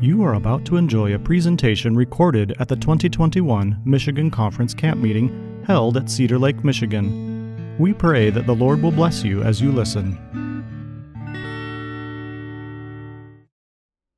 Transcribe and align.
You 0.00 0.22
are 0.22 0.34
about 0.34 0.64
to 0.66 0.76
enjoy 0.76 1.14
a 1.14 1.18
presentation 1.18 1.96
recorded 1.96 2.54
at 2.58 2.68
the 2.68 2.76
2021 2.76 3.80
Michigan 3.86 4.30
Conference 4.30 4.74
Camp 4.74 5.00
Meeting 5.00 5.62
held 5.66 5.96
at 5.96 6.10
Cedar 6.10 6.38
Lake, 6.38 6.62
Michigan. 6.62 7.76
We 7.78 7.94
pray 7.94 8.30
that 8.30 8.46
the 8.46 8.54
Lord 8.54 8.82
will 8.82 8.92
bless 8.92 9.24
you 9.24 9.42
as 9.42 9.60
you 9.62 9.72
listen. 9.72 10.18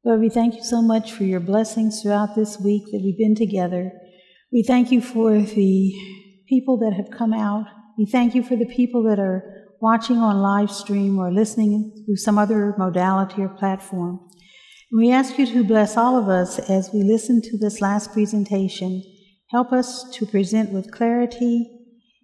Lord, 0.05 0.21
we 0.21 0.29
thank 0.29 0.55
you 0.57 0.65
so 0.65 0.83
much 0.83 1.13
for 1.13 1.25
your 1.25 1.41
blessings 1.41 2.03
throughout 2.03 2.35
this 2.35 2.61
week 2.61 2.85
that 2.93 3.01
we've 3.03 3.19
been 3.19 3.35
together. 3.35 3.93
We 4.53 4.63
thank 4.63 4.93
you 4.93 5.01
for 5.01 5.41
the 5.41 5.95
people 6.49 6.79
that 6.79 6.95
have 6.95 7.11
come 7.11 7.33
out. 7.33 7.67
We 7.99 8.07
thank 8.07 8.35
you 8.35 8.43
for 8.43 8.57
the 8.57 8.67
people 8.67 9.03
that 9.05 9.19
are 9.19 9.66
watching 9.81 10.19
on 10.19 10.41
live 10.41 10.71
stream 10.71 11.19
or 11.19 11.33
listening 11.33 12.05
through 12.05 12.17
some 12.17 12.39
other 12.39 12.75
modality 12.79 13.43
or 13.43 13.49
platform. 13.49 14.21
We 14.93 15.11
ask 15.11 15.39
you 15.39 15.47
to 15.47 15.65
bless 15.65 15.97
all 15.97 16.17
of 16.17 16.29
us 16.29 16.59
as 16.71 16.91
we 16.93 17.03
listen 17.03 17.43
to 17.43 17.59
this 17.59 17.81
last 17.81 18.13
presentation. 18.13 19.03
Help 19.51 19.73
us 19.73 20.09
to 20.15 20.27
present 20.27 20.73
with 20.73 20.93
clarity. 20.93 21.69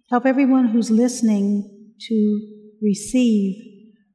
Help 0.09 0.25
everyone 0.25 0.67
who's 0.67 0.89
listening 0.89 1.93
to 2.09 2.41
receive 2.81 3.55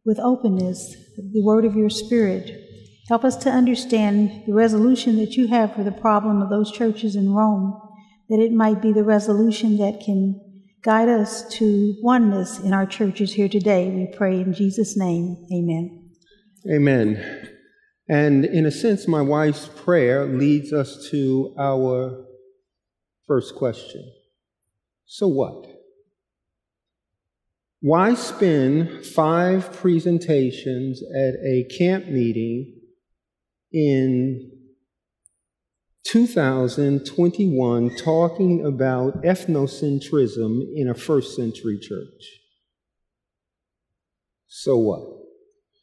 with 0.05 0.19
openness 0.19 0.97
the 1.17 1.43
word 1.43 1.65
of 1.65 1.77
your 1.77 1.91
spirit. 1.91 2.51
Help 3.09 3.25
us 3.25 3.37
to 3.37 3.51
understand 3.51 4.45
the 4.47 4.55
resolution 4.55 5.17
that 5.17 5.35
you 5.37 5.49
have 5.49 5.75
for 5.75 5.83
the 5.83 5.93
problem 5.93 6.43
of 6.43 6.51
those 6.51 6.73
churches 6.73 7.17
in 7.17 7.33
Rome, 7.33 7.79
that 8.29 8.39
it 8.39 8.53
might 8.53 8.83
be 8.83 8.93
the 8.93 9.05
resolution 9.05 9.79
that 9.79 10.01
can 10.05 10.41
guide 10.83 11.09
us 11.09 11.49
to 11.57 11.95
oneness 12.03 12.59
in 12.61 12.73
our 12.73 12.87
churches 12.87 13.33
here 13.33 13.49
today. 13.49 13.91
We 13.91 14.07
pray 14.17 14.41
in 14.41 14.55
Jesus' 14.55 14.97
name. 14.97 15.47
Amen. 15.53 16.11
Amen. 16.71 17.49
And 18.09 18.45
in 18.45 18.65
a 18.65 18.71
sense, 18.71 19.07
my 19.07 19.21
wife's 19.21 19.69
prayer 19.69 20.25
leads 20.25 20.73
us 20.73 21.09
to 21.11 21.55
our 21.59 22.25
first 23.27 23.55
question 23.55 24.11
So 25.05 25.29
what? 25.29 25.67
Why 27.81 28.15
spend 28.15 29.07
five 29.07 29.73
presentations 29.73 31.01
at 31.03 31.35
a 31.45 31.65
camp 31.79 32.07
meeting 32.07 32.75
in 33.73 34.48
2021 36.09 37.95
talking 37.97 38.65
about 38.65 39.23
ethnocentrism 39.25 40.63
in 40.75 40.89
a 40.89 40.95
first 40.95 41.37
century 41.37 41.79
church? 41.79 42.25
So 44.47 44.79
what? 44.79 45.03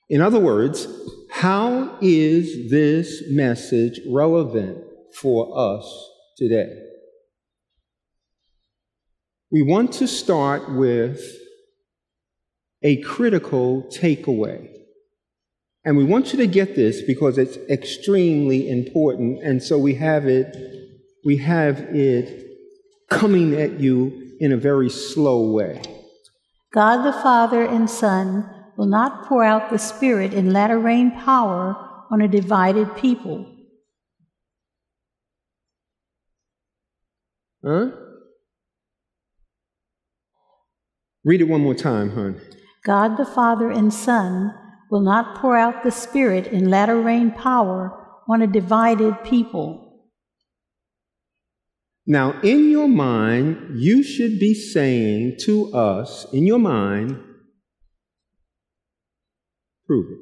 In 0.10 0.22
other 0.22 0.40
words, 0.40 0.88
how 1.30 1.96
is 2.02 2.72
this 2.72 3.22
message 3.30 4.00
relevant 4.10 4.84
for 5.14 5.56
us 5.56 6.10
today? 6.38 6.76
We 9.52 9.62
want 9.62 9.94
to 9.94 10.08
start 10.08 10.74
with 10.74 11.22
a 12.82 13.00
critical 13.04 13.84
takeaway. 13.84 14.75
And 15.86 15.96
we 15.96 16.04
want 16.04 16.34
you 16.34 16.40
to 16.40 16.48
get 16.48 16.76
this 16.76 17.04
because 17.04 17.38
it's 17.38 17.58
extremely 17.70 18.68
important. 18.70 19.44
And 19.44 19.62
so 19.62 19.78
we 19.78 19.94
have 19.96 20.26
it, 20.26 20.58
we 21.24 21.38
have 21.38 21.80
it 21.80 22.44
coming 23.08 23.54
at 23.54 23.80
you 23.80 24.36
in 24.40 24.52
a 24.52 24.58
very 24.58 24.90
slow 24.90 25.52
way. 25.52 25.84
God 26.74 27.04
the 27.04 27.14
Father 27.14 27.64
and 27.64 27.88
Son 27.88 28.50
will 28.78 28.88
not 28.88 29.26
pour 29.28 29.44
out 29.44 29.70
the 29.70 29.78
Spirit 29.78 30.34
in 30.34 30.52
latter 30.52 30.80
rain 30.80 31.12
power 31.12 31.76
on 32.10 32.20
a 32.20 32.28
divided 32.28 32.96
people. 32.96 33.46
Huh? 37.64 37.92
Read 41.24 41.42
it 41.42 41.46
one 41.46 41.62
more 41.62 41.76
time, 41.76 42.12
hon. 42.12 42.42
God 42.84 43.18
the 43.18 43.26
Father 43.26 43.70
and 43.70 43.94
Son 43.94 44.54
will 44.90 45.02
not 45.02 45.38
pour 45.38 45.58
out 45.58 45.84
the 45.84 45.92
Spirit 45.92 46.48
in 46.48 46.70
latter 46.70 47.00
rain 47.00 47.32
power 47.32 47.92
on 48.28 48.42
a 48.42 48.48
divided 48.48 49.24
people. 49.24 49.82
Now, 52.08 52.40
in 52.42 52.70
your 52.70 52.88
mind, 52.88 53.80
you 53.80 54.04
should 54.04 54.40
be 54.40 54.54
saying 54.54 55.38
to 55.42 55.74
us, 55.74 56.28
in 56.32 56.46
your 56.46 56.60
mind, 56.60 57.20
Prove 59.86 60.12
it. 60.12 60.20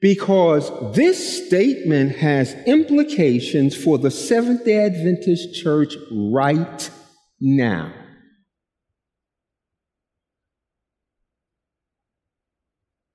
Because 0.00 0.70
this 0.94 1.46
statement 1.46 2.16
has 2.16 2.54
implications 2.66 3.76
for 3.76 3.98
the 3.98 4.10
Seventh 4.10 4.64
day 4.64 4.84
Adventist 4.84 5.54
Church 5.54 5.94
right 6.10 6.90
now. 7.40 7.92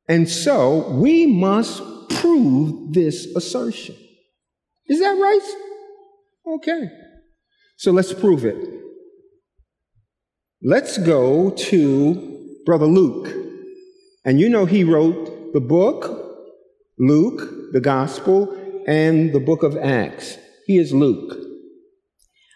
And 0.08 0.30
so 0.30 0.90
we 0.90 1.26
must 1.26 1.82
prove 2.10 2.94
this 2.94 3.26
assertion. 3.36 3.96
Is 4.88 5.00
that 5.00 5.12
right? 5.12 6.56
Okay. 6.56 6.90
So 7.78 7.92
let's 7.92 8.14
prove 8.14 8.46
it. 8.46 8.58
Let's 10.62 10.98
go 10.98 11.52
to 11.52 12.60
Brother 12.66 12.86
Luke. 12.86 13.34
And 14.26 14.40
you 14.40 14.50
know, 14.50 14.66
he 14.66 14.84
wrote 14.84 15.54
the 15.54 15.62
book, 15.62 16.50
Luke, 17.00 17.72
the 17.74 17.82
Gospel, 17.82 18.56
and 18.86 19.34
the 19.34 19.40
book 19.40 19.64
of 19.64 19.78
Acts. 19.78 20.38
He 20.68 20.78
is 20.78 20.94
Luke. 20.94 21.38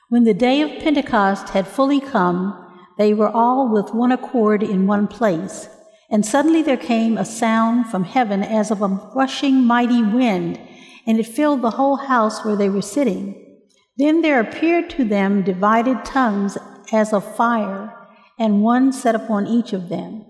When 0.09 0.23
the 0.23 0.33
day 0.33 0.61
of 0.61 0.81
Pentecost 0.83 1.49
had 1.49 1.67
fully 1.67 1.99
come, 1.99 2.53
they 2.97 3.13
were 3.13 3.29
all 3.29 3.73
with 3.73 3.93
one 3.93 4.11
accord 4.11 4.61
in 4.61 4.87
one 4.87 5.07
place. 5.07 5.67
And 6.15 6.25
suddenly 6.25 6.61
there 6.61 6.77
came 6.77 7.17
a 7.17 7.25
sound 7.25 7.87
from 7.87 8.05
heaven 8.05 8.41
as 8.41 8.71
of 8.71 8.81
a 8.81 8.87
rushing 9.13 9.65
mighty 9.65 10.01
wind, 10.01 10.57
and 11.05 11.19
it 11.19 11.27
filled 11.27 11.61
the 11.61 11.71
whole 11.71 11.97
house 11.97 12.45
where 12.45 12.55
they 12.55 12.69
were 12.69 12.81
sitting. 12.81 13.59
Then 13.97 14.21
there 14.21 14.39
appeared 14.39 14.89
to 14.91 15.03
them 15.03 15.43
divided 15.43 16.05
tongues 16.05 16.57
as 16.93 17.11
of 17.11 17.35
fire, 17.35 17.93
and 18.39 18.63
one 18.63 18.93
set 18.93 19.15
upon 19.15 19.47
each 19.47 19.73
of 19.73 19.89
them 19.89 20.25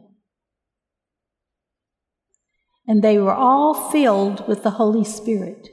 and 2.87 3.03
they 3.03 3.17
were 3.17 3.33
all 3.33 3.89
filled 3.91 4.47
with 4.47 4.63
the 4.63 4.71
Holy 4.71 5.03
Spirit. 5.03 5.69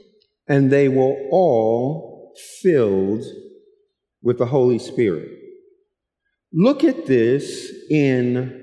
And 0.47 0.71
they 0.71 0.89
were 0.89 1.15
all 1.31 2.33
filled 2.61 3.25
with 4.21 4.39
the 4.39 4.47
Holy 4.47 4.79
Spirit. 4.79 5.29
Look 6.51 6.83
at 6.83 7.05
this 7.05 7.71
in 7.89 8.62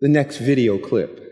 the 0.00 0.08
next 0.08 0.38
video 0.38 0.78
clip. 0.78 1.22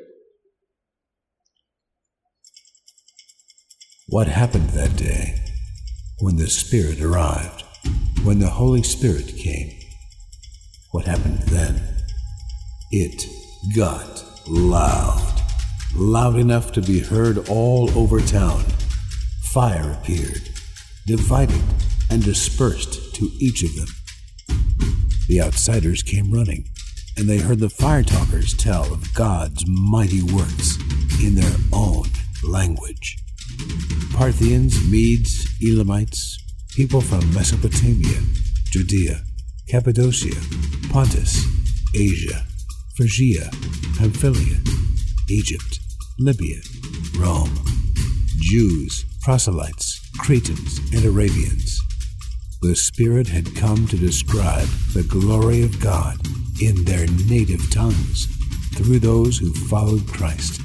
What 4.08 4.26
happened 4.28 4.70
that 4.70 4.97
day 4.97 5.41
when 6.20 6.36
the 6.36 6.48
Spirit 6.48 7.00
arrived, 7.00 7.64
when 8.22 8.38
the 8.38 8.50
Holy 8.50 8.82
Spirit 8.82 9.36
came? 9.36 9.70
What 10.92 11.06
happened 11.06 11.38
then? 11.48 11.80
It 12.91 13.26
got 13.76 14.24
loud 14.47 15.34
loud 15.97 16.36
enough 16.36 16.72
to 16.72 16.82
be 16.82 16.98
heard 16.98 17.48
all 17.48 17.88
over 17.97 18.20
town. 18.20 18.64
Fire 19.53 19.92
appeared, 19.92 20.48
divided, 21.06 21.62
and 22.10 22.22
dispersed 22.22 23.14
to 23.14 23.30
each 23.38 23.62
of 23.62 23.74
them. 23.76 23.86
The 25.28 25.41
outsiders 25.41 26.03
came 26.03 26.32
running, 26.32 26.69
and 27.16 27.28
they 27.28 27.38
heard 27.38 27.60
the 27.60 27.70
fire 27.70 28.02
talkers 28.02 28.54
tell 28.54 28.92
of 28.92 29.14
God's 29.14 29.65
mighty 29.68 30.22
works 30.22 30.77
in 31.22 31.34
their 31.34 31.56
own 31.72 32.04
language. 32.42 33.16
Parthians, 34.15 34.89
Medes, 34.91 35.47
Elamites, 35.62 36.39
people 36.74 37.00
from 37.00 37.33
Mesopotamia, 37.33 38.21
Judea, 38.71 39.21
Cappadocia, 39.68 40.41
Pontus, 40.91 41.44
Asia, 41.94 42.44
Phrygia, 42.97 43.50
Pamphylia, 43.98 44.59
Egypt, 45.28 45.80
Libya, 46.18 46.60
Rome, 47.16 47.54
Jews, 48.39 49.04
proselytes, 49.22 50.00
Cretans, 50.18 50.78
and 50.92 51.04
Arabians. 51.04 51.80
The 52.65 52.75
Spirit 52.75 53.28
had 53.28 53.55
come 53.55 53.87
to 53.89 53.97
describe 53.99 54.66
the 54.95 55.03
glory 55.03 55.63
of 55.63 55.78
God 55.81 56.16
in 56.63 56.83
their 56.84 57.07
native 57.28 57.71
tongues 57.71 58.27
through 58.75 59.01
those 59.01 59.37
who 59.37 59.53
followed 59.53 60.09
Christ. 60.09 60.63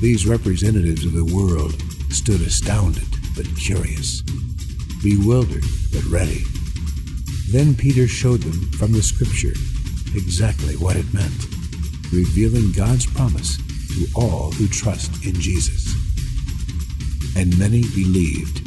These 0.00 0.26
representatives 0.26 1.04
of 1.06 1.12
the 1.12 1.32
world 1.32 1.80
stood 2.10 2.40
astounded 2.40 3.06
but 3.36 3.46
curious, 3.56 4.22
bewildered 5.00 5.62
but 5.92 6.02
ready. 6.06 6.42
Then 7.50 7.76
Peter 7.76 8.08
showed 8.08 8.42
them 8.42 8.72
from 8.72 8.90
the 8.90 9.02
Scripture 9.02 9.54
exactly 10.16 10.74
what 10.74 10.96
it 10.96 11.14
meant. 11.14 11.46
revealing 12.12 12.72
God's 12.72 13.06
promise 13.06 13.56
to 13.94 14.06
all 14.14 14.50
who 14.52 14.68
trust 14.68 15.24
in 15.24 15.34
Jesus. 15.34 15.94
And 17.36 17.56
many 17.58 17.82
believed, 17.82 18.63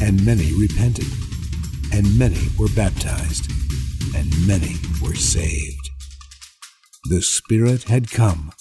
and 0.00 0.24
many 0.24 0.52
repented, 0.54 1.06
and 1.92 2.18
many 2.18 2.40
were 2.58 2.68
baptized, 2.74 3.50
and 4.16 4.30
many 4.46 4.76
were 5.02 5.14
saved. 5.14 5.90
The 7.04 7.22
Spirit 7.22 7.84
had 7.84 8.10
come. 8.10 8.52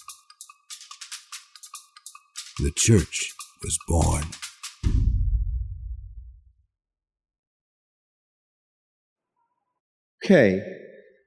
The 2.60 2.72
church 2.76 3.34
was 3.64 3.78
born. 3.88 4.24
Okay, 10.24 10.62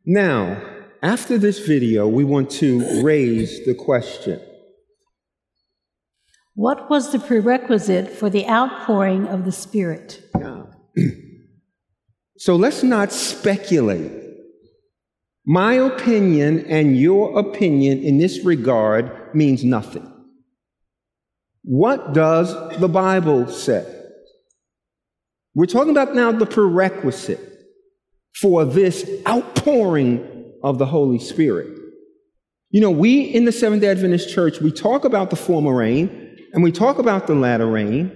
now, 0.05 0.62
after 1.03 1.38
this 1.38 1.58
video, 1.58 2.06
we 2.06 2.25
want 2.25 2.50
to 2.50 3.03
raise 3.03 3.65
the 3.65 3.75
question 3.75 4.41
What 6.54 6.90
was 6.90 7.12
the 7.12 7.19
prerequisite 7.19 8.10
for 8.10 8.28
the 8.28 8.46
outpouring 8.46 9.26
of 9.26 9.44
the 9.44 9.52
Spirit? 9.52 10.22
So 12.38 12.56
let's 12.56 12.82
not 12.82 13.12
speculate. 13.12 14.10
My 15.46 15.75
opinion 15.75 16.66
and 16.66 16.99
your 16.99 17.38
opinion 17.38 18.02
in 18.02 18.19
this 18.19 18.44
regard 18.44 19.32
means 19.32 19.62
nothing. 19.62 20.12
What 21.62 22.14
does 22.14 22.52
the 22.81 22.88
Bible 22.88 23.46
say? 23.46 23.87
We're 25.55 25.66
talking 25.66 25.93
about 25.93 26.16
now 26.16 26.32
the 26.32 26.46
prerequisite 26.46 27.38
for 28.40 28.64
this 28.64 29.08
outpouring 29.28 30.52
of 30.64 30.78
the 30.78 30.87
Holy 30.87 31.20
Spirit. 31.20 31.78
You 32.70 32.81
know, 32.81 32.90
we 32.90 33.20
in 33.20 33.44
the 33.44 33.52
Seventh 33.52 33.82
day 33.82 33.88
Adventist 33.88 34.34
Church, 34.34 34.60
we 34.60 34.72
talk 34.72 35.05
about 35.05 35.31
the 35.31 35.37
former 35.37 35.76
rain 35.76 36.21
and 36.52 36.62
we 36.62 36.72
talk 36.72 36.99
about 36.99 37.26
the 37.26 37.34
latter 37.34 37.66
rain, 37.66 38.12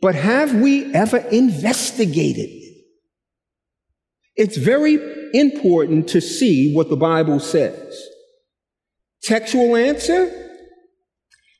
but 0.00 0.14
have 0.14 0.54
we 0.54 0.92
ever 0.94 1.18
investigated 1.18 2.48
it? 2.48 2.84
It's 4.36 4.56
very 4.56 4.98
important 5.32 6.08
to 6.08 6.20
see 6.20 6.74
what 6.74 6.90
the 6.90 6.96
Bible 6.96 7.40
says. 7.40 7.98
Textual 9.22 9.76
answer 9.76 10.42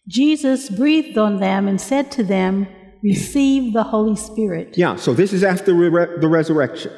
Jesus 0.09 0.69
breathed 0.71 1.19
on 1.19 1.41
them 1.41 1.67
and 1.67 1.81
said 1.81 2.13
to 2.13 2.23
them, 2.23 2.69
Receive 3.03 3.73
the 3.73 3.83
Holy 3.83 4.17
Spirit. 4.17 4.77
Yeah, 4.77 4.97
so 4.97 5.15
this 5.15 5.33
is 5.33 5.43
after 5.43 5.75
re- 5.75 6.19
the 6.21 6.29
resurrection. 6.29 6.93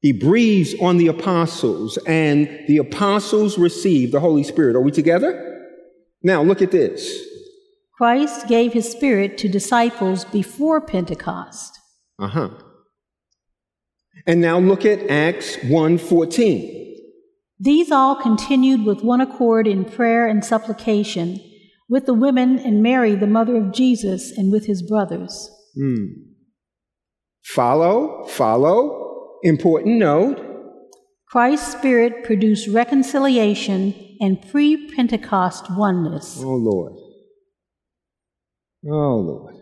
He 0.00 0.12
breathes 0.12 0.74
on 0.80 0.96
the 0.96 1.08
apostles, 1.08 1.98
and 2.06 2.48
the 2.66 2.78
apostles 2.78 3.58
receive 3.58 4.12
the 4.12 4.20
Holy 4.20 4.42
Spirit. 4.42 4.74
Are 4.74 4.80
we 4.80 4.90
together? 4.90 5.49
Now, 6.22 6.42
look 6.42 6.62
at 6.62 6.70
this. 6.70 7.26
Christ 8.00 8.48
gave 8.48 8.72
his 8.72 8.90
Spirit 8.90 9.36
to 9.38 9.48
disciples 9.48 10.24
before 10.24 10.80
Pentecost. 10.80 11.78
Uh 12.18 12.28
huh. 12.28 12.50
And 14.26 14.40
now 14.40 14.58
look 14.58 14.84
at 14.84 15.10
Acts 15.10 15.56
1:14. 15.56 16.96
These 17.58 17.90
all 17.90 18.16
continued 18.16 18.86
with 18.86 19.04
one 19.04 19.20
accord 19.20 19.66
in 19.66 19.84
prayer 19.84 20.26
and 20.26 20.42
supplication 20.42 21.40
with 21.90 22.06
the 22.06 22.14
women 22.14 22.58
and 22.58 22.82
Mary, 22.82 23.14
the 23.14 23.26
mother 23.26 23.56
of 23.56 23.72
Jesus, 23.72 24.30
and 24.30 24.50
with 24.50 24.64
his 24.64 24.80
brothers. 24.80 25.50
Hmm. 25.74 26.06
Follow, 27.44 28.24
follow. 28.28 29.38
Important 29.42 29.98
note. 29.98 30.38
Christ's 31.28 31.72
Spirit 31.72 32.24
produced 32.24 32.68
reconciliation 32.68 33.94
and 34.20 34.46
pre 34.50 34.90
Pentecost 34.94 35.70
oneness. 35.70 36.38
Oh, 36.40 36.54
Lord. 36.54 36.92
Oh, 38.86 39.16
Lord. 39.16 39.56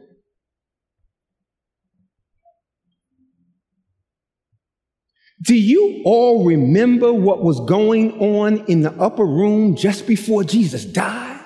Do 5.40 5.54
you 5.54 6.02
all 6.04 6.44
remember 6.44 7.12
what 7.12 7.42
was 7.44 7.60
going 7.60 8.18
on 8.20 8.64
in 8.66 8.80
the 8.80 8.92
upper 8.94 9.24
room 9.24 9.76
just 9.76 10.06
before 10.06 10.42
Jesus 10.42 10.84
died? 10.84 11.40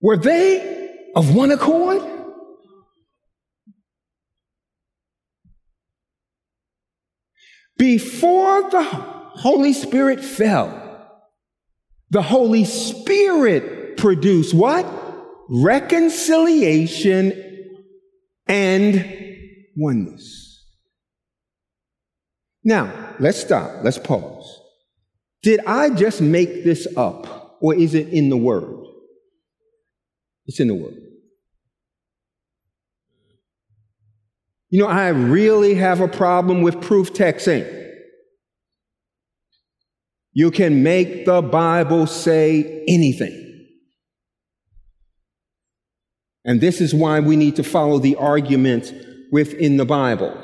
Were 0.00 0.16
they 0.16 0.90
of 1.16 1.34
one 1.34 1.50
accord? 1.50 2.02
Before 7.76 8.70
the 8.70 9.17
Holy 9.38 9.72
Spirit 9.72 10.24
fell, 10.24 10.74
the 12.10 12.22
Holy 12.22 12.64
Spirit 12.64 13.96
produced 13.96 14.52
what? 14.52 14.84
Reconciliation 15.48 17.32
and 18.48 19.04
oneness. 19.76 20.64
Now, 22.64 23.14
let's 23.20 23.38
stop. 23.38 23.70
Let's 23.84 23.98
pause. 23.98 24.60
Did 25.42 25.60
I 25.66 25.90
just 25.90 26.20
make 26.20 26.64
this 26.64 26.88
up, 26.96 27.58
or 27.60 27.74
is 27.74 27.94
it 27.94 28.08
in 28.08 28.30
the 28.30 28.36
Word? 28.36 28.74
It's 30.46 30.58
in 30.58 30.66
the 30.66 30.74
Word. 30.74 30.96
You 34.70 34.80
know, 34.80 34.88
I 34.88 35.08
really 35.08 35.74
have 35.76 36.00
a 36.00 36.08
problem 36.08 36.62
with 36.62 36.80
proof 36.80 37.12
texting. 37.14 37.77
You 40.38 40.52
can 40.52 40.84
make 40.84 41.26
the 41.26 41.42
Bible 41.42 42.06
say 42.06 42.84
anything. 42.86 43.66
And 46.44 46.60
this 46.60 46.80
is 46.80 46.94
why 46.94 47.18
we 47.18 47.34
need 47.34 47.56
to 47.56 47.64
follow 47.64 47.98
the 47.98 48.14
arguments 48.14 48.92
within 49.32 49.78
the 49.78 49.84
Bible. 49.84 50.40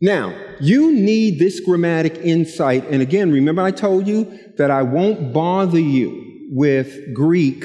Now, 0.00 0.34
you 0.58 0.90
need 0.90 1.38
this 1.38 1.60
grammatic 1.60 2.16
insight. 2.16 2.86
And 2.86 3.02
again, 3.02 3.30
remember 3.30 3.60
I 3.60 3.72
told 3.72 4.08
you 4.08 4.24
that 4.56 4.70
I 4.70 4.80
won't 4.80 5.34
bother 5.34 5.80
you 5.80 6.48
with 6.52 7.12
Greek 7.12 7.62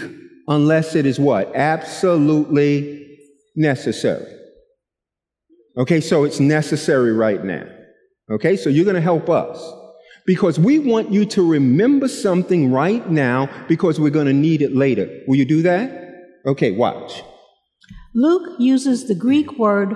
unless 0.49 0.93
it 0.93 1.05
is 1.05 1.21
what? 1.21 1.55
Absolutely 1.55 3.17
necessary. 3.55 4.29
Okay, 5.77 6.01
so 6.01 6.25
it's 6.25 6.41
necessary 6.41 7.13
right 7.13 7.45
now. 7.45 7.63
Okay, 8.29 8.57
so 8.57 8.69
you're 8.69 8.83
going 8.83 8.95
to 8.95 9.01
help 9.01 9.29
us 9.29 9.77
because 10.25 10.59
we 10.59 10.79
want 10.79 11.11
you 11.11 11.25
to 11.25 11.47
remember 11.47 12.07
something 12.07 12.71
right 12.71 13.09
now 13.09 13.49
because 13.67 13.99
we're 13.99 14.09
going 14.09 14.27
to 14.27 14.33
need 14.33 14.61
it 14.61 14.75
later. 14.75 15.09
Will 15.27 15.35
you 15.35 15.45
do 15.45 15.61
that? 15.63 15.91
Okay, 16.45 16.71
watch. 16.71 17.23
Luke 18.13 18.55
uses 18.59 19.07
the 19.07 19.15
Greek 19.15 19.57
word 19.57 19.95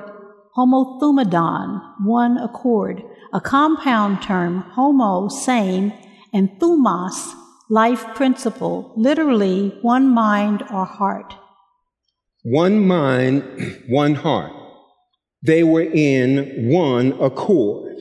homothumadon, 0.58 1.82
one 2.06 2.38
accord, 2.38 3.04
a 3.34 3.42
compound 3.42 4.22
term, 4.22 4.62
homo, 4.62 5.28
same, 5.28 5.92
and 6.34 6.50
thumos, 6.60 7.34
life 7.70 8.06
principle, 8.16 8.94
literally 8.96 9.78
one 9.82 10.08
mind 10.08 10.64
or 10.72 10.86
heart. 10.86 11.34
One 12.44 12.88
mind, 12.88 13.84
one 13.90 14.16
heart. 14.16 14.54
They 15.42 15.64
were 15.64 15.84
in 15.84 16.70
one 16.70 17.14
accord. 17.22 17.98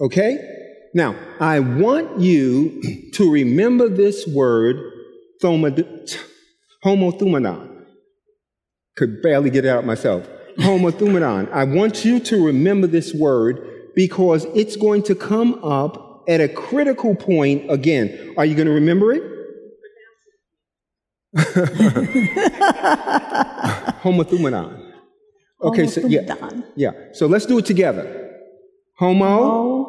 Okay? 0.00 0.59
Now, 0.94 1.14
I 1.38 1.60
want 1.60 2.20
you 2.20 3.10
to 3.14 3.30
remember 3.30 3.88
this 3.88 4.26
word, 4.26 4.76
homothumadon. 5.42 7.68
Could 8.96 9.22
barely 9.22 9.50
get 9.50 9.64
it 9.64 9.68
out 9.68 9.86
myself 9.86 10.28
homothumadon. 10.60 11.50
I 11.52 11.64
want 11.64 12.04
you 12.04 12.20
to 12.20 12.46
remember 12.46 12.86
this 12.86 13.14
word 13.14 13.90
because 13.94 14.44
it's 14.54 14.76
going 14.76 15.02
to 15.04 15.14
come 15.14 15.58
up 15.64 16.24
at 16.28 16.40
a 16.40 16.48
critical 16.48 17.14
point 17.14 17.70
again. 17.70 18.34
Are 18.36 18.44
you 18.44 18.54
going 18.54 18.68
to 18.68 18.74
remember 18.74 19.12
it? 19.12 19.22
homothumadon. 24.02 24.88
Okay, 25.62 25.86
so 25.86 26.06
yeah, 26.06 26.34
yeah. 26.74 26.90
So 27.12 27.26
let's 27.26 27.46
do 27.46 27.58
it 27.58 27.66
together. 27.66 28.30
Homo, 28.96 29.79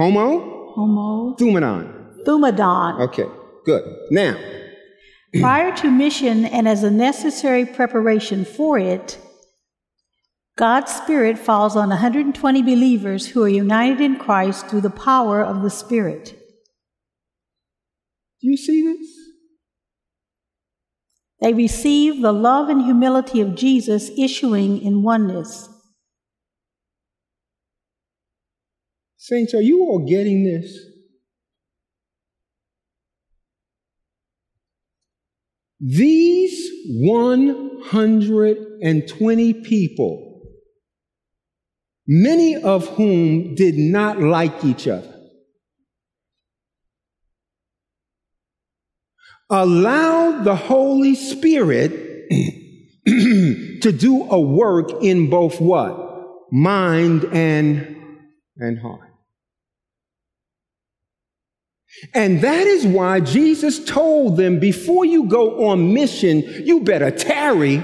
homo, 0.00 0.72
homo, 0.74 1.36
thumadon. 1.36 2.24
Thumadon. 2.24 3.00
Okay, 3.00 3.26
good. 3.66 3.84
Now, 4.10 4.38
prior 5.40 5.76
to 5.76 5.90
mission 5.90 6.46
and 6.46 6.66
as 6.66 6.82
a 6.82 6.90
necessary 6.90 7.66
preparation 7.66 8.44
for 8.44 8.78
it, 8.78 9.18
God's 10.56 10.92
Spirit 10.92 11.38
falls 11.38 11.76
on 11.76 11.88
120 11.88 12.62
believers 12.62 13.28
who 13.28 13.42
are 13.42 13.48
united 13.48 14.00
in 14.00 14.16
Christ 14.16 14.66
through 14.68 14.82
the 14.82 14.90
power 14.90 15.42
of 15.42 15.62
the 15.62 15.70
Spirit. 15.70 16.36
Do 18.40 18.48
you 18.48 18.56
see 18.56 18.82
this? 18.82 19.08
They 21.40 21.54
receive 21.54 22.20
the 22.20 22.32
love 22.32 22.68
and 22.68 22.84
humility 22.84 23.40
of 23.40 23.54
Jesus 23.54 24.10
issuing 24.18 24.82
in 24.82 25.02
oneness. 25.02 25.69
Saints, 29.22 29.52
are 29.52 29.60
you 29.60 29.82
all 29.82 29.98
getting 29.98 30.44
this? 30.44 30.78
These 35.78 36.70
120 36.86 39.54
people, 39.62 40.40
many 42.06 42.56
of 42.56 42.88
whom 42.88 43.54
did 43.56 43.76
not 43.76 44.22
like 44.22 44.64
each 44.64 44.88
other, 44.88 45.14
allowed 49.50 50.44
the 50.44 50.56
Holy 50.56 51.14
Spirit 51.14 51.90
to 53.06 53.92
do 53.92 54.30
a 54.30 54.40
work 54.40 54.90
in 55.02 55.28
both 55.28 55.60
what? 55.60 56.24
Mind 56.50 57.26
and, 57.26 57.98
and 58.56 58.78
heart. 58.78 59.09
And 62.14 62.40
that 62.42 62.66
is 62.66 62.86
why 62.86 63.20
Jesus 63.20 63.84
told 63.84 64.36
them 64.36 64.58
before 64.58 65.04
you 65.04 65.24
go 65.24 65.68
on 65.68 65.92
mission, 65.92 66.42
you 66.64 66.80
better 66.80 67.10
tarry. 67.10 67.82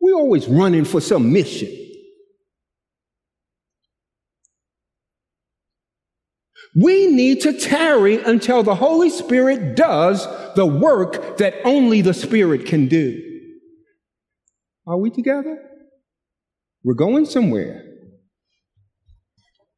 We're 0.00 0.14
always 0.14 0.46
running 0.46 0.84
for 0.84 1.00
some 1.00 1.32
mission. 1.32 1.68
We 6.76 7.08
need 7.08 7.40
to 7.40 7.58
tarry 7.58 8.22
until 8.22 8.62
the 8.62 8.74
Holy 8.74 9.10
Spirit 9.10 9.74
does 9.74 10.26
the 10.54 10.66
work 10.66 11.38
that 11.38 11.54
only 11.64 12.02
the 12.02 12.14
Spirit 12.14 12.66
can 12.66 12.86
do. 12.86 13.20
Are 14.86 14.98
we 14.98 15.10
together? 15.10 15.58
We're 16.84 16.94
going 16.94 17.26
somewhere. 17.26 17.84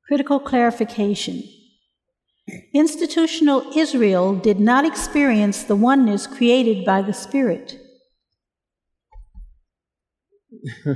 Critical 0.06 0.40
clarification. 0.40 1.42
Institutional 2.74 3.70
Israel 3.76 4.34
did 4.34 4.58
not 4.58 4.84
experience 4.84 5.62
the 5.64 5.76
oneness 5.76 6.26
created 6.26 6.84
by 6.84 7.02
the 7.02 7.12
Spirit. 7.12 7.78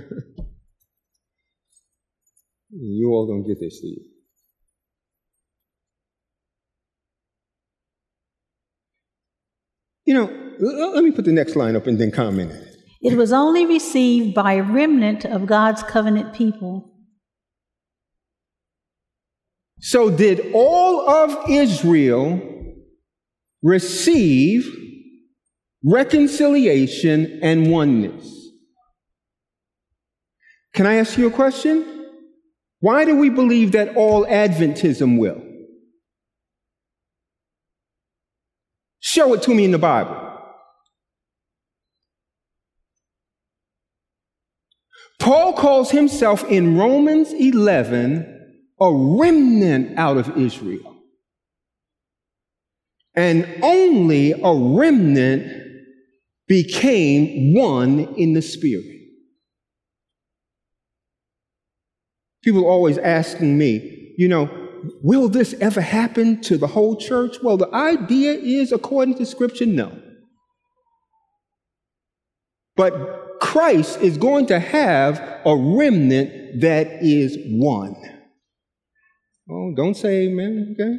you 2.71 3.11
all 3.11 3.27
don't 3.27 3.47
get 3.47 3.61
this, 3.61 3.81
do 3.81 3.89
you? 3.89 4.01
You 10.07 10.15
know, 10.15 10.31
let 10.61 11.03
me 11.03 11.13
put 11.13 11.25
the 11.25 11.33
next 11.33 11.57
line 11.57 11.77
up 11.77 11.87
and 11.87 11.99
then 11.99 12.11
comment 12.11 12.53
on 12.53 12.59
it. 12.59 12.75
It 13.01 13.17
was 13.17 13.33
only 13.33 13.67
received 13.67 14.35
by 14.35 14.55
a 14.55 14.63
remnant 14.63 15.25
of 15.25 15.47
God's 15.47 15.83
covenant 15.83 16.35
people. 16.35 16.94
So, 19.87 20.09
did 20.09 20.53
all 20.55 21.07
of 21.11 21.51
Israel 21.51 22.41
receive 23.63 24.75
reconciliation 25.85 27.41
and 27.43 27.71
oneness? 27.71 28.27
Can 30.73 30.87
I 30.87 30.95
ask 30.95 31.19
you 31.19 31.27
a 31.27 31.31
question? 31.31 32.07
Why 32.81 33.05
do 33.05 33.15
we 33.15 33.29
believe 33.29 33.73
that 33.73 33.95
all 33.95 34.25
Adventism 34.25 35.19
will? 35.19 35.43
Show 39.01 39.35
it 39.35 39.43
to 39.43 39.55
me 39.55 39.67
in 39.67 39.71
the 39.71 39.79
Bible. 39.79 40.17
Paul 45.19 45.53
calls 45.53 45.91
himself 45.91 46.43
in 46.45 46.79
Romans 46.79 47.35
11 47.35 48.34
a 48.81 48.93
remnant 48.93 49.99
out 49.99 50.17
of 50.17 50.37
Israel. 50.37 50.97
And 53.15 53.47
only 53.63 54.33
a 54.33 54.53
remnant 54.53 55.47
became 56.49 57.55
one 57.55 58.01
in 58.17 58.33
the 58.33 58.43
Spirit. 58.43 59.01
People 62.43 62.67
always 62.67 62.99
asking 62.99 63.57
me, 63.57 64.15
you 64.19 64.29
know, 64.29 64.51
will 65.03 65.29
this 65.29 65.55
ever 65.61 65.81
happen 65.81 66.41
to 66.43 66.59
the 66.59 66.67
whole 66.67 66.97
church? 66.97 67.37
Well, 67.43 67.57
the 67.57 67.73
idea 67.73 68.35
is, 68.35 68.73
according 68.73 69.15
to 69.17 69.27
Scripture, 69.27 69.67
no. 69.67 69.99
But 72.77 73.41
Christ 73.41 74.01
is 74.01 74.19
going 74.19 74.47
to 74.47 74.59
have 74.59 75.21
a 75.47 75.57
remnant 75.57 76.61
that 76.61 76.89
is 77.01 77.39
one. 77.47 77.95
Oh, 79.49 79.73
don't 79.77 79.95
say 79.95 80.27
amen, 80.27 80.75
okay? 80.79 80.99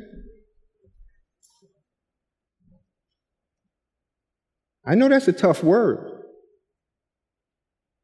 I 4.85 4.95
know 4.95 5.09
that's 5.09 5.27
a 5.27 5.33
tough 5.33 5.63
word. 5.63 6.11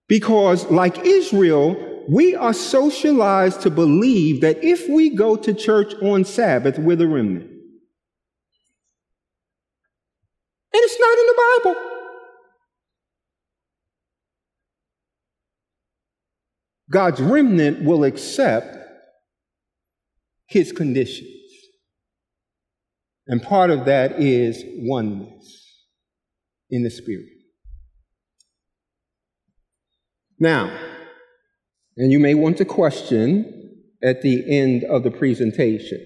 Because, 0.08 0.66
like 0.72 1.06
Israel, 1.06 2.04
we 2.10 2.36
are 2.36 2.54
socialized 2.54 3.62
to 3.62 3.70
believe 3.70 4.42
that 4.42 4.64
if 4.64 4.90
we 4.90 5.16
go 5.16 5.36
to 5.36 5.54
church 5.54 5.94
on 6.02 6.26
Sabbath, 6.26 6.80
we're 6.80 6.96
the 6.96 7.08
remnant. 7.08 7.50
And 10.74 10.82
it's 10.84 11.00
not 11.00 11.20
in 11.20 11.26
the 11.28 11.36
Bible. 11.64 11.76
God's 16.90 17.22
remnant 17.22 17.84
will 17.84 18.04
accept 18.04 18.81
his 20.52 20.72
conditions. 20.72 21.30
And 23.28 23.42
part 23.42 23.70
of 23.70 23.86
that 23.86 24.20
is 24.20 24.64
oneness 24.80 25.86
in 26.70 26.84
the 26.84 26.90
Spirit. 26.90 27.30
Now, 30.40 30.76
and 31.98 32.12
you 32.12 32.20
may 32.20 32.34
want 32.34 32.58
to 32.58 32.66
question 32.66 33.80
at 34.04 34.22
the 34.22 34.44
end 34.50 34.84
of 34.84 35.04
the 35.04 35.12
presentation. 35.12 36.00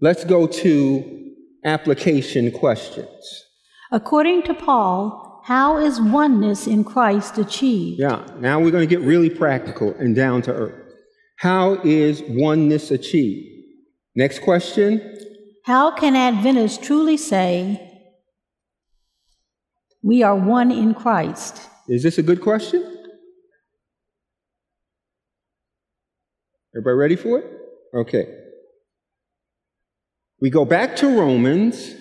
Let's 0.00 0.24
go 0.24 0.46
to 0.46 1.32
application 1.64 2.50
questions. 2.50 3.44
According 3.92 4.42
to 4.44 4.54
Paul, 4.54 5.42
how 5.44 5.76
is 5.76 6.00
oneness 6.00 6.66
in 6.66 6.84
Christ 6.84 7.38
achieved? 7.38 8.00
Yeah, 8.00 8.26
now 8.38 8.58
we're 8.58 8.70
going 8.70 8.88
to 8.88 8.92
get 8.96 9.04
really 9.04 9.30
practical 9.30 9.94
and 9.94 10.16
down 10.16 10.42
to 10.42 10.52
earth. 10.52 10.83
How 11.36 11.74
is 11.82 12.22
oneness 12.28 12.90
achieved? 12.90 13.50
Next 14.14 14.40
question. 14.42 15.18
How 15.64 15.90
can 15.90 16.14
Adventists 16.14 16.78
truly 16.78 17.16
say, 17.16 17.90
we 20.02 20.22
are 20.22 20.36
one 20.36 20.70
in 20.70 20.94
Christ? 20.94 21.68
Is 21.88 22.02
this 22.02 22.18
a 22.18 22.22
good 22.22 22.40
question? 22.40 22.82
Everybody 26.74 26.94
ready 26.96 27.16
for 27.16 27.38
it? 27.38 27.46
Okay. 27.94 28.26
We 30.40 30.50
go 30.50 30.64
back 30.64 30.96
to 30.96 31.18
Romans 31.18 31.94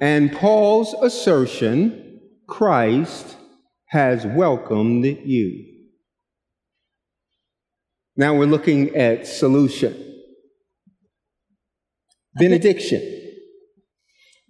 and 0.00 0.32
Paul's 0.32 0.94
assertion 1.02 2.20
Christ 2.46 3.36
has 3.86 4.24
welcomed 4.26 5.04
you. 5.04 5.77
Now 8.18 8.34
we're 8.34 8.46
looking 8.46 8.96
at 8.96 9.28
solution. 9.28 9.94
Benediction. 12.34 13.00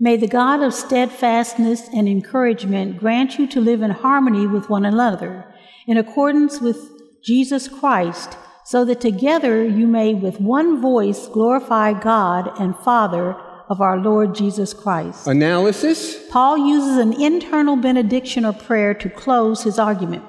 May 0.01 0.17
the 0.17 0.27
God 0.27 0.63
of 0.63 0.73
steadfastness 0.73 1.87
and 1.93 2.09
encouragement 2.09 2.99
grant 2.99 3.39
you 3.39 3.47
to 3.49 3.61
live 3.61 3.83
in 3.83 3.91
harmony 3.91 4.47
with 4.47 4.71
one 4.71 4.87
another, 4.87 5.45
in 5.87 5.99
accordance 5.99 6.63
with 6.63 6.79
Jesus 7.23 7.69
Christ, 7.69 8.39
so 8.65 8.87
that 8.87 9.03
together 9.03 9.63
you 9.63 9.87
may 9.87 10.15
with 10.15 10.41
one 10.41 10.81
voice 10.81 11.27
glorify 11.27 11.93
God 11.93 12.51
and 12.59 12.75
Father 12.75 13.35
of 13.69 13.83
our 13.83 13.99
Lord 13.99 14.35
Jesus 14.35 14.73
Christ. 14.73 15.27
Analysis. 15.27 16.27
Paul 16.31 16.57
uses 16.57 16.97
an 16.97 17.13
internal 17.13 17.77
benediction 17.77 18.47
or 18.47 18.55
prayer 18.55 18.95
to 18.95 19.11
close 19.11 19.65
his 19.65 19.79
argument. 19.79 20.25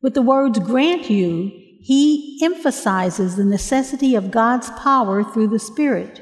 With 0.00 0.14
the 0.14 0.22
words 0.22 0.60
grant 0.60 1.10
you, 1.10 1.65
he 1.86 2.36
emphasizes 2.42 3.36
the 3.36 3.44
necessity 3.44 4.16
of 4.16 4.32
God's 4.32 4.70
power 4.70 5.22
through 5.22 5.46
the 5.46 5.60
Spirit 5.60 6.20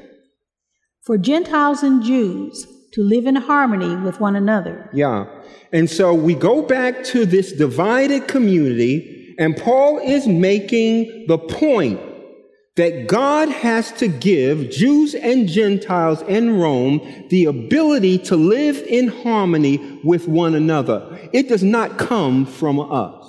for 1.01 1.17
Gentiles 1.17 1.81
and 1.81 2.03
Jews 2.03 2.67
to 2.93 3.01
live 3.01 3.25
in 3.25 3.35
harmony 3.35 3.95
with 3.95 4.19
one 4.19 4.35
another. 4.35 4.87
Yeah. 4.93 5.25
And 5.73 5.89
so 5.89 6.13
we 6.13 6.35
go 6.35 6.61
back 6.61 7.03
to 7.05 7.25
this 7.25 7.51
divided 7.51 8.27
community, 8.27 9.35
and 9.39 9.57
Paul 9.57 9.97
is 9.97 10.27
making 10.27 11.25
the 11.27 11.39
point 11.39 11.99
that 12.75 13.07
God 13.07 13.49
has 13.49 13.91
to 13.93 14.07
give 14.07 14.69
Jews 14.69 15.15
and 15.15 15.47
Gentiles 15.47 16.21
in 16.27 16.59
Rome 16.59 17.25
the 17.29 17.45
ability 17.45 18.19
to 18.19 18.35
live 18.35 18.77
in 18.87 19.07
harmony 19.07 19.99
with 20.03 20.27
one 20.27 20.53
another. 20.53 21.27
It 21.33 21.49
does 21.49 21.63
not 21.63 21.97
come 21.97 22.45
from 22.45 22.79
us. 22.79 23.24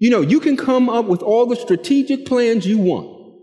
You 0.00 0.10
know, 0.10 0.22
you 0.22 0.40
can 0.40 0.56
come 0.56 0.88
up 0.88 1.04
with 1.04 1.22
all 1.22 1.46
the 1.46 1.54
strategic 1.54 2.26
plans 2.26 2.66
you 2.66 2.78
want. 2.78 3.36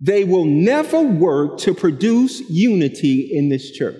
They 0.00 0.24
will 0.24 0.44
never 0.44 1.00
work 1.00 1.58
to 1.60 1.72
produce 1.72 2.40
unity 2.50 3.30
in 3.32 3.48
this 3.48 3.70
church. 3.70 3.96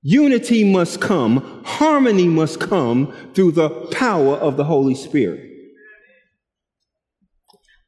Unity 0.00 0.64
must 0.64 1.02
come, 1.02 1.62
harmony 1.66 2.28
must 2.28 2.60
come 2.60 3.14
through 3.34 3.52
the 3.52 3.68
power 3.92 4.36
of 4.36 4.56
the 4.56 4.64
Holy 4.64 4.94
Spirit. 4.94 5.44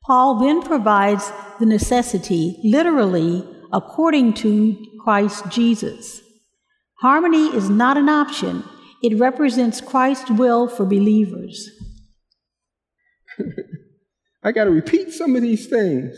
Paul 0.04 0.40
then 0.40 0.60
provides 0.60 1.32
the 1.60 1.66
necessity, 1.66 2.60
literally, 2.62 3.42
according 3.72 4.34
to 4.34 4.76
Christ 5.02 5.48
Jesus. 5.48 6.20
Harmony 6.98 7.46
is 7.46 7.70
not 7.70 7.96
an 7.96 8.10
option, 8.10 8.64
it 9.02 9.18
represents 9.18 9.80
Christ's 9.80 10.30
will 10.30 10.68
for 10.68 10.84
believers. 10.84 11.68
I 14.42 14.52
got 14.52 14.64
to 14.64 14.70
repeat 14.70 15.12
some 15.12 15.36
of 15.36 15.42
these 15.42 15.66
things. 15.66 16.16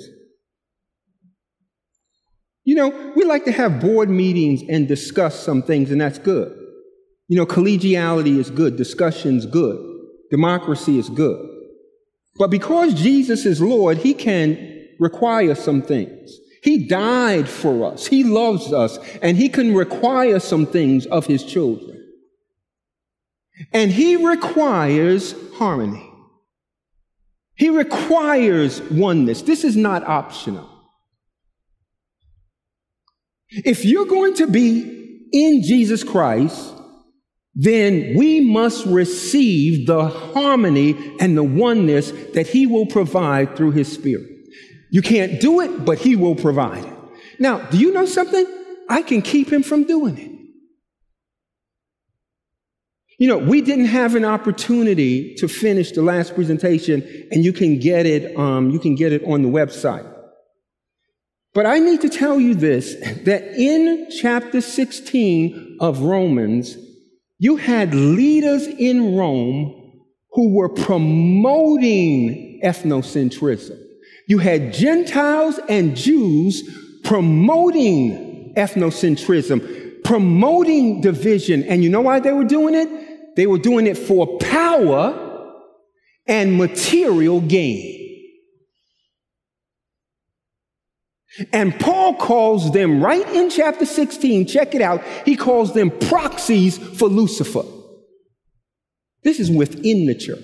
You 2.64 2.76
know, 2.76 3.12
we 3.16 3.24
like 3.24 3.44
to 3.46 3.52
have 3.52 3.80
board 3.80 4.08
meetings 4.08 4.62
and 4.68 4.86
discuss 4.86 5.38
some 5.38 5.62
things, 5.62 5.90
and 5.90 6.00
that's 6.00 6.18
good. 6.18 6.56
You 7.28 7.36
know, 7.36 7.46
collegiality 7.46 8.38
is 8.38 8.50
good, 8.50 8.76
discussion's 8.76 9.46
good, 9.46 9.78
democracy 10.30 10.98
is 10.98 11.08
good. 11.08 11.48
But 12.36 12.50
because 12.50 12.94
Jesus 12.94 13.46
is 13.46 13.60
Lord, 13.60 13.98
He 13.98 14.14
can 14.14 14.88
require 15.00 15.54
some 15.54 15.82
things. 15.82 16.30
He 16.62 16.86
died 16.86 17.48
for 17.48 17.92
us, 17.92 18.06
He 18.06 18.22
loves 18.22 18.72
us, 18.72 18.98
and 19.20 19.36
He 19.36 19.48
can 19.48 19.74
require 19.74 20.38
some 20.38 20.66
things 20.66 21.06
of 21.06 21.26
His 21.26 21.42
children. 21.42 22.01
And 23.72 23.90
He 23.90 24.16
requires 24.16 25.34
harmony. 25.54 26.08
He 27.54 27.68
requires 27.68 28.80
oneness. 28.90 29.42
This 29.42 29.64
is 29.64 29.76
not 29.76 30.04
optional. 30.04 30.68
If 33.50 33.84
you're 33.84 34.06
going 34.06 34.34
to 34.34 34.46
be 34.46 35.28
in 35.32 35.62
Jesus 35.62 36.02
Christ, 36.02 36.72
then 37.54 38.14
we 38.16 38.40
must 38.40 38.86
receive 38.86 39.86
the 39.86 40.06
harmony 40.08 40.96
and 41.20 41.36
the 41.36 41.42
oneness 41.42 42.10
that 42.32 42.46
He 42.46 42.66
will 42.66 42.86
provide 42.86 43.56
through 43.56 43.72
His 43.72 43.92
Spirit. 43.92 44.26
You 44.90 45.02
can't 45.02 45.40
do 45.40 45.60
it, 45.60 45.84
but 45.84 45.98
He 45.98 46.16
will 46.16 46.34
provide 46.34 46.84
it. 46.84 46.98
Now, 47.38 47.58
do 47.70 47.76
you 47.78 47.92
know 47.92 48.06
something? 48.06 48.46
I 48.88 49.02
can 49.02 49.20
keep 49.20 49.52
Him 49.52 49.62
from 49.62 49.84
doing 49.84 50.18
it. 50.18 50.31
You 53.22 53.28
know, 53.28 53.38
we 53.38 53.60
didn't 53.60 53.84
have 53.84 54.16
an 54.16 54.24
opportunity 54.24 55.36
to 55.36 55.46
finish 55.46 55.92
the 55.92 56.02
last 56.02 56.34
presentation, 56.34 57.04
and 57.30 57.44
you 57.44 57.52
can 57.52 57.78
get 57.78 58.04
it. 58.04 58.36
Um, 58.36 58.70
you 58.70 58.80
can 58.80 58.96
get 58.96 59.12
it 59.12 59.22
on 59.24 59.42
the 59.42 59.48
website. 59.48 60.12
But 61.54 61.64
I 61.64 61.78
need 61.78 62.00
to 62.00 62.08
tell 62.08 62.40
you 62.40 62.56
this: 62.56 62.96
that 63.22 63.44
in 63.56 64.08
chapter 64.10 64.60
16 64.60 65.76
of 65.78 66.00
Romans, 66.00 66.76
you 67.38 67.54
had 67.54 67.94
leaders 67.94 68.66
in 68.66 69.14
Rome 69.14 70.02
who 70.32 70.52
were 70.52 70.70
promoting 70.70 72.60
ethnocentrism. 72.64 73.78
You 74.26 74.38
had 74.38 74.74
Gentiles 74.74 75.60
and 75.68 75.96
Jews 75.96 76.68
promoting 77.04 78.52
ethnocentrism, 78.56 80.02
promoting 80.02 81.00
division. 81.02 81.62
And 81.62 81.84
you 81.84 81.88
know 81.88 82.00
why 82.00 82.18
they 82.18 82.32
were 82.32 82.42
doing 82.42 82.74
it? 82.74 83.11
They 83.36 83.46
were 83.46 83.58
doing 83.58 83.86
it 83.86 83.96
for 83.96 84.38
power 84.38 85.22
and 86.26 86.56
material 86.56 87.40
gain. 87.40 87.98
And 91.52 91.78
Paul 91.80 92.16
calls 92.16 92.72
them 92.72 93.02
right 93.02 93.26
in 93.30 93.48
chapter 93.48 93.86
16, 93.86 94.46
check 94.46 94.74
it 94.74 94.82
out, 94.82 95.02
he 95.24 95.34
calls 95.34 95.72
them 95.72 95.90
proxies 95.90 96.76
for 96.76 97.08
Lucifer. 97.08 97.62
This 99.22 99.40
is 99.40 99.50
within 99.50 100.06
the 100.06 100.14
church. 100.14 100.38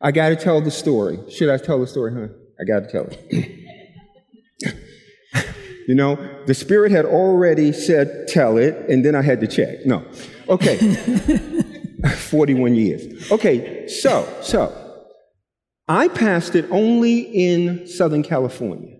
I 0.00 0.12
got 0.12 0.28
to 0.28 0.36
tell 0.36 0.60
the 0.60 0.70
story. 0.70 1.18
Should 1.28 1.50
I 1.50 1.58
tell 1.58 1.80
the 1.80 1.86
story, 1.86 2.14
huh? 2.14 2.28
I 2.60 2.64
got 2.64 2.84
to 2.84 2.92
tell 2.92 3.08
it. 3.10 3.56
you 5.88 5.94
know, 5.94 6.16
the 6.44 6.52
Spirit 6.52 6.92
had 6.92 7.06
already 7.06 7.72
said, 7.72 8.28
tell 8.28 8.58
it, 8.58 8.74
and 8.90 9.02
then 9.02 9.14
I 9.14 9.22
had 9.22 9.40
to 9.40 9.46
check. 9.46 9.86
No. 9.86 10.04
Okay. 10.46 10.76
41 12.16 12.74
years. 12.74 13.32
Okay, 13.32 13.88
so, 13.88 14.28
so, 14.42 15.06
I 15.88 16.08
passed 16.08 16.54
it 16.54 16.66
only 16.70 17.20
in 17.20 17.88
Southern 17.88 18.22
California, 18.22 18.98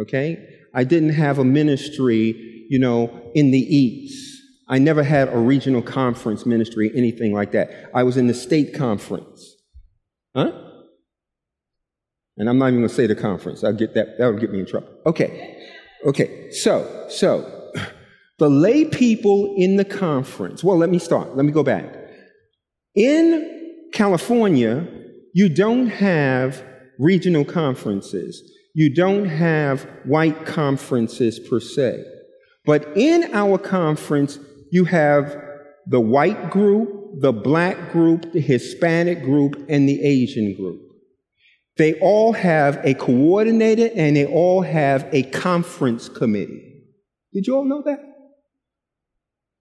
okay? 0.00 0.44
I 0.74 0.82
didn't 0.82 1.10
have 1.10 1.38
a 1.38 1.44
ministry, 1.44 2.66
you 2.68 2.80
know, 2.80 3.30
in 3.36 3.52
the 3.52 3.60
East. 3.60 4.42
I 4.68 4.80
never 4.80 5.04
had 5.04 5.28
a 5.28 5.38
regional 5.38 5.80
conference 5.80 6.44
ministry, 6.44 6.90
anything 6.96 7.32
like 7.32 7.52
that. 7.52 7.88
I 7.94 8.02
was 8.02 8.16
in 8.16 8.26
the 8.26 8.34
state 8.34 8.74
conference. 8.74 9.54
Huh? 10.34 10.50
And 12.36 12.48
I'm 12.48 12.58
not 12.58 12.66
even 12.66 12.80
going 12.80 12.88
to 12.88 12.94
say 12.94 13.06
the 13.06 13.14
conference. 13.14 13.62
I'll 13.62 13.72
get 13.72 13.94
that, 13.94 14.18
that 14.18 14.26
would 14.26 14.40
get 14.40 14.50
me 14.50 14.58
in 14.58 14.66
trouble. 14.66 14.88
Okay. 15.06 15.55
Okay. 16.04 16.50
So, 16.50 17.06
so, 17.08 17.70
the 18.38 18.50
lay 18.50 18.84
people 18.84 19.54
in 19.56 19.76
the 19.76 19.84
conference, 19.84 20.62
well, 20.62 20.76
let 20.76 20.90
me 20.90 20.98
start. 20.98 21.36
Let 21.36 21.46
me 21.46 21.52
go 21.52 21.62
back. 21.62 21.96
In 22.94 23.88
California, 23.92 24.86
you 25.32 25.48
don't 25.48 25.88
have 25.88 26.62
regional 26.98 27.44
conferences. 27.44 28.42
You 28.74 28.94
don't 28.94 29.26
have 29.26 29.84
white 30.04 30.44
conferences 30.44 31.38
per 31.38 31.60
se. 31.60 32.04
But 32.66 32.96
in 32.96 33.32
our 33.32 33.58
conference, 33.58 34.38
you 34.70 34.84
have 34.84 35.36
the 35.86 36.00
white 36.00 36.50
group, 36.50 37.20
the 37.20 37.32
black 37.32 37.92
group, 37.92 38.32
the 38.32 38.40
Hispanic 38.40 39.22
group, 39.22 39.64
and 39.68 39.88
the 39.88 40.02
Asian 40.02 40.54
group. 40.56 40.85
They 41.76 41.94
all 42.00 42.32
have 42.32 42.80
a 42.84 42.94
coordinator 42.94 43.90
and 43.94 44.16
they 44.16 44.26
all 44.26 44.62
have 44.62 45.08
a 45.12 45.24
conference 45.24 46.08
committee. 46.08 46.84
Did 47.32 47.46
you 47.46 47.56
all 47.56 47.64
know 47.64 47.82
that? 47.82 48.00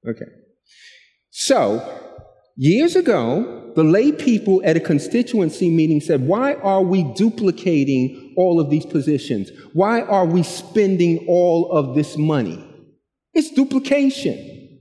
Okay. 0.07 0.31
So, 1.29 2.05
Years 2.57 2.95
ago, 2.95 3.73
the 3.75 3.83
lay 3.83 4.13
people 4.13 4.61
at 4.63 4.77
a 4.77 4.79
constituency 4.79 5.69
meeting 5.69 5.99
said, 5.99 6.25
Why 6.25 6.53
are 6.53 6.81
we 6.81 7.03
duplicating 7.15 8.33
all 8.37 8.61
of 8.61 8.69
these 8.69 8.85
positions? 8.85 9.51
Why 9.73 10.01
are 10.01 10.25
we 10.25 10.41
spending 10.41 11.25
all 11.27 11.69
of 11.71 11.95
this 11.95 12.17
money? 12.17 12.65
It's 13.33 13.51
duplication. 13.51 14.79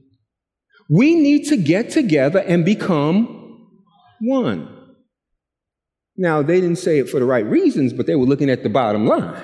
We 0.89 1.17
need 1.17 1.49
to 1.49 1.57
get 1.57 1.91
together 1.91 2.39
and 2.39 2.65
become 2.65 3.71
one. 4.21 4.69
Now, 6.17 6.43
they 6.43 6.61
didn't 6.61 6.79
say 6.79 6.99
it 6.99 7.09
for 7.09 7.19
the 7.19 7.27
right 7.27 7.45
reasons, 7.45 7.93
but 7.93 8.07
they 8.07 8.15
were 8.15 8.27
looking 8.27 8.51
at 8.51 8.63
the 8.63 8.69
bottom 8.69 9.07
line. 9.07 9.43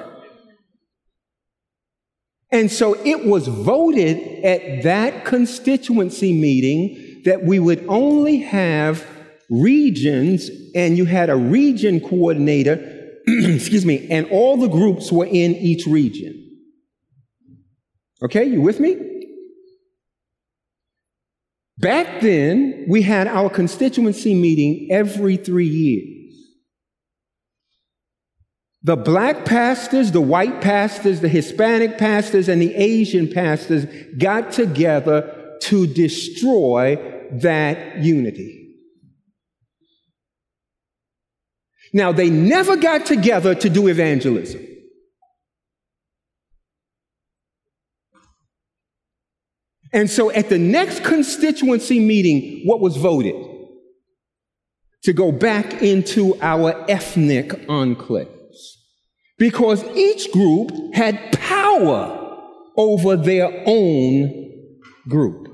And 2.53 2.71
so 2.71 2.95
it 3.05 3.27
was 3.27 3.47
voted 3.47 4.45
at 4.45 4.83
that 4.83 5.25
constituency 5.25 6.33
meeting 6.33 7.23
that 7.25 7.45
we 7.45 7.59
would 7.59 7.85
only 7.89 8.39
have 8.39 9.07
regions, 9.49 10.51
and 10.75 10.97
you 10.97 11.05
had 11.05 11.31
a 11.31 11.37
region 11.37 12.01
coordinator, 12.01 12.77
excuse 13.27 13.85
me, 13.85 14.09
and 14.11 14.27
all 14.31 14.57
the 14.57 14.69
groups 14.69 15.13
were 15.13 15.27
in 15.27 15.55
each 15.57 15.87
region. 15.87 16.37
Okay, 18.23 18.45
you 18.45 18.61
with 18.61 18.81
me? 18.81 19.07
Back 21.79 22.21
then, 22.21 22.85
we 22.89 23.03
had 23.03 23.27
our 23.27 23.49
constituency 23.49 24.35
meeting 24.35 24.89
every 24.91 25.37
three 25.37 25.67
years. 25.67 26.20
The 28.83 28.97
black 28.97 29.45
pastors, 29.45 30.13
the 30.13 30.23
white 30.23 30.63
pastors, 30.63 31.21
the 31.21 31.29
Hispanic 31.29 31.99
pastors, 31.99 32.49
and 32.49 32.63
the 32.63 32.75
Asian 32.75 33.31
pastors 33.31 33.85
got 34.17 34.53
together 34.53 35.59
to 35.63 35.87
destroy 35.87 36.97
that 37.33 37.99
unity. 37.99 38.57
Now, 41.93 42.13
they 42.13 42.31
never 42.31 42.77
got 42.77 43.05
together 43.05 43.55
to 43.55 43.69
do 43.69 43.89
evangelism. 43.89 44.67
And 49.93 50.09
so 50.09 50.31
at 50.31 50.49
the 50.49 50.59
next 50.59 51.03
constituency 51.03 51.99
meeting, 51.99 52.63
what 52.65 52.81
was 52.81 52.97
voted? 52.97 53.35
To 55.03 55.13
go 55.13 55.33
back 55.33 55.83
into 55.83 56.39
our 56.41 56.85
ethnic 56.89 57.49
enclaves. 57.67 58.40
Because 59.41 59.83
each 59.97 60.31
group 60.33 60.71
had 60.93 61.33
power 61.33 62.37
over 62.77 63.17
their 63.17 63.65
own 63.67 64.71
group. 65.09 65.49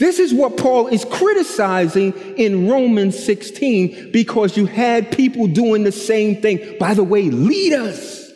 This 0.00 0.18
is 0.18 0.34
what 0.34 0.56
Paul 0.56 0.88
is 0.88 1.04
criticizing 1.04 2.12
in 2.36 2.68
Romans 2.68 3.16
16 3.24 4.10
because 4.10 4.56
you 4.56 4.66
had 4.66 5.12
people 5.12 5.46
doing 5.46 5.84
the 5.84 5.92
same 5.92 6.42
thing. 6.42 6.78
By 6.80 6.94
the 6.94 7.04
way, 7.04 7.30
leaders. 7.30 8.32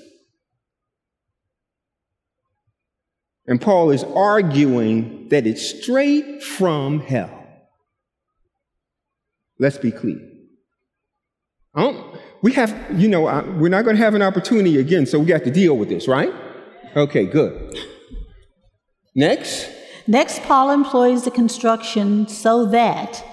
And 3.48 3.61
Paul 3.61 3.90
is 3.90 4.04
arguing 4.04 5.30
that 5.30 5.48
it's 5.48 5.82
straight 5.82 6.44
from 6.44 7.00
hell. 7.00 7.34
Let's 9.58 9.78
be 9.78 9.90
clear. 9.90 10.38
Oh, 11.78 12.18
we 12.42 12.52
have, 12.54 12.74
you 12.98 13.08
know, 13.08 13.22
we're 13.56 13.68
not 13.68 13.84
going 13.84 13.94
to 13.94 14.02
have 14.02 14.14
an 14.14 14.22
opportunity 14.22 14.78
again, 14.78 15.06
so 15.06 15.20
we 15.20 15.26
got 15.26 15.44
to 15.44 15.50
deal 15.50 15.76
with 15.76 15.88
this, 15.88 16.08
right? 16.08 16.34
Okay, 16.96 17.24
good. 17.24 17.78
Next. 19.14 19.70
Next, 20.08 20.42
Paul 20.42 20.72
employs 20.72 21.24
the 21.24 21.30
construction 21.30 22.26
so 22.26 22.66
that 22.66 23.24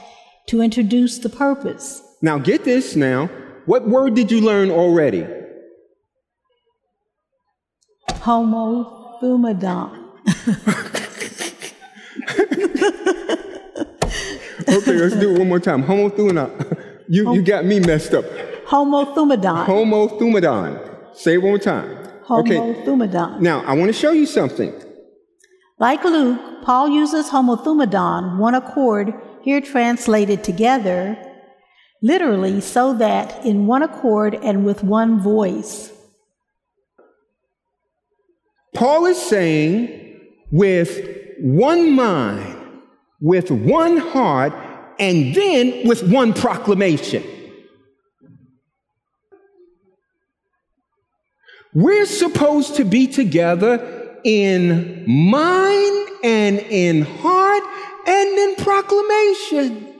to 0.47 0.61
introduce 0.61 1.17
the 1.17 1.29
purpose. 1.29 2.03
Now, 2.21 2.37
get 2.37 2.63
this 2.63 2.95
now. 2.95 3.31
What 3.65 3.87
word 3.87 4.13
did 4.13 4.31
you 4.31 4.41
learn 4.41 4.69
already? 4.69 5.25
Homothumadon. 8.11 10.03
okay, 14.69 14.93
let's 14.93 15.15
do 15.15 15.33
it 15.33 15.39
one 15.39 15.49
more 15.49 15.59
time. 15.59 15.83
Homothumadon. 15.83 16.83
You, 17.07 17.33
you 17.35 17.41
got 17.41 17.65
me 17.65 17.79
messed 17.79 18.13
up. 18.13 18.25
Homothumadon. 18.65 19.65
Homothumadon. 19.65 21.15
Say 21.15 21.35
it 21.35 21.37
one 21.37 21.51
more 21.51 21.59
time. 21.59 22.05
Homothumadon. 22.25 23.35
Okay. 23.35 23.43
Now, 23.43 23.61
I 23.65 23.73
want 23.73 23.89
to 23.89 23.93
show 23.93 24.11
you 24.11 24.25
something. 24.25 24.73
Like 25.77 26.03
Luke, 26.03 26.63
Paul 26.63 26.89
uses 26.89 27.29
homothumadon, 27.29 28.37
one 28.37 28.55
accord, 28.55 29.13
here 29.43 29.61
translated 29.61 30.43
together, 30.43 31.17
literally, 32.01 32.61
so 32.61 32.93
that 32.93 33.45
in 33.45 33.67
one 33.67 33.83
accord 33.83 34.35
and 34.35 34.65
with 34.65 34.83
one 34.83 35.19
voice. 35.19 35.91
Paul 38.73 39.05
is 39.05 39.21
saying, 39.21 40.19
with 40.51 41.07
one 41.39 41.91
mind, 41.91 42.57
with 43.21 43.51
one 43.51 43.97
heart, 43.97 44.53
and 44.99 45.33
then 45.35 45.87
with 45.87 46.09
one 46.09 46.33
proclamation. 46.33 47.23
We're 51.73 52.05
supposed 52.05 52.77
to 52.77 52.85
be 52.85 53.07
together 53.07 54.17
in 54.23 55.03
mind 55.07 56.09
and 56.23 56.59
in 56.59 57.01
heart 57.01 57.63
and 58.07 58.39
in 58.39 58.55
proclamation. 58.55 59.93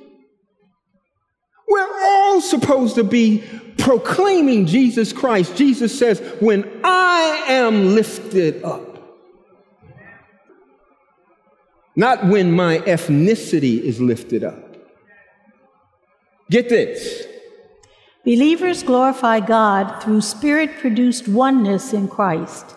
We're 1.67 2.03
all 2.03 2.41
supposed 2.41 2.95
to 2.95 3.03
be 3.03 3.43
proclaiming 3.77 4.67
Jesus 4.67 5.11
Christ. 5.11 5.57
Jesus 5.57 5.97
says, 5.97 6.19
When 6.39 6.81
I 6.83 7.45
am 7.47 7.93
lifted 7.93 8.63
up, 8.63 8.95
not 11.95 12.25
when 12.25 12.51
my 12.51 12.79
ethnicity 12.79 13.81
is 13.81 13.99
lifted 13.99 14.43
up. 14.43 14.64
Get 16.49 16.69
this 16.69 17.25
Believers 18.23 18.81
glorify 18.81 19.39
God 19.39 20.01
through 20.01 20.21
spirit 20.21 20.79
produced 20.79 21.27
oneness 21.27 21.93
in 21.93 22.07
Christ. 22.07 22.75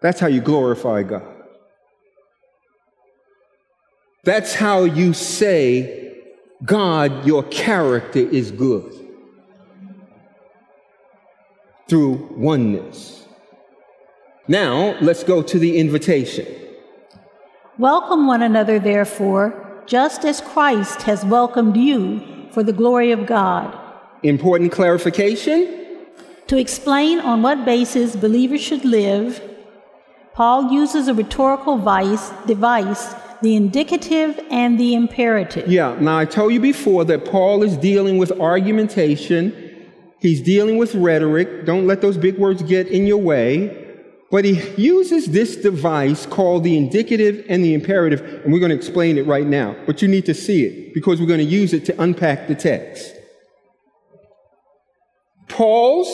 That's 0.00 0.18
how 0.18 0.26
you 0.26 0.40
glorify 0.40 1.04
God. 1.04 1.22
That's 4.24 4.54
how 4.54 4.82
you 4.82 5.12
say, 5.12 6.18
God, 6.64 7.24
your 7.24 7.44
character 7.44 8.18
is 8.18 8.50
good. 8.50 8.92
Through 11.88 12.34
oneness. 12.36 13.24
Now, 14.48 14.96
let's 15.00 15.22
go 15.22 15.42
to 15.42 15.58
the 15.58 15.78
invitation. 15.78 16.46
Welcome 17.78 18.26
one 18.26 18.42
another, 18.42 18.80
therefore, 18.80 19.82
just 19.86 20.24
as 20.24 20.40
Christ 20.40 21.02
has 21.02 21.24
welcomed 21.24 21.76
you 21.76 22.31
for 22.52 22.62
the 22.62 22.72
glory 22.72 23.12
of 23.12 23.26
God. 23.26 23.76
Important 24.22 24.70
clarification. 24.72 25.78
To 26.48 26.56
explain 26.58 27.18
on 27.20 27.42
what 27.42 27.64
basis 27.64 28.14
believers 28.14 28.60
should 28.60 28.84
live, 28.84 29.40
Paul 30.34 30.70
uses 30.70 31.08
a 31.08 31.14
rhetorical 31.14 31.78
vice, 31.78 32.30
device, 32.46 33.14
the 33.42 33.56
indicative 33.56 34.38
and 34.50 34.78
the 34.78 34.94
imperative. 34.94 35.68
Yeah, 35.68 35.96
now 36.00 36.18
I 36.18 36.24
told 36.24 36.52
you 36.52 36.60
before 36.60 37.04
that 37.06 37.24
Paul 37.24 37.62
is 37.62 37.76
dealing 37.76 38.18
with 38.18 38.30
argumentation, 38.40 39.52
he's 40.20 40.40
dealing 40.40 40.78
with 40.78 40.94
rhetoric. 40.94 41.64
Don't 41.64 41.86
let 41.86 42.00
those 42.00 42.16
big 42.16 42.38
words 42.38 42.62
get 42.62 42.86
in 42.86 43.06
your 43.06 43.18
way. 43.18 43.81
But 44.32 44.46
he 44.46 44.62
uses 44.82 45.26
this 45.26 45.56
device 45.56 46.24
called 46.24 46.64
the 46.64 46.78
indicative 46.78 47.44
and 47.50 47.62
the 47.62 47.74
imperative, 47.74 48.22
and 48.42 48.50
we're 48.50 48.60
going 48.60 48.70
to 48.70 48.76
explain 48.76 49.18
it 49.18 49.26
right 49.26 49.46
now. 49.46 49.76
But 49.84 50.00
you 50.00 50.08
need 50.08 50.24
to 50.24 50.32
see 50.32 50.64
it 50.64 50.94
because 50.94 51.20
we're 51.20 51.26
going 51.26 51.38
to 51.40 51.44
use 51.44 51.74
it 51.74 51.84
to 51.84 52.02
unpack 52.02 52.48
the 52.48 52.54
text. 52.54 53.14
Paul's 55.48 56.08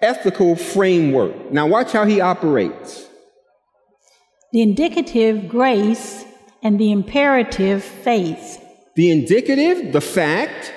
ethical 0.00 0.56
framework. 0.56 1.52
Now, 1.52 1.66
watch 1.66 1.92
how 1.92 2.06
he 2.06 2.22
operates. 2.22 3.06
The 4.52 4.62
indicative, 4.62 5.46
grace, 5.46 6.24
and 6.62 6.80
the 6.80 6.90
imperative, 6.90 7.84
faith. 7.84 8.64
The 8.96 9.10
indicative, 9.10 9.92
the 9.92 10.00
fact, 10.00 10.72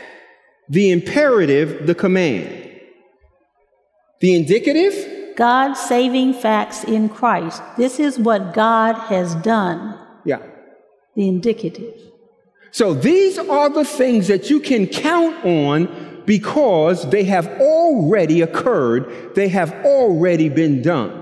the 0.67 0.91
imperative, 0.91 1.87
the 1.87 1.95
command. 1.95 2.69
The 4.19 4.35
indicative, 4.35 5.14
God's 5.35 5.79
saving 5.79 6.33
facts 6.33 6.83
in 6.83 7.09
Christ. 7.09 7.61
This 7.77 7.99
is 7.99 8.17
what 8.17 8.53
God 8.53 8.93
has 8.93 9.35
done. 9.35 9.99
Yeah. 10.23 10.41
The 11.15 11.27
indicative. 11.27 11.93
So 12.71 12.93
these 12.93 13.37
are 13.37 13.69
the 13.69 13.85
things 13.85 14.27
that 14.27 14.49
you 14.49 14.59
can 14.59 14.87
count 14.87 15.45
on 15.45 16.23
because 16.25 17.09
they 17.09 17.23
have 17.23 17.47
already 17.61 18.41
occurred, 18.41 19.35
they 19.35 19.47
have 19.47 19.71
already 19.85 20.49
been 20.49 20.81
done. 20.81 21.21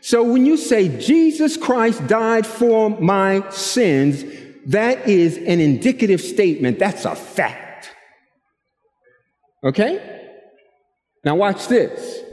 So 0.00 0.22
when 0.22 0.44
you 0.44 0.56
say 0.56 0.96
Jesus 0.98 1.56
Christ 1.56 2.06
died 2.06 2.46
for 2.46 2.90
my 2.90 3.48
sins, 3.50 4.24
that 4.66 5.08
is 5.08 5.38
an 5.38 5.60
indicative 5.60 6.20
statement. 6.20 6.78
That's 6.78 7.04
a 7.04 7.14
fact. 7.14 7.90
Okay? 9.64 10.20
Now 11.24 11.36
watch 11.36 11.68
this. 11.68 12.23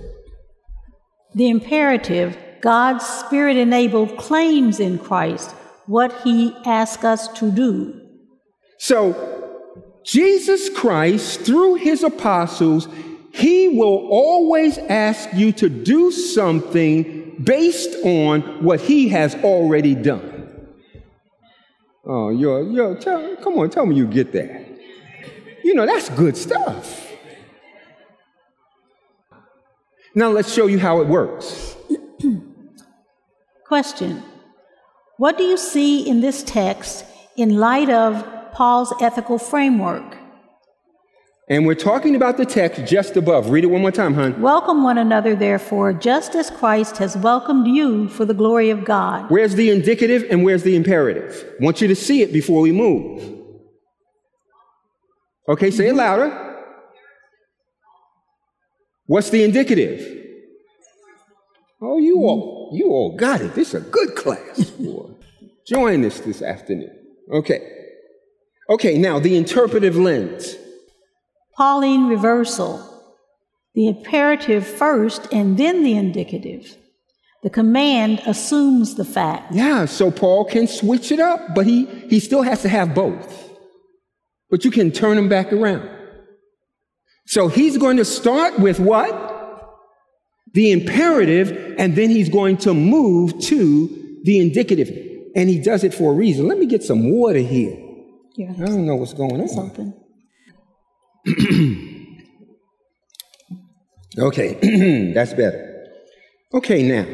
The 1.34 1.50
imperative, 1.50 2.38
God's 2.62 3.06
spirit 3.06 3.58
enabled 3.58 4.17
claims 4.17 4.80
in 4.80 5.00
Christ 5.00 5.52
what 5.88 6.13
he 6.22 6.56
asks 6.65 7.04
us 7.04 7.28
to 7.39 7.52
do. 7.52 8.00
So 8.78 9.50
Jesus 10.04 10.70
Christ, 10.70 11.41
through 11.41 11.76
his 11.76 12.04
apostles, 12.04 12.88
he 13.34 13.70
will 13.70 14.08
always 14.10 14.78
ask 14.78 15.30
you 15.34 15.52
to 15.54 15.70
do 15.70 16.12
something 16.12 17.41
based 17.44 17.96
on 18.04 18.63
what 18.63 18.82
he 18.82 19.10
has 19.10 19.36
already 19.36 19.96
done. 19.96 20.67
Oh, 22.06 22.30
yo, 22.30 22.70
yo, 22.70 22.96
tell, 22.96 23.36
come 23.38 23.58
on, 23.60 23.70
tell 23.70 23.86
me 23.86 23.96
you 23.96 24.08
get 24.08 24.34
that. 24.34 24.67
You 25.63 25.76
know, 25.76 25.86
that's 25.86 26.10
good 26.10 26.36
stuff. 26.36 27.11
Now 30.15 30.30
let's 30.30 30.54
show 30.54 30.67
you 30.67 30.80
how 30.80 31.02
it 31.02 31.08
works. 31.08 31.76
Question 33.67 34.24
What 35.17 35.38
do 35.38 35.43
you 35.43 35.58
see 35.58 36.08
in 36.08 36.21
this 36.21 36.43
text 36.43 37.06
in 37.38 37.58
light 37.58 37.89
of 37.89 38.26
Paul's 38.52 38.93
ethical 39.02 39.38
framework. 39.38 40.17
And 41.50 41.65
we're 41.65 41.76
talking 41.76 42.15
about 42.15 42.38
the 42.38 42.45
text 42.45 42.86
just 42.86 43.17
above. 43.17 43.50
Read 43.50 43.63
it 43.63 43.67
one 43.67 43.82
more 43.82 43.91
time, 43.91 44.13
hon. 44.13 44.39
Welcome 44.41 44.84
one 44.84 44.97
another, 44.97 45.36
therefore, 45.36 45.91
just 45.91 46.36
as 46.36 46.50
Christ 46.50 46.97
has 46.97 47.17
welcomed 47.17 47.67
you 47.67 48.08
for 48.08 48.24
the 48.24 48.34
glory 48.34 48.69
of 48.69 48.86
God. 48.86 49.30
Where's 49.30 49.56
the 49.56 49.69
indicative 49.69 50.26
and 50.30 50.43
where's 50.43 50.63
the 50.63 50.76
imperative? 50.76 51.56
I 51.60 51.63
want 51.63 51.82
you 51.82 51.88
to 51.88 51.95
see 51.95 52.21
it 52.21 52.32
before 52.32 52.62
we 52.62 52.71
move. 52.71 53.39
Okay, 55.50 55.71
say 55.71 55.89
it 55.89 55.95
louder. 55.95 56.51
What's 59.12 59.30
the 59.30 59.43
indicative? 59.43 60.26
Oh, 61.82 61.97
you 61.97 62.19
all, 62.19 62.69
you 62.71 62.91
all 62.91 63.17
got 63.17 63.41
it. 63.41 63.54
This 63.56 63.74
is 63.74 63.86
a 63.86 63.89
good 63.89 64.15
class. 64.15 64.71
Join 65.67 66.06
us 66.06 66.21
this 66.21 66.41
afternoon. 66.41 66.97
Okay. 67.30 67.60
Okay, 68.69 68.97
now 68.97 69.19
the 69.19 69.36
interpretive 69.36 69.97
lens. 69.97 70.56
Pauline 71.58 72.08
reversal. 72.08 72.80
The 73.76 73.89
imperative 73.89 74.65
first 74.65 75.28
and 75.34 75.58
then 75.58 75.84
the 75.84 75.97
indicative. 75.97 76.78
The 77.43 77.50
command 77.50 78.21
assumes 78.26 78.95
the 78.95 79.04
fact. 79.04 79.54
Yeah, 79.54 79.88
so 79.88 80.10
Paul 80.10 80.45
can 80.45 80.67
switch 80.67 81.12
it 81.12 81.19
up, 81.19 81.54
but 81.54 81.65
he, 81.65 81.84
he 82.08 82.21
still 82.21 82.43
has 82.43 82.62
to 82.62 82.69
have 82.69 82.95
both. 82.95 83.50
But 84.50 84.63
you 84.63 84.71
can 84.71 84.89
turn 84.89 85.17
them 85.17 85.28
back 85.28 85.52
around. 85.52 86.01
So 87.25 87.47
he's 87.47 87.77
going 87.77 87.97
to 87.97 88.05
start 88.05 88.60
with 88.60 88.79
what? 88.79 89.29
The 90.53 90.71
imperative, 90.71 91.75
and 91.77 91.95
then 91.95 92.10
he's 92.10 92.29
going 92.29 92.57
to 92.57 92.73
move 92.73 93.39
to 93.41 94.19
the 94.23 94.39
indicative. 94.39 94.89
And 95.36 95.49
he 95.49 95.60
does 95.60 95.84
it 95.84 95.93
for 95.93 96.12
a 96.12 96.15
reason. 96.15 96.47
Let 96.47 96.57
me 96.57 96.65
get 96.65 96.84
some 96.84 97.12
water 97.12 97.39
here. 97.39 97.77
Yeah, 98.36 98.51
I 98.62 98.65
don't 98.65 98.86
know 98.86 98.95
what's 98.95 99.13
going 99.13 99.41
on. 99.41 99.60
open. 99.60 99.93
Okay, 104.17 105.12
that's 105.13 105.34
better. 105.34 105.88
Okay, 106.53 106.84
now. 106.84 107.05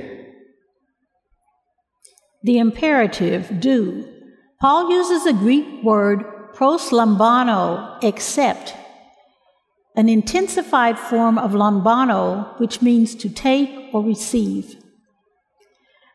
The 2.44 2.58
imperative, 2.58 3.60
do. 3.60 4.08
Paul 4.60 4.90
uses 4.90 5.24
the 5.24 5.34
Greek 5.34 5.84
word 5.84 6.24
proslambano, 6.56 8.04
accept, 8.04 8.76
an 9.98 10.08
intensified 10.08 10.98
form 10.98 11.40
of 11.40 11.52
lambano, 11.52 12.58
which 12.60 12.84
means 12.84 13.16
to 13.16 13.28
take 13.28 13.70
or 13.92 14.04
receive. 14.04 14.76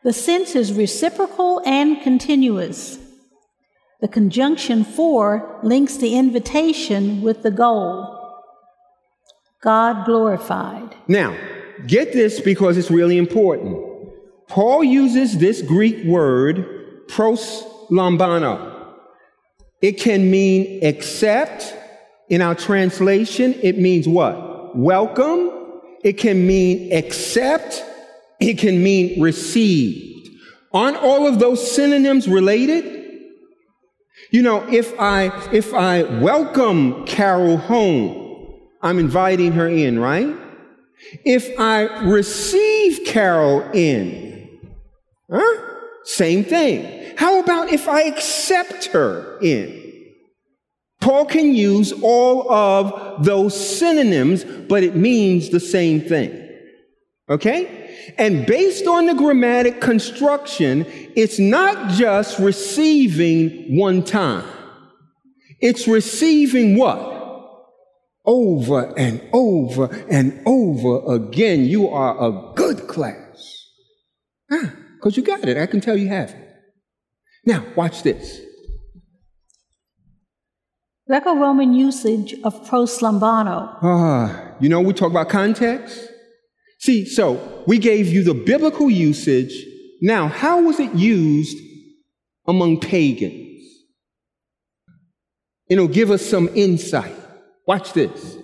The 0.03 0.13
sense 0.13 0.55
is 0.55 0.71
reciprocal 0.71 1.61
and 1.65 2.01
continuous. 2.01 2.97
The 3.99 4.07
conjunction 4.07 4.85
for 4.85 5.59
links 5.63 5.97
the 5.97 6.15
invitation 6.15 7.21
with 7.21 7.43
the 7.43 7.51
goal. 7.51 8.09
God 9.61 10.05
glorified. 10.05 10.95
Now, 11.07 11.37
get 11.85 12.13
this 12.13 12.39
because 12.39 12.77
it's 12.77 12.91
really 12.91 13.17
important. 13.17 13.77
Paul 14.47 14.83
uses 14.83 15.37
this 15.37 15.61
Greek 15.61 16.05
word, 16.05 17.07
pros 17.09 17.63
lambano. 17.89 18.71
It 19.81 19.99
can 19.99 20.31
mean 20.31 20.83
accept. 20.85 21.75
In 22.29 22.41
our 22.41 22.55
translation, 22.55 23.53
it 23.61 23.77
means 23.77 24.07
what? 24.07 24.75
Welcome. 24.75 25.81
It 26.03 26.13
can 26.13 26.47
mean 26.47 26.91
accept. 26.93 27.83
It 28.39 28.57
can 28.57 28.83
mean 28.83 29.21
received. 29.21 30.29
Aren't 30.73 30.97
all 30.97 31.27
of 31.27 31.39
those 31.39 31.71
synonyms 31.75 32.27
related? 32.27 33.01
You 34.31 34.41
know, 34.41 34.67
if 34.67 34.99
I 34.99 35.27
if 35.51 35.73
I 35.73 36.03
welcome 36.03 37.05
Carol 37.05 37.57
home, 37.57 38.59
I'm 38.81 38.97
inviting 38.99 39.51
her 39.53 39.67
in, 39.67 39.99
right? 39.99 40.35
If 41.25 41.59
I 41.59 41.83
receive 42.03 43.05
Carol 43.05 43.69
in, 43.73 44.71
huh? 45.31 45.69
Same 46.03 46.43
thing. 46.43 47.15
How 47.17 47.39
about 47.39 47.71
if 47.71 47.87
I 47.87 48.03
accept 48.03 48.85
her 48.85 49.37
in? 49.41 49.82
Paul 51.03 51.25
can 51.25 51.53
use 51.53 51.91
all 52.01 52.49
of 52.49 53.25
those 53.25 53.53
synonyms, 53.77 54.45
but 54.45 54.83
it 54.83 54.95
means 54.95 55.49
the 55.49 55.59
same 55.59 55.99
thing. 55.99 56.31
Okay? 57.29 58.13
And 58.17 58.45
based 58.45 58.87
on 58.87 59.07
the 59.07 59.13
grammatic 59.13 59.81
construction, 59.81 60.85
it's 61.17 61.39
not 61.39 61.91
just 61.91 62.39
receiving 62.39 63.77
one 63.77 64.03
time. 64.03 64.47
It's 65.59 65.89
receiving 65.89 66.77
what? 66.77 67.11
Over 68.25 68.97
and 68.97 69.21
over 69.33 69.87
and 70.09 70.41
over 70.45 71.15
again. 71.15 71.65
You 71.65 71.89
are 71.89 72.15
a 72.17 72.53
good 72.55 72.87
class. 72.87 73.67
Ah, 74.49 74.73
because 74.95 75.17
you 75.17 75.23
got 75.23 75.49
it. 75.49 75.57
I 75.57 75.65
can 75.65 75.81
tell 75.81 75.97
you 75.97 76.07
have 76.07 76.29
it. 76.29 76.49
Now, 77.45 77.65
watch 77.75 78.03
this. 78.03 78.39
Greco 81.07 81.35
Roman 81.35 81.73
usage 81.73 82.33
of 82.45 82.65
proslambano. 82.65 83.77
Ah, 83.81 84.55
you 84.61 84.69
know, 84.69 84.79
we 84.79 84.93
talk 84.93 85.11
about 85.11 85.27
context. 85.27 86.09
See, 86.79 87.05
so 87.05 87.63
we 87.67 87.77
gave 87.77 88.07
you 88.07 88.23
the 88.23 88.33
biblical 88.33 88.89
usage. 88.89 89.53
Now, 90.01 90.27
how 90.27 90.61
was 90.61 90.79
it 90.79 90.93
used 90.93 91.57
among 92.47 92.79
pagans? 92.79 93.63
It'll 95.69 95.87
give 95.87 96.09
us 96.09 96.25
some 96.25 96.49
insight. 96.55 97.15
Watch 97.67 97.93
this. 97.93 98.37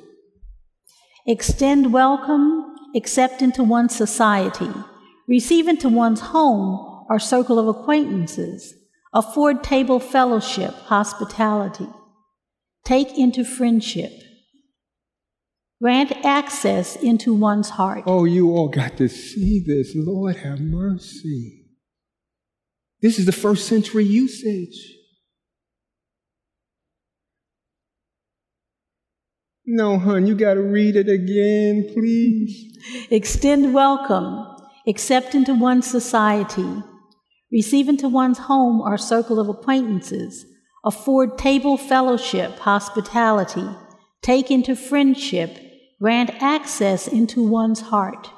Extend 1.28 1.94
welcome, 1.94 2.76
accept 2.96 3.42
into 3.42 3.64
one's 3.64 3.96
society, 3.96 4.72
receive 5.28 5.68
into 5.68 5.88
one's 5.90 6.22
home 6.22 7.06
or 7.10 7.20
circle 7.20 7.60
of 7.60 7.68
acquaintances, 7.68 8.74
afford 9.14 9.64
table 9.64 10.00
fellowship, 10.00 10.74
hospitality, 10.74 11.88
take 12.86 13.18
into 13.18 13.44
friendship, 13.44 14.12
grant 15.82 16.12
access 16.26 16.96
into 16.96 17.34
one's 17.34 17.70
heart. 17.70 18.04
Oh, 18.06 18.26
you 18.26 18.52
all 18.52 18.70
got 18.70 18.98
to 18.98 19.08
see 19.08 19.64
this. 19.66 19.94
Lord 19.96 20.38
have 20.38 20.60
mercy. 20.60 21.66
This 23.02 23.18
is 23.18 23.26
the 23.26 23.32
first 23.32 23.68
century 23.68 24.04
usage. 24.04 24.96
No, 29.72 30.00
hon, 30.00 30.26
you 30.26 30.34
got 30.34 30.56
to 30.56 30.64
read 30.64 30.96
it 30.96 31.08
again, 31.08 31.92
please. 31.94 32.76
Extend 33.12 33.72
welcome, 33.72 34.48
accept 34.88 35.36
into 35.36 35.54
one's 35.54 35.86
society, 35.86 36.82
receive 37.52 37.88
into 37.88 38.10
one's 38.10 38.40
home 38.40 38.82
or 38.82 38.98
circle 38.98 39.40
of 39.40 39.48
acquaintances, 39.48 40.44
afford 40.84 41.38
table 41.38 41.78
fellowship, 41.78 42.58
hospitality, 42.60 43.68
take 44.22 44.50
into 44.52 44.76
friendship, 44.76 45.58
grant 46.02 46.30
access 46.42 47.08
into 47.08 47.48
one's 47.48 47.82
heart. 47.82 48.30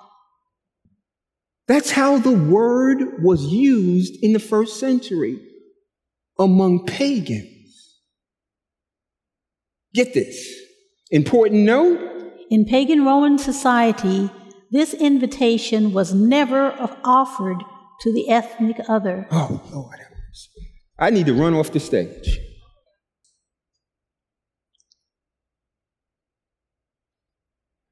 That's 1.67 1.91
how 1.91 2.17
the 2.17 2.31
word 2.31 3.23
was 3.23 3.45
used 3.45 4.21
in 4.23 4.33
the 4.33 4.39
first 4.39 4.79
century 4.79 5.39
among 6.37 6.85
pagans. 6.85 7.99
Get 9.93 10.13
this. 10.13 10.49
Important 11.11 11.61
note 11.61 11.99
In 12.49 12.65
pagan 12.65 13.05
Roman 13.05 13.37
society, 13.37 14.29
this 14.71 14.93
invitation 14.93 15.93
was 15.93 16.13
never 16.13 16.71
offered 17.03 17.63
to 18.01 18.13
the 18.13 18.29
ethnic 18.29 18.77
other. 18.89 19.27
Oh, 19.31 19.61
Lord. 19.71 19.99
I 21.01 21.09
need 21.09 21.25
to 21.25 21.33
run 21.33 21.55
off 21.55 21.71
the 21.71 21.79
stage. 21.79 22.39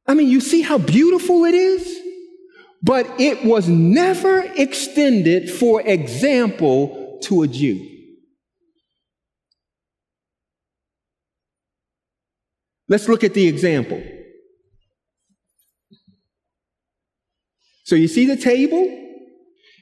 I 0.06 0.14
mean, 0.14 0.30
you 0.30 0.40
see 0.40 0.62
how 0.62 0.78
beautiful 0.78 1.44
it 1.46 1.56
is? 1.56 2.00
But 2.84 3.08
it 3.20 3.44
was 3.44 3.68
never 3.68 4.42
extended, 4.56 5.50
for 5.50 5.82
example, 5.82 7.20
to 7.24 7.42
a 7.42 7.48
Jew. 7.48 7.86
Let's 12.88 13.08
look 13.08 13.24
at 13.24 13.34
the 13.34 13.48
example. 13.48 14.02
So 17.84 17.96
you 17.96 18.08
see 18.08 18.28
the 18.28 18.38
table? 18.38 19.09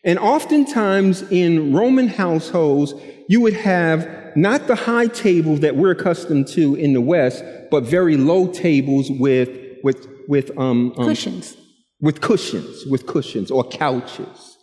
And 0.08 0.18
oftentimes 0.20 1.22
in 1.24 1.74
Roman 1.74 2.08
households, 2.08 2.94
you 3.28 3.42
would 3.42 3.54
have 3.54 4.10
not 4.38 4.68
the 4.68 4.76
high 4.76 5.08
table 5.08 5.58
that 5.58 5.76
we're 5.76 5.92
accustomed 5.92 6.48
to 6.50 6.76
in 6.76 6.94
the 6.94 7.02
West, 7.02 7.44
but 7.70 7.84
very 7.84 8.16
low 8.16 8.48
tables 8.48 9.12
with, 9.12 9.50
with, 9.84 10.08
with, 10.30 10.58
um, 10.58 10.94
um, 10.98 11.08
Cushions. 11.08 11.58
with 12.00 12.22
cushions, 12.22 12.86
with 12.86 13.06
cushions 13.06 13.52
or 13.52 13.66
couches. 13.66 14.58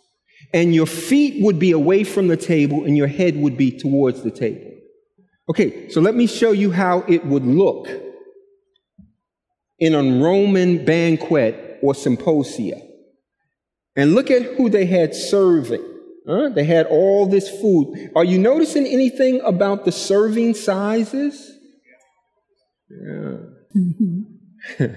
And 0.51 0.73
your 0.73 0.87
feet 0.87 1.43
would 1.43 1.59
be 1.59 1.71
away 1.71 2.03
from 2.03 2.27
the 2.27 2.37
table 2.37 2.83
and 2.83 2.97
your 2.97 3.07
head 3.07 3.35
would 3.37 3.55
be 3.55 3.69
towards 3.69 4.23
the 4.23 4.31
table. 4.31 4.71
Okay, 5.47 5.89
so 5.89 6.01
let 6.01 6.15
me 6.15 6.25
show 6.25 6.53
you 6.53 6.71
how 6.71 7.03
it 7.07 7.23
would 7.23 7.45
look 7.45 7.87
in 9.77 9.93
a 9.93 10.01
Roman 10.23 10.83
banquet 10.85 11.77
or 11.83 11.93
symposia. 11.93 12.81
And 13.95 14.13
look 14.13 14.29
at 14.29 14.43
who 14.55 14.69
they 14.69 14.85
had 14.85 15.15
serving. 15.15 15.83
Huh? 16.27 16.49
They 16.49 16.63
had 16.63 16.87
all 16.87 17.27
this 17.27 17.49
food. 17.49 18.11
Are 18.15 18.23
you 18.23 18.37
noticing 18.39 18.85
anything 18.85 19.41
about 19.41 19.85
the 19.85 19.91
serving 19.91 20.55
sizes? 20.55 21.51
Yeah. 22.89 23.37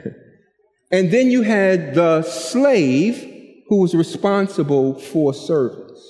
and 0.90 1.10
then 1.10 1.30
you 1.30 1.42
had 1.42 1.94
the 1.94 2.22
slave 2.22 3.62
who 3.68 3.80
was 3.82 3.94
responsible 3.94 4.98
for 4.98 5.34
service. 5.34 6.04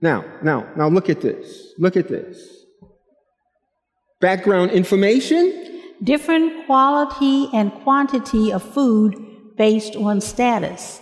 Now, 0.00 0.24
now, 0.42 0.68
now 0.76 0.88
look 0.88 1.10
at 1.10 1.20
this. 1.20 1.72
Look 1.78 1.96
at 1.96 2.08
this. 2.08 2.64
Background 4.20 4.70
information. 4.70 5.80
Different 6.02 6.66
quality 6.66 7.48
and 7.52 7.72
quantity 7.82 8.52
of 8.52 8.62
food 8.62 9.31
based 9.62 9.94
on 9.94 10.20
status. 10.20 11.00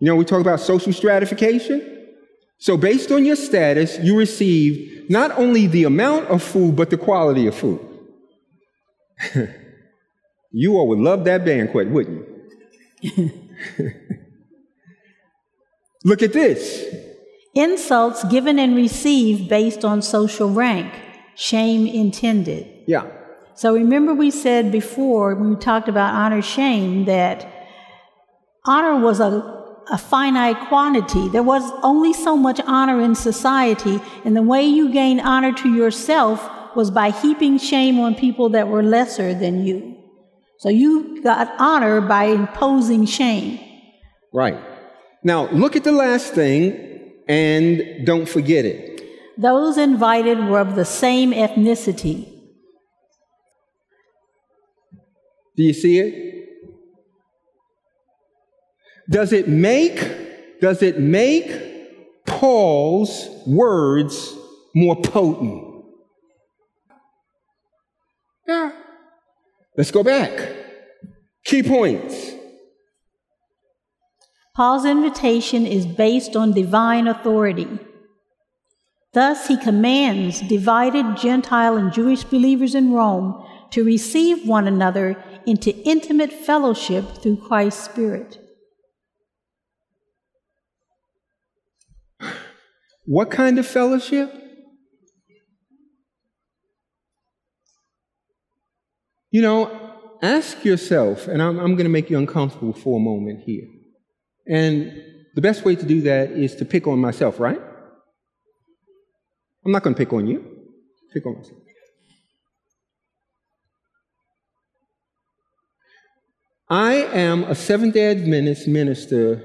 You 0.00 0.08
know, 0.08 0.16
we 0.16 0.24
talk 0.24 0.40
about 0.40 0.58
social 0.58 0.92
stratification. 0.92 1.78
So, 2.58 2.76
based 2.76 3.12
on 3.12 3.24
your 3.24 3.36
status, 3.36 3.96
you 4.00 4.18
receive 4.18 5.08
not 5.08 5.30
only 5.38 5.68
the 5.68 5.84
amount 5.84 6.26
of 6.26 6.42
food, 6.42 6.74
but 6.74 6.90
the 6.90 6.96
quality 6.96 7.46
of 7.46 7.54
food. 7.54 7.80
you 10.50 10.76
all 10.76 10.88
would 10.88 10.98
love 10.98 11.24
that 11.26 11.44
banquet, 11.44 11.88
wouldn't 11.88 12.26
you? 13.02 13.30
Look 16.04 16.22
at 16.24 16.32
this. 16.32 16.62
Insults 17.54 18.24
given 18.24 18.58
and 18.58 18.74
received 18.74 19.48
based 19.48 19.84
on 19.84 20.02
social 20.02 20.50
rank, 20.50 20.92
shame 21.36 21.86
intended. 21.86 22.66
Yeah. 22.88 23.06
So 23.54 23.74
remember, 23.74 24.12
we 24.12 24.32
said 24.32 24.72
before 24.72 25.36
when 25.36 25.50
we 25.50 25.56
talked 25.56 25.88
about 25.88 26.14
honor 26.14 26.42
shame 26.42 27.04
that 27.04 27.55
honor 28.66 28.98
was 28.98 29.20
a, 29.20 29.30
a 29.90 29.98
finite 29.98 30.68
quantity. 30.68 31.28
There 31.28 31.42
was 31.42 31.62
only 31.82 32.12
so 32.12 32.36
much 32.36 32.60
honor 32.66 33.00
in 33.00 33.14
society, 33.14 34.00
and 34.24 34.36
the 34.36 34.42
way 34.42 34.64
you 34.64 34.92
gained 34.92 35.20
honor 35.20 35.52
to 35.52 35.72
yourself 35.72 36.50
was 36.76 36.90
by 36.90 37.10
heaping 37.10 37.58
shame 37.58 37.98
on 37.98 38.14
people 38.14 38.50
that 38.50 38.68
were 38.68 38.82
lesser 38.82 39.32
than 39.34 39.64
you. 39.64 39.96
So 40.58 40.68
you 40.68 41.22
got 41.22 41.54
honor 41.58 42.00
by 42.00 42.24
imposing 42.24 43.06
shame. 43.06 43.58
Right. 44.32 44.58
Now, 45.22 45.50
look 45.50 45.76
at 45.76 45.84
the 45.84 45.92
last 45.92 46.34
thing 46.34 47.12
and 47.28 48.06
don't 48.06 48.28
forget 48.28 48.64
it. 48.64 49.02
Those 49.38 49.76
invited 49.76 50.38
were 50.38 50.60
of 50.60 50.76
the 50.76 50.84
same 50.84 51.32
ethnicity. 51.32 52.32
Do 55.56 55.62
you 55.62 55.72
see 55.72 55.98
it? 55.98 56.35
Does 59.08 59.32
it 59.32 59.48
make 59.48 60.60
does 60.60 60.82
it 60.82 60.98
make 60.98 62.24
Paul's 62.26 63.28
words 63.46 64.34
more 64.74 64.96
potent? 64.96 65.84
Yeah. 68.48 68.72
Let's 69.76 69.90
go 69.90 70.02
back. 70.02 70.54
Key 71.44 71.62
points. 71.62 72.32
Paul's 74.54 74.86
invitation 74.86 75.66
is 75.66 75.84
based 75.84 76.34
on 76.34 76.52
divine 76.52 77.06
authority. 77.06 77.78
Thus, 79.12 79.46
he 79.46 79.58
commands 79.58 80.40
divided 80.40 81.16
Gentile 81.16 81.76
and 81.76 81.92
Jewish 81.92 82.24
believers 82.24 82.74
in 82.74 82.92
Rome 82.92 83.44
to 83.70 83.84
receive 83.84 84.48
one 84.48 84.66
another 84.66 85.22
into 85.46 85.76
intimate 85.84 86.32
fellowship 86.32 87.18
through 87.18 87.36
Christ's 87.36 87.84
Spirit. 87.84 88.45
What 93.06 93.30
kind 93.30 93.58
of 93.58 93.66
fellowship? 93.66 94.34
You 99.30 99.42
know, 99.42 99.92
ask 100.22 100.64
yourself, 100.64 101.28
and 101.28 101.40
I'm, 101.40 101.58
I'm 101.58 101.74
going 101.74 101.84
to 101.84 101.90
make 101.90 102.10
you 102.10 102.18
uncomfortable 102.18 102.72
for 102.72 102.98
a 102.98 103.00
moment 103.00 103.44
here. 103.44 103.64
And 104.48 105.02
the 105.34 105.40
best 105.40 105.64
way 105.64 105.76
to 105.76 105.86
do 105.86 106.00
that 106.02 106.30
is 106.30 106.56
to 106.56 106.64
pick 106.64 106.86
on 106.88 106.98
myself, 106.98 107.38
right? 107.38 107.60
I'm 109.64 109.72
not 109.72 109.84
going 109.84 109.94
to 109.94 109.98
pick 109.98 110.12
on 110.12 110.26
you, 110.26 110.44
pick 111.12 111.24
on 111.26 111.36
myself. 111.36 111.58
I 116.68 116.94
am 116.94 117.44
a 117.44 117.54
Seventh 117.54 117.94
day 117.94 118.10
Adventist 118.10 118.66
minister, 118.66 119.44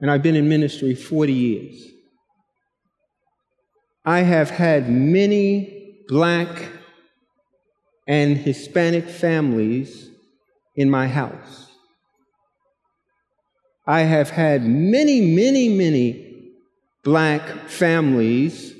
and 0.00 0.10
I've 0.10 0.22
been 0.22 0.36
in 0.36 0.48
ministry 0.48 0.94
40 0.94 1.32
years. 1.32 1.95
I 4.06 4.20
have 4.20 4.50
had 4.50 4.88
many 4.88 6.04
black 6.06 6.68
and 8.06 8.36
Hispanic 8.36 9.08
families 9.08 10.08
in 10.76 10.88
my 10.88 11.08
house. 11.08 11.72
I 13.84 14.02
have 14.02 14.30
had 14.30 14.64
many, 14.64 15.20
many, 15.34 15.68
many 15.68 16.52
black 17.02 17.68
families 17.68 18.74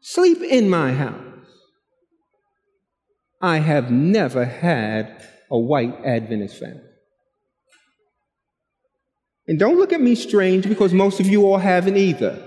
sleep 0.00 0.40
in 0.40 0.70
my 0.70 0.94
house. 0.94 1.16
I 3.42 3.58
have 3.58 3.90
never 3.90 4.46
had 4.46 5.26
a 5.50 5.58
white 5.58 5.94
Adventist 6.06 6.58
family. 6.58 6.80
And 9.46 9.58
don't 9.58 9.76
look 9.76 9.92
at 9.92 10.00
me 10.00 10.14
strange 10.14 10.66
because 10.66 10.94
most 10.94 11.20
of 11.20 11.26
you 11.26 11.44
all 11.44 11.58
haven't 11.58 11.98
either. 11.98 12.42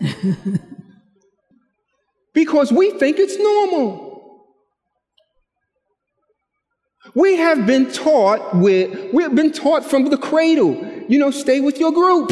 because 2.38 2.72
we 2.72 2.92
think 2.92 3.18
it's 3.18 3.36
normal. 3.36 4.46
We 7.16 7.36
have 7.36 7.66
been 7.66 7.90
taught 7.90 8.54
with, 8.54 9.12
we've 9.12 9.34
been 9.34 9.50
taught 9.50 9.84
from 9.84 10.04
the 10.04 10.16
cradle, 10.16 10.76
you 11.08 11.18
know, 11.18 11.32
stay 11.32 11.58
with 11.60 11.80
your 11.80 11.90
group. 11.90 12.30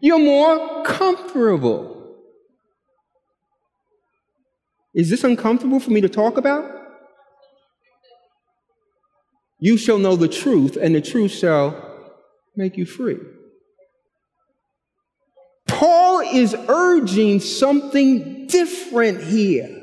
You're 0.00 0.20
more 0.20 0.84
comfortable. 0.84 2.16
Is 4.94 5.10
this 5.10 5.24
uncomfortable 5.24 5.80
for 5.80 5.90
me 5.90 6.00
to 6.00 6.08
talk 6.08 6.36
about? 6.36 6.64
You 9.58 9.76
shall 9.76 9.98
know 9.98 10.14
the 10.14 10.28
truth, 10.28 10.76
and 10.80 10.94
the 10.94 11.00
truth 11.00 11.32
shall 11.32 11.66
make 12.54 12.76
you 12.76 12.86
free. 12.86 13.18
Is 16.32 16.54
urging 16.68 17.40
something 17.40 18.46
different 18.46 19.22
here. 19.22 19.78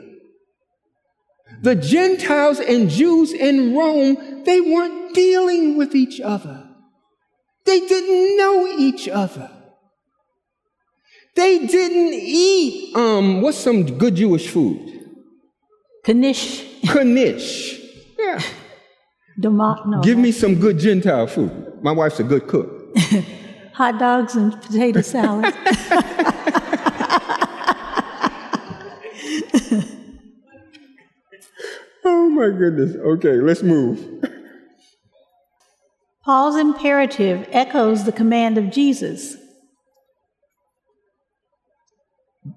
The 1.62 1.76
Gentiles 1.76 2.60
and 2.60 2.90
Jews 2.90 3.34
in 3.34 3.76
Rome, 3.76 4.44
they 4.46 4.62
weren't 4.62 5.14
dealing 5.14 5.78
with 5.78 5.94
each 5.96 6.20
other. 6.22 6.68
They 7.66 7.80
didn't 7.82 8.38
know 8.38 8.68
each 8.78 9.08
other. 9.10 9.52
They 11.36 11.66
didn't 11.66 12.14
eat, 12.14 12.96
um, 12.96 13.42
what's 13.42 13.58
some 13.58 13.98
good 13.98 14.16
Jewish 14.16 14.50
food? 14.50 14.90
Knish. 16.08 16.66
Knish. 16.84 17.80
Yeah. 18.18 18.42
Doma- 19.40 19.86
no, 19.88 20.02
Give 20.02 20.18
me 20.18 20.32
some 20.32 20.56
good 20.56 20.80
Gentile 20.80 21.28
food. 21.28 21.82
My 21.82 21.92
wife's 21.92 22.20
a 22.20 22.24
good 22.24 22.48
cook. 22.48 22.98
hot 23.74 23.98
dogs 23.98 24.36
and 24.36 24.52
potato 24.62 25.02
salad. 25.02 25.54
oh 32.04 32.29
my 32.40 32.50
goodness. 32.58 32.96
Okay, 32.96 33.36
let's 33.42 33.62
move. 33.62 34.24
Paul's 36.24 36.56
imperative 36.56 37.48
echoes 37.52 38.06
the 38.06 38.12
command 38.12 38.58
of 38.58 38.72
Jesus. 38.72 39.36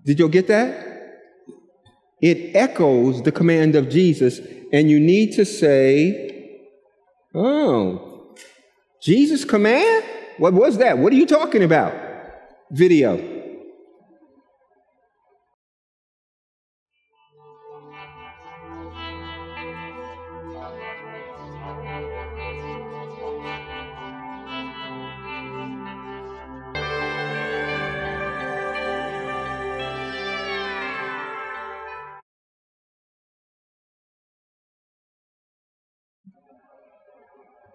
Did 0.05 0.21
you 0.21 0.29
get 0.29 0.47
that? 0.49 0.89
It 2.21 2.55
echoes 2.55 3.23
the 3.23 3.33
command 3.33 3.75
of 3.75 3.89
Jesus, 3.89 4.41
and 4.73 4.89
you 4.89 5.01
need 5.01 5.33
to 5.33 5.45
say, 5.45 6.61
Oh, 7.35 8.37
Jesus' 9.03 9.45
command? 9.45 10.05
What 10.39 10.53
was 10.53 10.79
that? 10.79 10.99
What 10.99 11.13
are 11.13 11.17
you 11.17 11.27
talking 11.27 11.65
about? 11.65 11.93
Video. 12.71 13.32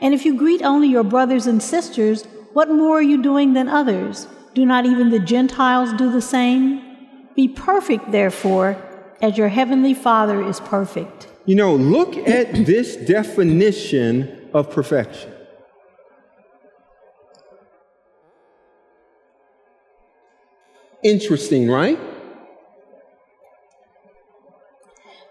And 0.00 0.14
if 0.14 0.24
you 0.24 0.34
greet 0.34 0.62
only 0.62 0.88
your 0.88 1.04
brothers 1.04 1.46
and 1.46 1.62
sisters, 1.62 2.26
What 2.52 2.68
more 2.68 2.98
are 2.98 3.02
you 3.02 3.22
doing 3.22 3.52
than 3.52 3.68
others? 3.68 4.26
Do 4.54 4.66
not 4.66 4.84
even 4.84 5.10
the 5.10 5.20
Gentiles 5.20 5.92
do 5.92 6.10
the 6.10 6.20
same? 6.20 6.82
Be 7.36 7.46
perfect, 7.46 8.10
therefore, 8.10 8.76
as 9.22 9.38
your 9.38 9.48
heavenly 9.48 9.94
Father 9.94 10.42
is 10.42 10.58
perfect. 10.60 11.28
You 11.46 11.54
know, 11.54 11.74
look 11.76 12.16
at 12.16 12.66
this 12.66 12.96
definition 12.96 14.48
of 14.52 14.70
perfection. 14.70 15.32
Interesting, 21.04 21.70
right? 21.70 21.98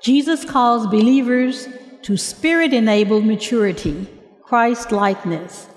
Jesus 0.01 0.45
calls 0.45 0.87
believers 0.87 1.67
to 2.03 2.15
spirit 2.15 2.73
enabled 2.73 3.25
maturity, 3.25 4.07
Christ 4.49 4.91
likeness. 4.91 5.67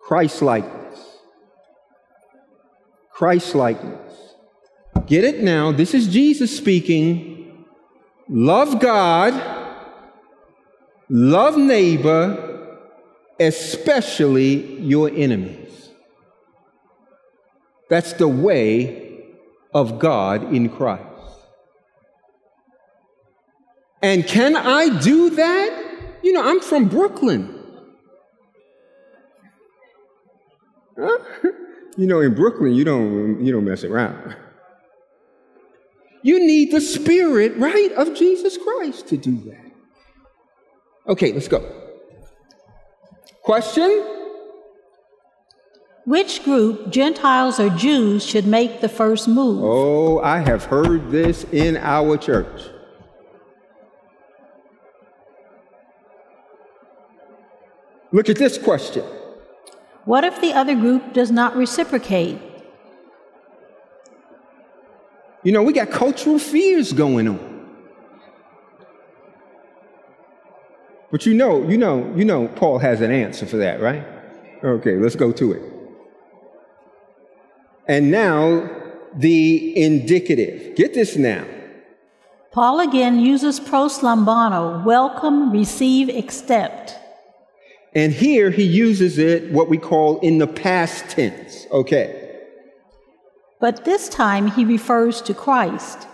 Christ 0.00 0.40
likeness. 0.40 1.18
Christ 3.12 3.54
likeness. 3.54 4.14
Get 5.04 5.24
it 5.24 5.42
now? 5.42 5.70
This 5.70 5.92
is 5.92 6.08
Jesus 6.08 6.56
speaking. 6.56 7.66
Love 8.26 8.80
God, 8.80 9.34
love 11.10 11.58
neighbor, 11.58 12.78
especially 13.38 14.80
your 14.80 15.10
enemies. 15.10 15.90
That's 17.90 18.14
the 18.14 18.28
way 18.28 19.26
of 19.74 19.98
God 19.98 20.54
in 20.54 20.70
Christ. 20.70 21.04
And 24.00 24.26
can 24.26 24.56
I 24.56 25.00
do 25.00 25.28
that? 25.36 25.89
You 26.22 26.32
know, 26.32 26.42
I'm 26.48 26.60
from 26.60 26.88
Brooklyn. 26.88 27.56
Huh? 30.98 31.18
You 31.96 32.06
know, 32.06 32.20
in 32.20 32.34
Brooklyn, 32.34 32.72
you 32.72 32.84
don't 32.84 33.44
you 33.44 33.52
don't 33.52 33.64
mess 33.64 33.84
around. 33.84 34.34
You 36.22 36.38
need 36.38 36.72
the 36.72 36.80
spirit, 36.80 37.56
right, 37.56 37.92
of 37.92 38.14
Jesus 38.14 38.56
Christ 38.56 39.08
to 39.08 39.16
do 39.16 39.36
that. 39.50 39.72
Okay, 41.08 41.32
let's 41.32 41.48
go. 41.48 41.60
Question? 43.42 43.90
Which 46.06 46.42
group, 46.44 46.90
Gentiles 46.90 47.58
or 47.60 47.70
Jews, 47.70 48.24
should 48.24 48.46
make 48.46 48.80
the 48.80 48.88
first 48.88 49.28
move? 49.28 49.62
Oh, 49.62 50.20
I 50.20 50.38
have 50.38 50.64
heard 50.64 51.10
this 51.10 51.44
in 51.52 51.76
our 51.76 52.16
church. 52.16 52.62
Look 58.12 58.28
at 58.28 58.36
this 58.36 58.58
question. 58.58 59.04
What 60.04 60.24
if 60.24 60.40
the 60.40 60.52
other 60.52 60.74
group 60.74 61.12
does 61.12 61.30
not 61.30 61.56
reciprocate? 61.56 62.40
You 65.42 65.52
know, 65.52 65.62
we 65.62 65.72
got 65.72 65.90
cultural 65.90 66.38
fears 66.38 66.92
going 66.92 67.28
on. 67.28 67.50
But 71.10 71.26
you 71.26 71.34
know, 71.34 71.68
you 71.68 71.76
know, 71.76 72.12
you 72.16 72.24
know, 72.24 72.48
Paul 72.48 72.78
has 72.78 73.00
an 73.00 73.10
answer 73.10 73.46
for 73.46 73.56
that, 73.56 73.80
right? 73.80 74.06
Okay, 74.62 74.96
let's 74.96 75.16
go 75.16 75.32
to 75.32 75.52
it. 75.52 75.62
And 77.88 78.10
now, 78.10 78.68
the 79.14 79.76
indicative. 79.76 80.76
Get 80.76 80.94
this 80.94 81.16
now. 81.16 81.44
Paul 82.52 82.80
again 82.80 83.18
uses 83.18 83.58
proslambano, 83.60 84.84
welcome, 84.84 85.52
receive, 85.52 86.08
accept. 86.08 86.99
And 87.94 88.12
here 88.12 88.50
he 88.50 88.64
uses 88.64 89.18
it 89.18 89.50
what 89.50 89.68
we 89.68 89.78
call 89.78 90.20
in 90.20 90.38
the 90.38 90.46
past 90.46 91.08
tense. 91.08 91.66
Okay. 91.72 92.38
But 93.60 93.84
this 93.84 94.08
time 94.08 94.46
he 94.46 94.64
refers 94.64 95.20
to 95.22 95.34
Christ. 95.34 96.06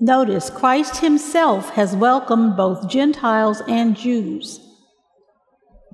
Notice, 0.00 0.50
Christ 0.50 0.96
himself 0.96 1.70
has 1.70 1.94
welcomed 1.94 2.56
both 2.56 2.88
Gentiles 2.88 3.62
and 3.68 3.96
Jews. 3.96 4.60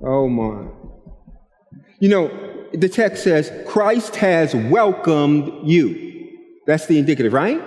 Oh 0.03 0.27
my. 0.27 0.67
You 1.99 2.09
know, 2.09 2.31
the 2.73 2.89
text 2.89 3.23
says, 3.23 3.51
Christ 3.67 4.15
has 4.17 4.55
welcomed 4.55 5.67
you. 5.67 6.29
That's 6.65 6.87
the 6.87 6.97
indicative, 6.97 7.33
right? 7.33 7.61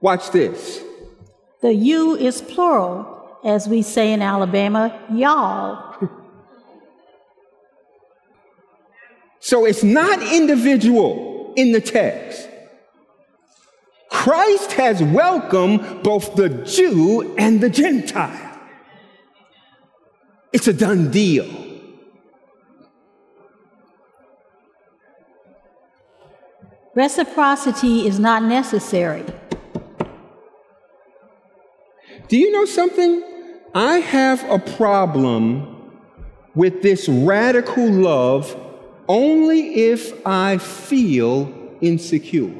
Watch 0.00 0.30
this. 0.30 0.82
The 1.62 1.72
you 1.72 2.16
is 2.16 2.42
plural, 2.42 3.11
as 3.44 3.68
we 3.68 3.82
say 3.82 4.12
in 4.12 4.22
Alabama, 4.22 4.98
y'all. 5.12 6.08
So 9.40 9.64
it's 9.64 9.82
not 9.82 10.22
individual 10.22 11.52
in 11.56 11.72
the 11.72 11.80
text. 11.80 12.48
Christ 14.08 14.72
has 14.72 15.02
welcomed 15.02 16.04
both 16.04 16.36
the 16.36 16.48
Jew 16.48 17.34
and 17.36 17.60
the 17.60 17.68
Gentile. 17.68 18.60
It's 20.52 20.68
a 20.68 20.72
done 20.72 21.10
deal. 21.10 21.48
Reciprocity 26.94 28.06
is 28.06 28.20
not 28.20 28.42
necessary. 28.42 29.24
Do 32.28 32.36
you 32.36 32.52
know 32.52 32.64
something? 32.66 33.31
I 33.74 33.98
have 33.98 34.48
a 34.50 34.58
problem 34.58 35.90
with 36.54 36.82
this 36.82 37.08
radical 37.08 37.90
love 37.90 38.54
only 39.08 39.74
if 39.90 40.26
I 40.26 40.58
feel 40.58 41.52
insecure. 41.80 42.52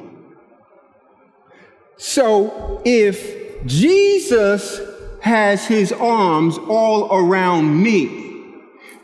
So 1.97 2.81
if 2.83 3.65
Jesus 3.65 4.81
has 5.21 5.65
his 5.65 5.91
arms 5.91 6.57
all 6.57 7.15
around 7.15 7.81
me, 7.81 8.23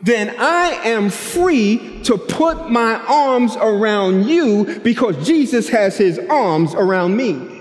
then 0.02 0.34
I 0.38 0.70
am 0.84 1.10
free 1.10 2.02
to 2.04 2.18
put 2.18 2.70
my 2.70 2.94
arms 3.06 3.56
around 3.56 4.26
you 4.26 4.80
because 4.80 5.26
Jesus 5.26 5.68
has 5.68 5.96
his 5.96 6.18
arms 6.18 6.74
around 6.74 7.16
me. 7.16 7.59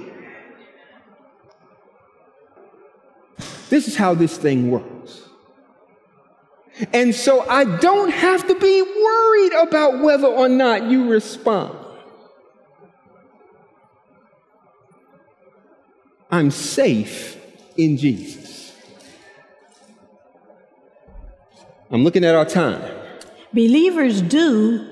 This 3.69 3.87
is 3.87 3.95
how 3.95 4.13
this 4.13 4.37
thing 4.37 4.71
works. 4.71 5.21
And 6.93 7.13
so 7.13 7.47
I 7.49 7.65
don't 7.65 8.11
have 8.11 8.47
to 8.47 8.55
be 8.55 8.81
worried 8.81 9.67
about 9.67 9.99
whether 9.99 10.27
or 10.27 10.47
not 10.47 10.83
you 10.85 11.09
respond. 11.09 11.77
I'm 16.31 16.51
safe 16.51 17.37
in 17.75 17.97
Jesus. 17.97 18.75
I'm 21.91 22.03
looking 22.03 22.23
at 22.23 22.35
our 22.35 22.45
time. 22.45 22.81
Believers 23.51 24.21
do 24.21 24.85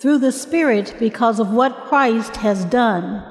through 0.00 0.18
the 0.18 0.32
Spirit 0.32 0.94
because 0.98 1.38
of 1.38 1.52
what 1.52 1.84
Christ 1.84 2.36
has 2.36 2.64
done. 2.64 3.24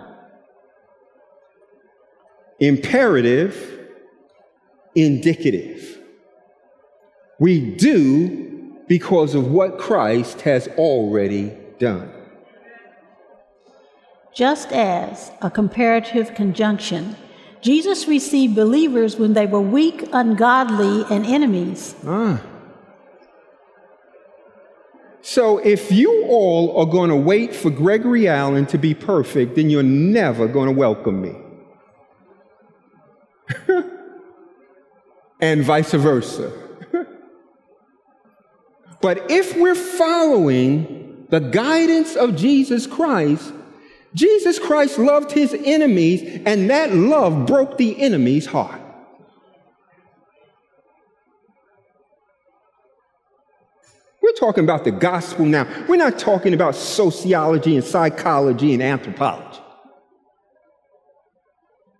Imperative, 2.59 3.78
indicative. 5.01 5.99
We 7.39 7.75
do 7.75 8.75
because 8.87 9.35
of 9.35 9.51
what 9.51 9.77
Christ 9.77 10.41
has 10.41 10.67
already 10.69 11.53
done. 11.77 12.11
Just 14.33 14.71
as 14.71 15.31
a 15.41 15.49
comparative 15.49 16.33
conjunction, 16.33 17.15
Jesus 17.61 18.07
received 18.07 18.55
believers 18.55 19.17
when 19.17 19.33
they 19.33 19.45
were 19.45 19.61
weak, 19.61 20.07
ungodly, 20.13 21.05
and 21.09 21.25
enemies. 21.25 21.95
Ah. 22.05 22.41
So 25.21 25.57
if 25.59 25.91
you 25.91 26.25
all 26.27 26.77
are 26.79 26.85
going 26.85 27.09
to 27.09 27.15
wait 27.15 27.53
for 27.53 27.69
Gregory 27.69 28.27
Allen 28.27 28.65
to 28.67 28.77
be 28.77 28.93
perfect, 28.93 29.55
then 29.55 29.69
you're 29.69 29.83
never 29.83 30.47
going 30.47 30.67
to 30.67 30.73
welcome 30.73 31.21
me. 31.21 31.35
And 35.39 35.63
vice 35.63 35.93
versa. 35.93 36.51
But 39.01 39.31
if 39.31 39.55
we're 39.55 39.75
following 39.75 41.25
the 41.29 41.39
guidance 41.39 42.15
of 42.15 42.35
Jesus 42.35 42.85
Christ, 42.85 43.53
Jesus 44.13 44.59
Christ 44.59 44.97
loved 44.97 45.31
his 45.31 45.53
enemies, 45.53 46.41
and 46.45 46.69
that 46.69 46.93
love 46.93 47.45
broke 47.45 47.77
the 47.77 48.01
enemy's 48.01 48.45
heart. 48.45 48.81
We're 54.21 54.33
talking 54.33 54.63
about 54.63 54.83
the 54.83 54.91
gospel 54.91 55.45
now. 55.45 55.67
We're 55.87 55.95
not 55.95 56.19
talking 56.19 56.53
about 56.53 56.75
sociology 56.75 57.75
and 57.77 57.85
psychology 57.85 58.73
and 58.73 58.83
anthropology. 58.83 59.61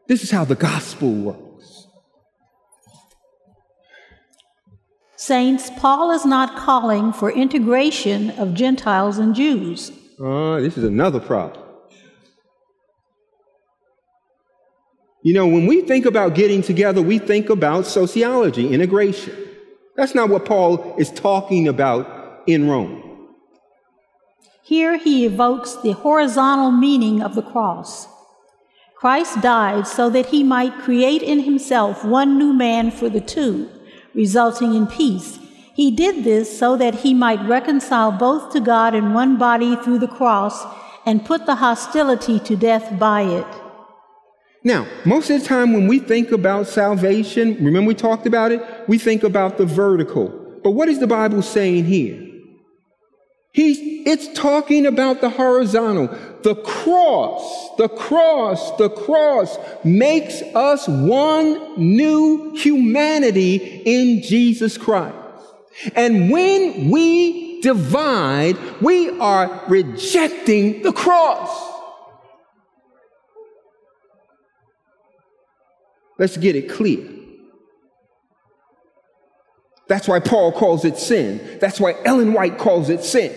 This 0.07 0.23
is 0.23 0.31
how 0.31 0.43
the 0.43 0.55
gospel 0.55 1.13
works. 1.13 1.48
Saints, 5.29 5.69
Paul 5.77 6.09
is 6.09 6.25
not 6.25 6.57
calling 6.57 7.13
for 7.13 7.31
integration 7.31 8.31
of 8.31 8.55
Gentiles 8.55 9.19
and 9.19 9.35
Jews. 9.35 9.91
Ah, 10.19 10.59
this 10.59 10.75
is 10.75 10.83
another 10.83 11.19
problem. 11.19 11.63
You 15.21 15.35
know, 15.35 15.45
when 15.45 15.67
we 15.67 15.81
think 15.81 16.07
about 16.07 16.33
getting 16.33 16.63
together, 16.63 17.03
we 17.03 17.19
think 17.19 17.51
about 17.51 17.85
sociology, 17.85 18.73
integration. 18.73 19.35
That's 19.95 20.15
not 20.15 20.29
what 20.29 20.45
Paul 20.45 20.95
is 20.97 21.11
talking 21.11 21.67
about 21.67 22.41
in 22.47 22.67
Rome. 22.67 23.29
Here 24.63 24.97
he 24.97 25.27
evokes 25.27 25.75
the 25.75 25.91
horizontal 25.91 26.71
meaning 26.71 27.21
of 27.21 27.35
the 27.35 27.43
cross. 27.43 28.07
Christ 28.95 29.41
died 29.41 29.85
so 29.85 30.09
that 30.09 30.25
he 30.33 30.43
might 30.43 30.79
create 30.79 31.21
in 31.21 31.41
himself 31.41 32.03
one 32.03 32.39
new 32.39 32.51
man 32.51 32.89
for 32.89 33.09
the 33.09 33.21
two, 33.21 33.69
resulting 34.19 34.73
in 34.73 34.85
peace. 34.85 35.39
He 35.73 35.91
did 35.91 36.25
this 36.25 36.47
so 36.59 36.75
that 36.75 36.93
he 37.03 37.13
might 37.13 37.47
reconcile 37.47 38.11
both 38.11 38.51
to 38.51 38.59
God 38.59 38.93
in 38.93 39.13
one 39.13 39.37
body 39.37 39.77
through 39.77 39.99
the 39.99 40.13
cross 40.19 40.65
and 41.05 41.25
put 41.25 41.45
the 41.45 41.55
hostility 41.55 42.37
to 42.41 42.57
death 42.57 42.99
by 42.99 43.21
it. 43.21 43.47
Now, 44.61 44.85
most 45.05 45.29
of 45.29 45.39
the 45.39 45.47
time 45.47 45.71
when 45.71 45.87
we 45.87 45.99
think 45.99 46.33
about 46.33 46.67
salvation, 46.67 47.55
remember 47.63 47.87
we 47.87 47.95
talked 47.95 48.27
about 48.27 48.51
it? 48.51 48.61
We 48.89 48.97
think 48.97 49.23
about 49.23 49.57
the 49.57 49.65
vertical. 49.65 50.27
But 50.65 50.71
what 50.71 50.89
is 50.89 50.99
the 50.99 51.07
Bible 51.07 51.41
saying 51.41 51.85
here? 51.85 52.28
He's, 53.51 53.79
it's 54.05 54.31
talking 54.37 54.85
about 54.85 55.21
the 55.21 55.29
horizontal. 55.29 56.07
The 56.43 56.55
cross, 56.55 57.75
the 57.77 57.89
cross, 57.89 58.77
the 58.77 58.89
cross 58.89 59.57
makes 59.83 60.41
us 60.53 60.87
one 60.87 61.73
new 61.77 62.55
humanity 62.55 63.81
in 63.85 64.21
Jesus 64.21 64.77
Christ. 64.77 65.15
And 65.95 66.29
when 66.29 66.89
we 66.89 67.61
divide, 67.61 68.57
we 68.81 69.09
are 69.19 69.63
rejecting 69.67 70.81
the 70.83 70.93
cross. 70.93 71.67
Let's 76.17 76.37
get 76.37 76.55
it 76.55 76.69
clear. 76.69 77.18
That's 79.89 80.07
why 80.07 80.19
Paul 80.19 80.51
calls 80.51 80.85
it 80.85 80.97
sin. 80.97 81.57
That's 81.59 81.79
why 81.79 81.95
Ellen 82.05 82.31
White 82.31 82.59
calls 82.59 82.89
it 82.89 83.03
sin. 83.03 83.35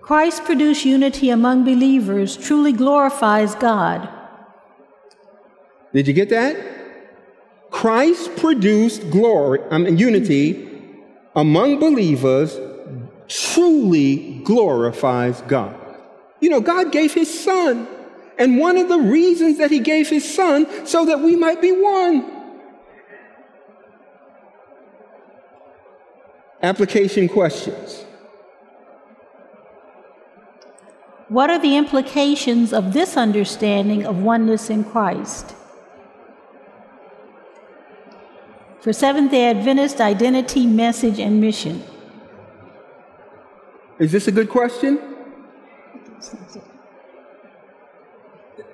Christ 0.00 0.44
produced 0.44 0.86
unity 0.86 1.28
among 1.28 1.64
believers 1.64 2.34
truly 2.34 2.72
glorifies 2.72 3.54
God. 3.54 4.08
Did 5.92 6.08
you 6.08 6.14
get 6.14 6.30
that? 6.30 6.56
Christ 7.70 8.34
produced 8.36 9.10
glory, 9.10 9.60
I 9.70 9.76
mean, 9.76 9.98
unity 9.98 10.66
among 11.36 11.78
believers 11.78 12.58
truly 13.28 14.40
glorifies 14.44 15.42
God. 15.42 15.76
You 16.40 16.48
know, 16.48 16.62
God 16.62 16.90
gave 16.90 17.12
his 17.12 17.28
son. 17.44 17.86
And 18.38 18.56
one 18.56 18.78
of 18.78 18.88
the 18.88 18.98
reasons 18.98 19.58
that 19.58 19.70
he 19.70 19.80
gave 19.80 20.08
his 20.08 20.24
son 20.34 20.86
so 20.86 21.04
that 21.04 21.20
we 21.20 21.36
might 21.36 21.60
be 21.60 21.72
one. 21.72 22.37
Application 26.62 27.28
questions. 27.28 28.04
What 31.28 31.50
are 31.50 31.58
the 31.58 31.76
implications 31.76 32.72
of 32.72 32.92
this 32.92 33.16
understanding 33.16 34.04
of 34.06 34.22
oneness 34.22 34.70
in 34.70 34.82
Christ? 34.82 35.54
For 38.80 38.92
Seventh 38.92 39.30
day 39.30 39.50
Adventist 39.50 40.00
identity, 40.00 40.66
message, 40.66 41.18
and 41.18 41.40
mission. 41.40 41.82
Is 43.98 44.12
this 44.12 44.28
a 44.28 44.32
good 44.32 44.48
question? 44.48 44.98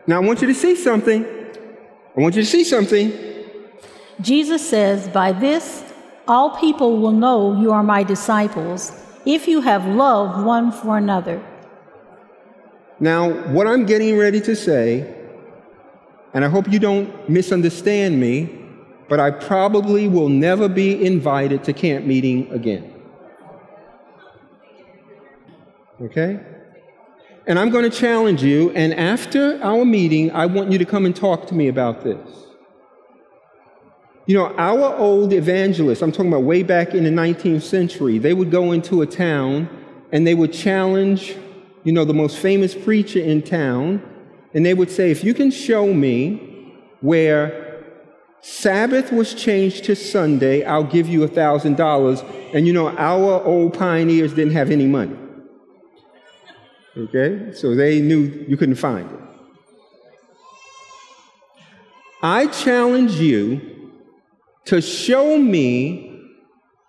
Now, 0.06 0.16
I 0.16 0.24
want 0.24 0.42
you 0.42 0.48
to 0.48 0.54
see 0.54 0.76
something. 0.76 1.24
I 1.24 2.20
want 2.20 2.36
you 2.36 2.42
to 2.42 2.48
see 2.48 2.62
something. 2.62 3.12
Jesus 4.20 4.68
says, 4.68 5.08
By 5.08 5.32
this, 5.32 5.93
all 6.26 6.56
people 6.56 6.98
will 6.98 7.12
know 7.12 7.60
you 7.60 7.72
are 7.72 7.82
my 7.82 8.02
disciples 8.02 8.92
if 9.26 9.46
you 9.48 9.60
have 9.60 9.86
love 9.86 10.44
one 10.44 10.72
for 10.72 10.96
another. 10.96 11.42
Now, 13.00 13.30
what 13.50 13.66
I'm 13.66 13.86
getting 13.86 14.16
ready 14.16 14.40
to 14.42 14.54
say, 14.54 15.14
and 16.32 16.44
I 16.44 16.48
hope 16.48 16.70
you 16.70 16.78
don't 16.78 17.28
misunderstand 17.28 18.20
me, 18.20 18.60
but 19.08 19.20
I 19.20 19.30
probably 19.30 20.08
will 20.08 20.28
never 20.28 20.68
be 20.68 21.04
invited 21.04 21.64
to 21.64 21.72
camp 21.72 22.06
meeting 22.06 22.50
again. 22.50 22.92
Okay? 26.00 26.40
And 27.46 27.58
I'm 27.58 27.70
going 27.70 27.88
to 27.88 27.96
challenge 27.96 28.42
you, 28.42 28.70
and 28.70 28.94
after 28.94 29.62
our 29.62 29.84
meeting, 29.84 30.30
I 30.30 30.46
want 30.46 30.72
you 30.72 30.78
to 30.78 30.84
come 30.86 31.04
and 31.04 31.14
talk 31.14 31.46
to 31.48 31.54
me 31.54 31.68
about 31.68 32.02
this. 32.02 32.43
You 34.26 34.34
know, 34.36 34.54
our 34.56 34.96
old 34.96 35.34
evangelists, 35.34 36.00
I'm 36.00 36.10
talking 36.10 36.32
about 36.32 36.44
way 36.44 36.62
back 36.62 36.94
in 36.94 37.04
the 37.04 37.10
19th 37.10 37.62
century, 37.62 38.18
they 38.18 38.32
would 38.32 38.50
go 38.50 38.72
into 38.72 39.02
a 39.02 39.06
town 39.06 39.68
and 40.12 40.26
they 40.26 40.34
would 40.34 40.52
challenge, 40.52 41.36
you 41.82 41.92
know, 41.92 42.06
the 42.06 42.14
most 42.14 42.38
famous 42.38 42.74
preacher 42.74 43.20
in 43.20 43.42
town, 43.42 44.02
and 44.54 44.64
they 44.64 44.72
would 44.72 44.90
say, 44.90 45.10
if 45.10 45.24
you 45.24 45.34
can 45.34 45.50
show 45.50 45.92
me 45.92 46.72
where 47.00 47.82
Sabbath 48.40 49.12
was 49.12 49.34
changed 49.34 49.84
to 49.84 49.96
Sunday, 49.96 50.64
I'll 50.64 50.84
give 50.84 51.08
you 51.08 51.24
a 51.24 51.28
$1,000. 51.28 52.54
And 52.54 52.66
you 52.66 52.72
know, 52.72 52.88
our 52.96 53.42
old 53.44 53.74
pioneers 53.74 54.32
didn't 54.32 54.54
have 54.54 54.70
any 54.70 54.86
money. 54.86 55.16
Okay? 56.96 57.52
So 57.52 57.74
they 57.74 58.00
knew 58.00 58.46
you 58.48 58.56
couldn't 58.56 58.76
find 58.76 59.10
it. 59.10 59.20
I 62.22 62.46
challenge 62.46 63.16
you 63.16 63.73
to 64.66 64.80
show 64.80 65.38
me 65.38 66.10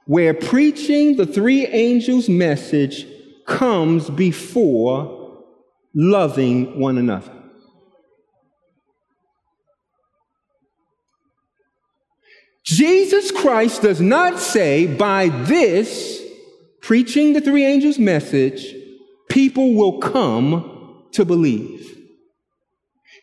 where 0.06 0.34
preaching 0.34 1.16
the 1.16 1.26
three 1.26 1.66
angels' 1.68 2.30
message 2.30 3.06
comes 3.46 4.10
before 4.10 5.44
loving 5.94 6.80
one 6.80 6.98
another. 6.98 7.32
Jesus 12.64 13.30
Christ 13.32 13.84
does 13.84 14.02
not 14.02 14.40
say, 14.40 14.88
by 14.88 15.30
this, 15.30 16.22
preaching 16.82 17.34
the 17.34 17.42
three 17.42 17.64
angels' 17.64 18.00
message, 18.00 18.74
people 19.30 19.76
will 19.76 20.00
come 20.00 21.04
to 21.12 21.26
believe. 21.26 21.96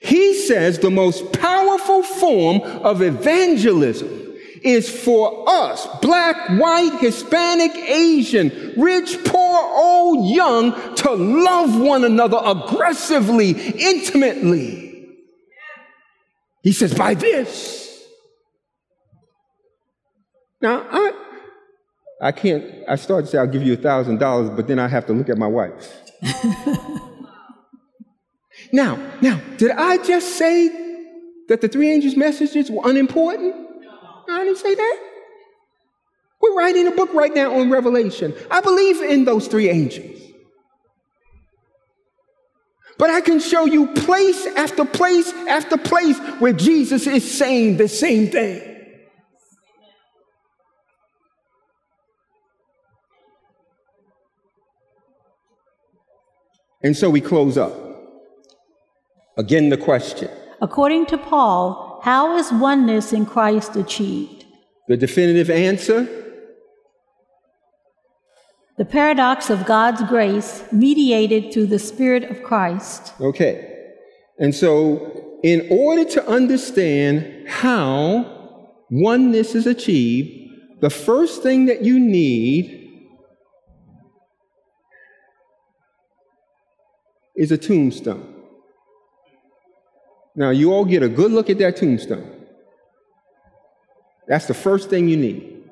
He 0.00 0.34
says 0.34 0.78
the 0.78 0.90
most 0.90 1.32
powerful 1.32 2.02
form 2.02 2.60
of 2.60 3.02
evangelism 3.02 4.21
is 4.64 4.90
for 4.90 5.44
us, 5.48 5.86
black, 6.00 6.58
white, 6.60 6.98
Hispanic, 7.00 7.74
Asian, 7.76 8.74
rich, 8.76 9.18
poor, 9.24 9.58
old, 9.62 10.28
young, 10.28 10.94
to 10.96 11.12
love 11.12 11.80
one 11.80 12.04
another 12.04 12.40
aggressively, 12.44 13.50
intimately. 13.50 15.08
He 16.62 16.72
says, 16.72 16.94
by 16.94 17.14
this. 17.14 18.02
Now, 20.60 20.86
I, 20.90 21.12
I 22.20 22.32
can't, 22.32 22.64
I 22.88 22.94
started 22.94 23.26
to 23.26 23.32
say, 23.32 23.38
I'll 23.38 23.48
give 23.48 23.64
you 23.64 23.72
a 23.72 23.76
thousand 23.76 24.18
dollars, 24.18 24.48
but 24.50 24.68
then 24.68 24.78
I 24.78 24.86
have 24.86 25.06
to 25.06 25.12
look 25.12 25.28
at 25.28 25.38
my 25.38 25.48
wife. 25.48 25.92
now, 28.72 28.96
now, 29.20 29.40
did 29.56 29.72
I 29.72 29.96
just 30.04 30.36
say 30.36 30.68
that 31.48 31.60
the 31.60 31.68
three 31.68 31.90
angels' 31.90 32.16
messages 32.16 32.70
were 32.70 32.88
unimportant? 32.88 33.71
I 34.28 34.44
didn't 34.44 34.58
say 34.58 34.74
that. 34.74 34.98
We're 36.40 36.56
writing 36.56 36.88
a 36.88 36.90
book 36.90 37.12
right 37.14 37.32
now 37.32 37.58
on 37.58 37.70
Revelation. 37.70 38.34
I 38.50 38.60
believe 38.60 39.00
in 39.00 39.24
those 39.24 39.46
three 39.46 39.68
angels. 39.68 40.20
But 42.98 43.10
I 43.10 43.20
can 43.20 43.40
show 43.40 43.64
you 43.64 43.86
place 43.88 44.46
after 44.56 44.84
place 44.84 45.32
after 45.48 45.76
place 45.76 46.18
where 46.38 46.52
Jesus 46.52 47.06
is 47.06 47.28
saying 47.28 47.76
the 47.76 47.88
same 47.88 48.28
thing. 48.28 48.68
And 56.82 56.96
so 56.96 57.08
we 57.08 57.20
close 57.20 57.56
up. 57.56 57.72
Again, 59.36 59.68
the 59.68 59.76
question. 59.76 60.28
According 60.60 61.06
to 61.06 61.18
Paul, 61.18 61.91
how 62.02 62.36
is 62.36 62.52
oneness 62.52 63.12
in 63.12 63.26
Christ 63.26 63.76
achieved? 63.76 64.44
The 64.88 64.96
definitive 64.96 65.50
answer 65.50 66.22
the 68.78 68.84
paradox 68.86 69.50
of 69.50 69.66
God's 69.66 70.02
grace 70.04 70.64
mediated 70.72 71.52
through 71.52 71.66
the 71.66 71.78
Spirit 71.78 72.24
of 72.24 72.42
Christ. 72.42 73.12
Okay. 73.20 73.68
And 74.38 74.54
so, 74.54 75.38
in 75.44 75.68
order 75.70 76.04
to 76.06 76.26
understand 76.26 77.48
how 77.48 78.72
oneness 78.90 79.54
is 79.54 79.66
achieved, 79.66 80.80
the 80.80 80.90
first 80.90 81.42
thing 81.42 81.66
that 81.66 81.82
you 81.82 82.00
need 82.00 82.90
is 87.36 87.52
a 87.52 87.58
tombstone. 87.58 88.31
Now, 90.34 90.50
you 90.50 90.72
all 90.72 90.84
get 90.84 91.02
a 91.02 91.08
good 91.08 91.30
look 91.30 91.50
at 91.50 91.58
that 91.58 91.76
tombstone. 91.76 92.46
That's 94.28 94.46
the 94.46 94.54
first 94.54 94.88
thing 94.88 95.08
you 95.08 95.16
need. 95.16 95.64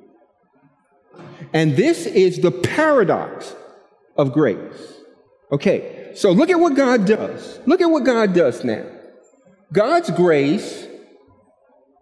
And 1.53 1.77
this 1.77 2.07
is 2.07 2.41
the 2.41 2.51
paradox 2.51 3.55
of 4.17 4.33
grace. 4.33 4.95
Okay, 5.53 6.13
so 6.15 6.31
look 6.31 6.51
at 6.51 6.61
what 6.61 6.77
God 6.77 7.07
does. 7.07 7.59
Look 7.67 7.81
at 7.81 7.91
what 7.91 8.05
God 8.05 8.35
does 8.35 8.63
now. 8.65 8.85
God's 9.73 10.11
grace 10.11 10.87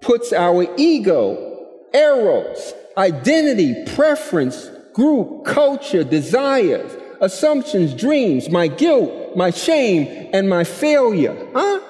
puts 0.01 0.33
our 0.33 0.67
ego, 0.77 1.67
eros, 1.95 2.75
identity, 2.97 3.85
preference, 3.95 4.69
group, 4.95 5.45
culture, 5.45 6.05
desires, 6.05 6.91
assumptions, 7.21 7.95
dreams, 7.95 8.49
my 8.51 8.69
guilt, 8.69 9.37
my 9.37 9.51
shame, 9.51 10.31
and 10.33 10.49
my 10.49 10.65
failure. 10.65 11.37
Huh? 11.53 11.81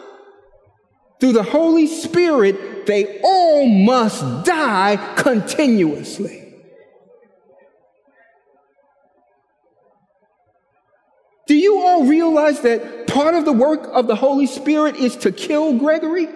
Through 1.20 1.32
the 1.32 1.42
Holy 1.42 1.86
Spirit, 1.86 2.86
they 2.86 3.20
all 3.22 3.66
must 3.66 4.44
die 4.44 5.14
continuously. 5.16 6.44
Do 11.46 11.56
you 11.56 11.80
all 11.80 12.04
realize 12.04 12.60
that 12.60 13.06
part 13.06 13.34
of 13.34 13.46
the 13.46 13.52
work 13.52 13.88
of 13.92 14.06
the 14.06 14.14
Holy 14.14 14.46
Spirit 14.46 14.96
is 14.96 15.16
to 15.16 15.32
kill 15.32 15.78
Gregory? 15.78 16.28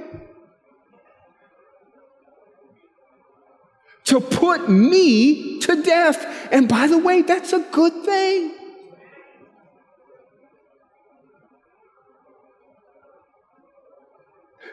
To 4.05 4.21
put 4.21 4.69
me 4.69 5.61
to 5.61 5.83
death. 5.83 6.49
And 6.51 6.67
by 6.69 6.87
the 6.87 6.99
way, 6.99 7.23
that's 7.23 7.53
a 7.53 7.61
good 7.71 8.05
thing. 8.05 8.55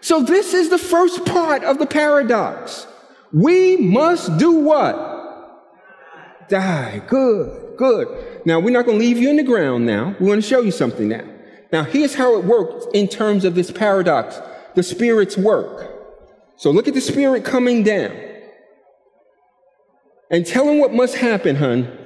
So, 0.02 0.22
this 0.22 0.54
is 0.54 0.70
the 0.70 0.78
first 0.78 1.26
part 1.26 1.64
of 1.64 1.78
the 1.78 1.86
paradox. 1.86 2.88
We 3.34 3.78
must 3.78 4.38
do 4.38 4.52
what? 4.52 6.48
Die. 6.48 7.02
Good, 7.08 7.78
good. 7.78 8.42
Now, 8.46 8.60
we're 8.60 8.72
not 8.72 8.86
going 8.86 8.98
to 8.98 9.06
leave 9.06 9.18
you 9.18 9.30
in 9.30 9.36
the 9.36 9.44
ground 9.44 9.86
now. 9.86 10.16
We 10.20 10.28
want 10.28 10.42
to 10.42 10.48
show 10.48 10.62
you 10.62 10.72
something 10.72 11.08
now. 11.08 11.28
Now, 11.72 11.84
here's 11.84 12.16
how 12.16 12.38
it 12.38 12.46
works 12.46 12.88
in 12.94 13.08
terms 13.08 13.46
of 13.46 13.56
this 13.56 13.72
paradox 13.72 14.40
the 14.76 14.84
Spirit's 14.84 15.38
work. 15.38 15.96
So, 16.56 16.72
look 16.72 16.88
at 16.88 16.94
the 16.94 17.02
Spirit 17.02 17.44
coming 17.44 17.84
down. 17.84 18.16
And 20.32 20.46
tell 20.46 20.68
him 20.70 20.80
what 20.80 20.94
must 20.94 21.16
happen, 21.16 21.56
hun. 21.56 21.98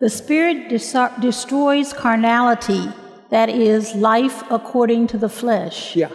The 0.00 0.10
Spirit 0.10 0.68
des- 0.68 1.20
destroys 1.20 1.92
carnality, 1.92 2.92
that 3.30 3.48
is, 3.48 3.94
life 3.94 4.42
according 4.50 5.08
to 5.08 5.18
the 5.18 5.28
flesh. 5.28 5.96
Yeah. 5.96 6.10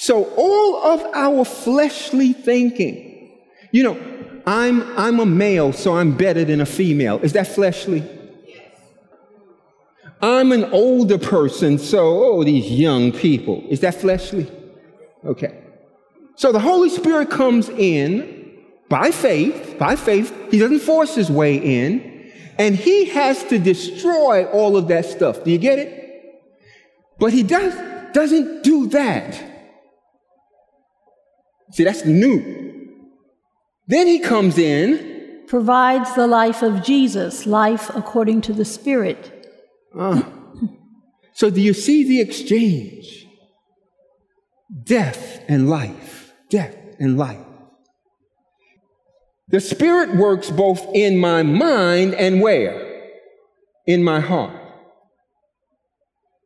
So, 0.00 0.26
all 0.36 0.76
of 0.76 1.00
our 1.12 1.44
fleshly 1.44 2.32
thinking, 2.32 3.36
you 3.72 3.82
know, 3.82 4.00
I'm, 4.46 4.96
I'm 4.96 5.18
a 5.18 5.26
male, 5.26 5.72
so 5.72 5.96
I'm 5.96 6.16
better 6.16 6.44
than 6.44 6.60
a 6.60 6.66
female. 6.66 7.18
Is 7.18 7.32
that 7.32 7.48
fleshly? 7.48 8.08
I'm 10.22 10.52
an 10.52 10.66
older 10.66 11.18
person, 11.18 11.78
so, 11.78 12.24
oh, 12.24 12.44
these 12.44 12.70
young 12.70 13.10
people. 13.10 13.64
Is 13.68 13.80
that 13.80 13.96
fleshly? 13.96 14.48
Okay. 15.24 15.64
So 16.36 16.52
the 16.52 16.60
Holy 16.60 16.90
Spirit 16.90 17.28
comes 17.28 17.68
in 17.68 18.56
by 18.88 19.10
faith, 19.10 19.80
by 19.80 19.96
faith. 19.96 20.32
He 20.52 20.60
doesn't 20.60 20.78
force 20.78 21.16
his 21.16 21.28
way 21.28 21.56
in, 21.56 22.30
and 22.56 22.76
he 22.76 23.06
has 23.06 23.42
to 23.46 23.58
destroy 23.58 24.44
all 24.46 24.76
of 24.76 24.86
that 24.88 25.06
stuff. 25.06 25.42
Do 25.42 25.50
you 25.50 25.58
get 25.58 25.80
it? 25.80 26.44
But 27.18 27.32
he 27.32 27.42
does, 27.42 27.74
doesn't 28.12 28.62
do 28.62 28.86
that. 28.90 29.57
See, 31.72 31.84
that's 31.84 32.04
new. 32.04 32.56
Then 33.86 34.06
he 34.06 34.18
comes 34.18 34.58
in, 34.58 35.44
provides 35.46 36.14
the 36.14 36.26
life 36.26 36.62
of 36.62 36.82
Jesus, 36.82 37.46
life 37.46 37.90
according 37.94 38.42
to 38.42 38.52
the 38.52 38.64
Spirit. 38.64 39.50
Uh, 39.98 40.22
so, 41.32 41.50
do 41.50 41.60
you 41.60 41.72
see 41.72 42.04
the 42.04 42.20
exchange? 42.20 43.26
Death 44.84 45.42
and 45.48 45.70
life, 45.70 46.32
death 46.50 46.76
and 46.98 47.16
life. 47.16 47.38
The 49.48 49.60
Spirit 49.60 50.16
works 50.16 50.50
both 50.50 50.86
in 50.94 51.18
my 51.18 51.42
mind 51.42 52.14
and 52.14 52.42
where? 52.42 53.02
In 53.86 54.04
my 54.04 54.20
heart. 54.20 54.60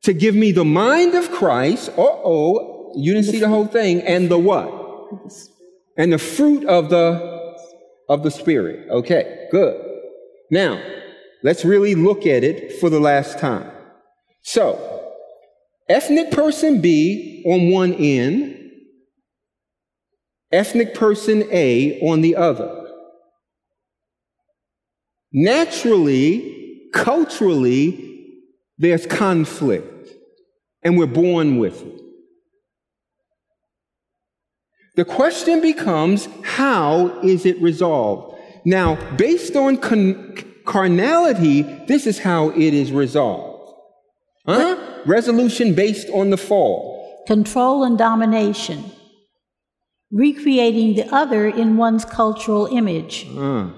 To 0.02 0.12
give 0.12 0.36
me 0.36 0.52
the 0.52 0.64
mind 0.64 1.14
of 1.14 1.30
Christ, 1.30 1.88
uh 1.90 2.02
oh, 2.02 2.92
you 2.96 3.14
didn't 3.14 3.26
see 3.26 3.40
the 3.40 3.48
whole 3.48 3.66
thing, 3.66 4.02
and 4.02 4.28
the 4.28 4.38
what? 4.38 4.81
And 5.96 6.12
the 6.12 6.18
fruit 6.18 6.64
of 6.66 6.90
the 6.90 7.56
of 8.08 8.22
the 8.22 8.30
Spirit. 8.30 8.88
Okay, 8.90 9.48
good. 9.50 9.80
Now, 10.50 10.80
Let's 11.42 11.64
really 11.64 11.94
look 11.94 12.24
at 12.26 12.44
it 12.44 12.78
for 12.78 12.88
the 12.88 13.00
last 13.00 13.38
time. 13.38 13.70
So, 14.42 15.12
ethnic 15.88 16.30
person 16.30 16.80
B 16.80 17.42
on 17.46 17.70
one 17.70 17.94
end, 17.94 18.70
ethnic 20.52 20.94
person 20.94 21.44
A 21.50 22.00
on 22.00 22.20
the 22.20 22.36
other. 22.36 22.78
Naturally, 25.32 26.88
culturally, 26.92 28.38
there's 28.78 29.06
conflict, 29.06 30.10
and 30.82 30.96
we're 30.96 31.06
born 31.06 31.58
with 31.58 31.82
it. 31.82 32.01
The 34.94 35.04
question 35.04 35.60
becomes 35.60 36.28
how 36.44 37.20
is 37.20 37.46
it 37.46 37.60
resolved? 37.62 38.38
Now, 38.64 38.96
based 39.16 39.56
on 39.56 39.78
con- 39.78 40.44
carnality, 40.64 41.62
this 41.86 42.06
is 42.06 42.18
how 42.18 42.50
it 42.50 42.74
is 42.74 42.92
resolved. 42.92 43.74
Huh? 44.46 44.76
Resolution 45.06 45.74
based 45.74 46.08
on 46.10 46.30
the 46.30 46.36
fall. 46.36 47.24
Control 47.26 47.84
and 47.84 47.96
domination. 47.96 48.84
Recreating 50.10 50.94
the 50.94 51.12
other 51.14 51.46
in 51.46 51.76
one's 51.76 52.04
cultural 52.04 52.66
image. 52.66 53.26
Uh. 53.36 53.70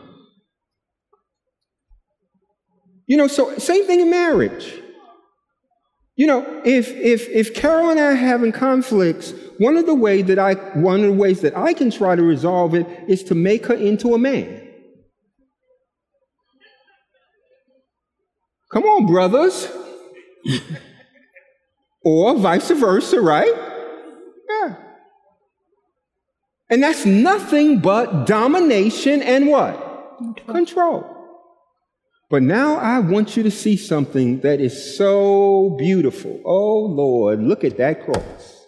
You 3.06 3.16
know, 3.16 3.28
so 3.28 3.56
same 3.58 3.86
thing 3.86 4.00
in 4.00 4.10
marriage. 4.10 4.80
You 6.16 6.28
know, 6.28 6.62
if 6.64 6.90
if 6.90 7.28
if 7.28 7.54
Carol 7.54 7.90
and 7.90 7.98
I 7.98 8.04
are 8.04 8.14
having 8.14 8.52
conflicts, 8.52 9.32
one 9.58 9.76
of 9.76 9.86
the 9.86 9.94
way 9.94 10.22
that 10.22 10.38
I 10.38 10.54
one 10.78 11.00
of 11.00 11.06
the 11.06 11.12
ways 11.12 11.40
that 11.40 11.56
I 11.56 11.72
can 11.72 11.90
try 11.90 12.14
to 12.14 12.22
resolve 12.22 12.74
it 12.74 12.86
is 13.08 13.24
to 13.24 13.34
make 13.34 13.66
her 13.66 13.74
into 13.74 14.14
a 14.14 14.18
man. 14.18 14.60
Come 18.72 18.84
on, 18.84 19.06
brothers. 19.06 19.68
or 22.04 22.34
vice 22.36 22.70
versa, 22.70 23.20
right? 23.20 23.52
Yeah. 24.48 24.76
And 26.70 26.82
that's 26.82 27.04
nothing 27.04 27.80
but 27.80 28.26
domination 28.26 29.22
and 29.22 29.48
what? 29.48 30.16
Control. 30.18 30.54
Control. 30.54 31.13
But 32.34 32.42
now 32.42 32.78
I 32.78 32.98
want 32.98 33.36
you 33.36 33.44
to 33.44 33.50
see 33.52 33.76
something 33.76 34.40
that 34.40 34.60
is 34.60 34.96
so 34.96 35.76
beautiful. 35.78 36.42
Oh 36.44 36.80
Lord, 36.80 37.40
look 37.40 37.62
at 37.62 37.76
that 37.76 38.04
cross. 38.04 38.66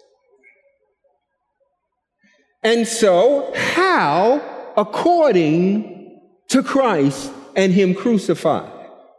And 2.63 2.87
so, 2.87 3.51
how, 3.53 4.41
according 4.77 6.21
to 6.47 6.63
Christ 6.63 7.29
and 7.57 7.73
Him 7.73 7.93
crucified? 7.93 8.71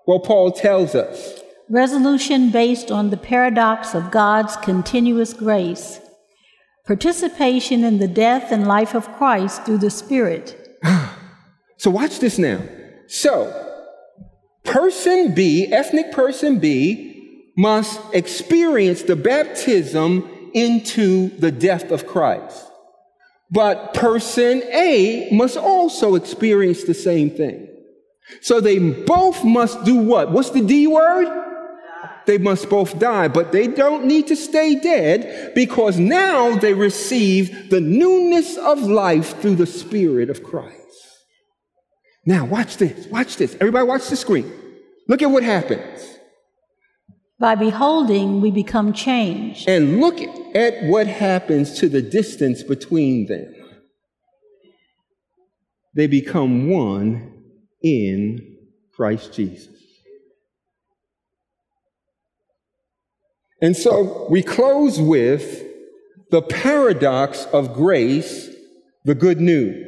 Well, 0.06 0.20
Paul 0.20 0.52
tells 0.52 0.94
us. 0.94 1.42
Resolution 1.68 2.48
based 2.48 2.90
on 2.90 3.10
the 3.10 3.18
paradox 3.18 3.94
of 3.94 4.10
God's 4.10 4.56
continuous 4.56 5.34
grace. 5.34 6.00
Participation 6.86 7.84
in 7.84 7.98
the 7.98 8.08
death 8.08 8.50
and 8.50 8.66
life 8.66 8.94
of 8.94 9.12
Christ 9.18 9.66
through 9.66 9.76
the 9.84 9.90
Spirit. 9.90 10.78
so, 11.76 11.90
watch 11.90 12.18
this 12.18 12.38
now. 12.38 12.62
So, 13.08 13.67
person 14.68 15.34
B, 15.34 15.66
ethnic 15.72 16.12
person 16.12 16.58
B, 16.58 17.52
must 17.56 18.00
experience 18.14 19.02
the 19.02 19.16
baptism 19.16 20.50
into 20.54 21.28
the 21.38 21.50
death 21.50 21.90
of 21.90 22.06
Christ. 22.06 22.64
But 23.50 23.94
person 23.94 24.62
A 24.72 25.28
must 25.32 25.56
also 25.56 26.14
experience 26.14 26.84
the 26.84 26.94
same 26.94 27.30
thing. 27.30 27.68
So 28.42 28.60
they 28.60 28.78
both 28.78 29.42
must 29.42 29.84
do 29.84 29.96
what? 29.96 30.30
What's 30.30 30.50
the 30.50 30.60
D 30.60 30.86
word? 30.86 31.46
they 32.28 32.36
must 32.36 32.68
both 32.68 32.98
die, 32.98 33.26
but 33.26 33.52
they 33.52 33.66
don't 33.66 34.04
need 34.04 34.26
to 34.26 34.36
stay 34.36 34.74
dead 34.74 35.52
because 35.54 35.98
now 35.98 36.54
they 36.56 36.74
receive 36.74 37.70
the 37.70 37.80
newness 37.80 38.58
of 38.58 38.82
life 38.82 39.40
through 39.40 39.54
the 39.54 39.66
Spirit 39.66 40.28
of 40.28 40.44
Christ. 40.44 40.77
Now, 42.28 42.44
watch 42.44 42.76
this. 42.76 43.06
Watch 43.06 43.38
this. 43.38 43.54
Everybody, 43.54 43.86
watch 43.86 44.06
the 44.08 44.16
screen. 44.16 44.52
Look 45.08 45.22
at 45.22 45.30
what 45.30 45.42
happens. 45.42 46.18
By 47.40 47.54
beholding, 47.54 48.42
we 48.42 48.50
become 48.50 48.92
changed. 48.92 49.66
And 49.66 49.98
look 49.98 50.20
at 50.54 50.84
what 50.84 51.06
happens 51.06 51.78
to 51.78 51.88
the 51.88 52.02
distance 52.02 52.62
between 52.62 53.28
them. 53.28 53.54
They 55.94 56.06
become 56.06 56.68
one 56.68 57.44
in 57.82 58.58
Christ 58.92 59.32
Jesus. 59.32 59.74
And 63.62 63.74
so 63.74 64.26
we 64.28 64.42
close 64.42 65.00
with 65.00 65.64
the 66.30 66.42
paradox 66.42 67.46
of 67.54 67.72
grace, 67.72 68.50
the 69.06 69.14
good 69.14 69.40
news. 69.40 69.87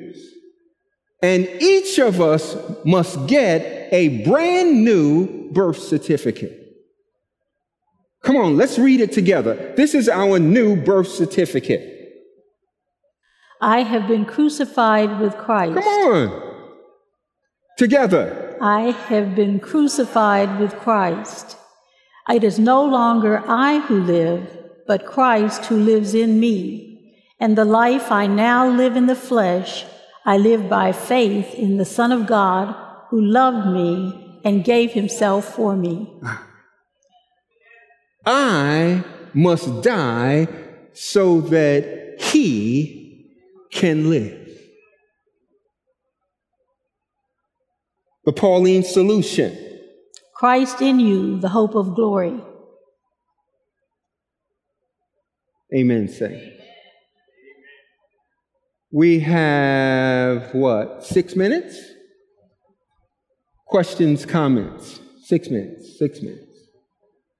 And 1.23 1.47
each 1.61 1.99
of 1.99 2.21
us 2.21 2.57
must 2.85 3.27
get 3.27 3.89
a 3.93 4.25
brand 4.25 4.85
new 4.85 5.51
birth 5.51 5.79
certificate. 5.79 6.57
Come 8.23 8.37
on, 8.37 8.57
let's 8.57 8.79
read 8.79 9.01
it 9.01 9.13
together. 9.13 9.75
This 9.77 9.95
is 9.95 10.09
our 10.09 10.39
new 10.39 10.77
birth 10.77 11.09
certificate. 11.09 11.99
I 13.61 13.83
have 13.83 14.09
been 14.09 14.25
crucified 14.25 15.21
with 15.21 15.37
Christ. 15.37 15.75
Come 15.75 15.85
on. 15.85 16.67
Together. 17.77 18.57
I 18.61 18.91
have 19.09 19.35
been 19.35 19.61
crucified 19.61 20.59
with 20.59 20.75
Christ. 20.77 21.57
It 22.29 22.45
is 22.45 22.59
no 22.59 22.85
longer 22.85 23.43
I 23.47 23.81
who 23.81 24.01
live, 24.01 24.57
but 24.87 25.07
Christ 25.07 25.67
who 25.67 25.77
lives 25.77 26.15
in 26.15 26.41
me. 26.41 27.15
And 27.39 27.57
the 27.57 27.65
life 27.65 28.13
I 28.13 28.27
now 28.27 28.69
live 28.69 28.97
in 28.97 29.07
the 29.07 29.17
flesh, 29.17 29.85
I 30.25 30.37
live 30.37 30.69
by 30.69 30.93
faith 30.93 31.55
in 31.55 31.79
the 31.79 31.85
Son 31.85 32.13
of 32.13 32.27
God 32.27 32.75
who 33.09 33.21
loved 33.21 33.69
me 33.69 34.41
and 34.45 34.65
gave 34.65 34.93
himself 34.93 35.55
for 35.55 35.77
me. 35.77 36.13
I 38.27 39.03
must 39.33 39.83
die 39.83 40.49
so 40.93 41.41
that 41.43 42.21
he 42.21 43.31
can 43.73 44.11
live. 44.11 44.49
The 48.25 48.33
Pauline 48.33 48.83
solution. 48.83 49.57
Christ 50.35 50.81
in 50.83 51.01
you, 51.01 51.41
the 51.41 51.49
hope 51.49 51.75
of 51.75 51.95
glory. 51.95 52.41
Amen, 55.75 56.09
say. 56.09 56.60
We 58.93 59.21
have 59.21 60.53
what, 60.53 61.05
six 61.05 61.37
minutes? 61.37 61.79
Questions, 63.67 64.27
comments? 64.27 65.01
Six 65.23 65.49
minutes, 65.49 65.97
six 65.97 66.21
minutes. 66.21 66.69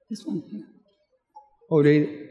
This 0.09 0.25
one 0.25 0.43
here. 0.49 0.65
Oh, 1.69 1.83
they. 1.83 2.29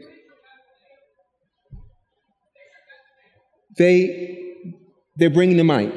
They, 3.77 4.55
they're 5.15 5.29
bringing 5.29 5.57
the 5.57 5.63
mic. 5.63 5.93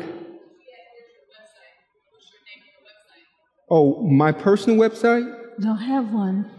Oh, 3.71 4.03
my 4.03 4.33
personal 4.33 4.79
website? 4.79 5.27
Don't 5.61 5.79
have 5.79 6.13
one. 6.13 6.51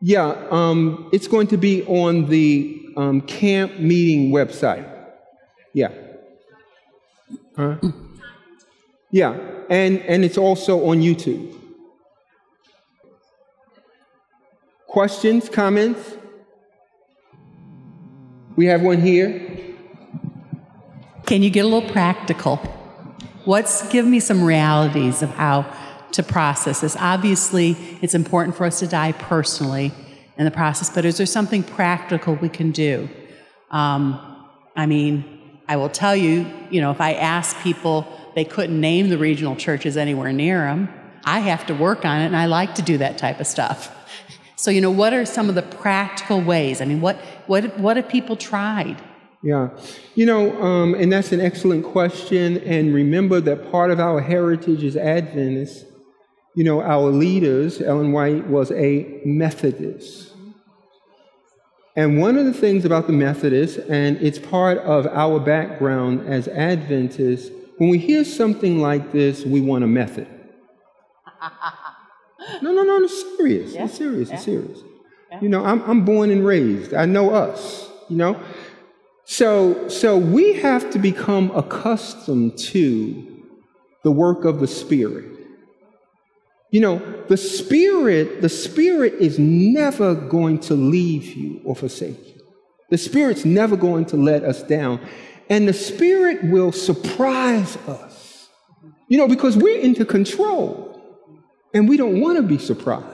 Yeah, 0.00 0.46
um, 0.50 1.08
it's 1.12 1.26
going 1.26 1.46
to 1.48 1.56
be 1.56 1.82
on 1.84 2.26
the 2.28 2.92
um, 2.96 3.22
camp 3.22 3.78
meeting 3.78 4.30
website. 4.30 4.86
Yeah. 5.72 5.92
Huh? 7.56 7.76
Yeah, 9.10 9.38
and, 9.70 10.00
and 10.00 10.24
it's 10.24 10.36
also 10.36 10.88
on 10.88 11.00
YouTube. 11.00 11.54
Questions, 14.86 15.48
comments? 15.48 16.16
We 18.56 18.66
have 18.66 18.82
one 18.82 19.00
here. 19.00 19.56
Can 21.26 21.42
you 21.42 21.50
get 21.50 21.64
a 21.64 21.68
little 21.68 21.90
practical? 21.90 22.56
What's 23.44 23.88
give 23.88 24.06
me 24.06 24.20
some 24.20 24.42
realities 24.42 25.22
of 25.22 25.30
how 25.30 25.62
to 26.12 26.22
process 26.22 26.80
this? 26.80 26.96
Obviously, 26.96 27.76
it's 28.02 28.14
important 28.14 28.56
for 28.56 28.64
us 28.64 28.78
to 28.80 28.86
die 28.86 29.12
personally 29.12 29.92
in 30.38 30.44
the 30.44 30.50
process, 30.50 30.90
but 30.90 31.04
is 31.04 31.16
there 31.16 31.26
something 31.26 31.62
practical 31.62 32.34
we 32.34 32.48
can 32.48 32.70
do? 32.70 33.08
Um, 33.70 34.20
I 34.74 34.86
mean, 34.86 35.58
I 35.68 35.76
will 35.76 35.88
tell 35.88 36.14
you, 36.14 36.46
you 36.70 36.80
know, 36.80 36.90
if 36.90 37.00
I 37.00 37.14
ask 37.14 37.58
people, 37.60 38.06
they 38.34 38.44
couldn't 38.44 38.80
name 38.80 39.08
the 39.08 39.18
regional 39.18 39.56
churches 39.56 39.96
anywhere 39.96 40.32
near 40.32 40.60
them. 40.60 40.88
I 41.24 41.40
have 41.40 41.66
to 41.66 41.74
work 41.74 42.04
on 42.04 42.20
it, 42.20 42.26
and 42.26 42.36
I 42.36 42.46
like 42.46 42.76
to 42.76 42.82
do 42.82 42.98
that 42.98 43.18
type 43.18 43.40
of 43.40 43.46
stuff. 43.46 43.92
So, 44.58 44.70
you 44.70 44.80
know, 44.80 44.90
what 44.90 45.12
are 45.12 45.26
some 45.26 45.50
of 45.50 45.54
the 45.54 45.62
practical 45.62 46.40
ways? 46.40 46.80
I 46.80 46.86
mean, 46.86 47.02
what 47.02 47.16
what 47.46 47.78
what 47.78 47.98
have 47.98 48.08
people 48.08 48.36
tried? 48.36 48.96
Yeah. 49.42 49.68
You 50.14 50.26
know, 50.26 50.60
um, 50.62 50.94
and 50.94 51.12
that's 51.12 51.30
an 51.30 51.40
excellent 51.40 51.84
question. 51.84 52.58
And 52.64 52.92
remember 52.94 53.40
that 53.42 53.70
part 53.70 53.90
of 53.90 54.00
our 54.00 54.20
heritage 54.20 54.82
is 54.82 54.96
Adventist. 54.96 55.84
You 56.56 56.64
know, 56.64 56.80
our 56.80 57.10
leaders, 57.10 57.82
Ellen 57.82 58.12
White 58.12 58.46
was 58.46 58.72
a 58.72 59.20
Methodist. 59.26 60.32
And 61.94 62.18
one 62.18 62.38
of 62.38 62.46
the 62.46 62.54
things 62.54 62.86
about 62.86 63.06
the 63.06 63.12
Methodists, 63.12 63.76
and 63.76 64.16
it's 64.22 64.38
part 64.38 64.78
of 64.78 65.06
our 65.06 65.38
background 65.38 66.26
as 66.26 66.48
Adventists, 66.48 67.50
when 67.76 67.90
we 67.90 67.98
hear 67.98 68.24
something 68.24 68.80
like 68.80 69.12
this, 69.12 69.44
we 69.44 69.60
want 69.60 69.84
a 69.84 69.86
method. 69.86 70.26
no, 72.62 72.72
no, 72.72 72.82
no, 72.82 73.02
it's 73.02 73.36
serious. 73.36 73.74
Yeah. 73.74 73.84
It's 73.84 73.98
serious. 73.98 74.30
Yeah. 74.30 74.34
It's 74.36 74.44
serious. 74.44 74.78
Yeah. 75.30 75.40
You 75.42 75.50
know, 75.50 75.62
I'm, 75.62 75.82
I'm 75.82 76.06
born 76.06 76.30
and 76.30 76.42
raised. 76.42 76.94
I 76.94 77.04
know 77.04 77.34
us, 77.34 77.90
you 78.08 78.16
know. 78.16 78.42
So, 79.26 79.88
so 79.88 80.16
we 80.16 80.54
have 80.54 80.90
to 80.92 80.98
become 80.98 81.50
accustomed 81.50 82.56
to 82.58 83.44
the 84.04 84.10
work 84.10 84.46
of 84.46 84.60
the 84.60 84.66
Spirit. 84.66 85.35
You 86.76 86.82
know, 86.82 87.24
the 87.28 87.38
Spirit, 87.38 88.42
the 88.42 88.50
Spirit 88.50 89.14
is 89.14 89.38
never 89.38 90.14
going 90.14 90.58
to 90.68 90.74
leave 90.74 91.24
you 91.34 91.62
or 91.64 91.74
forsake 91.74 92.18
you. 92.18 92.42
The 92.90 92.98
Spirit's 92.98 93.46
never 93.46 93.78
going 93.78 94.04
to 94.06 94.18
let 94.18 94.44
us 94.44 94.62
down. 94.62 95.00
And 95.48 95.66
the 95.66 95.72
Spirit 95.72 96.44
will 96.44 96.72
surprise 96.72 97.78
us. 97.88 98.50
You 99.08 99.16
know, 99.16 99.26
because 99.26 99.56
we're 99.56 99.80
into 99.80 100.04
control 100.04 101.00
and 101.72 101.88
we 101.88 101.96
don't 101.96 102.20
want 102.20 102.36
to 102.36 102.42
be 102.42 102.58
surprised. 102.58 103.06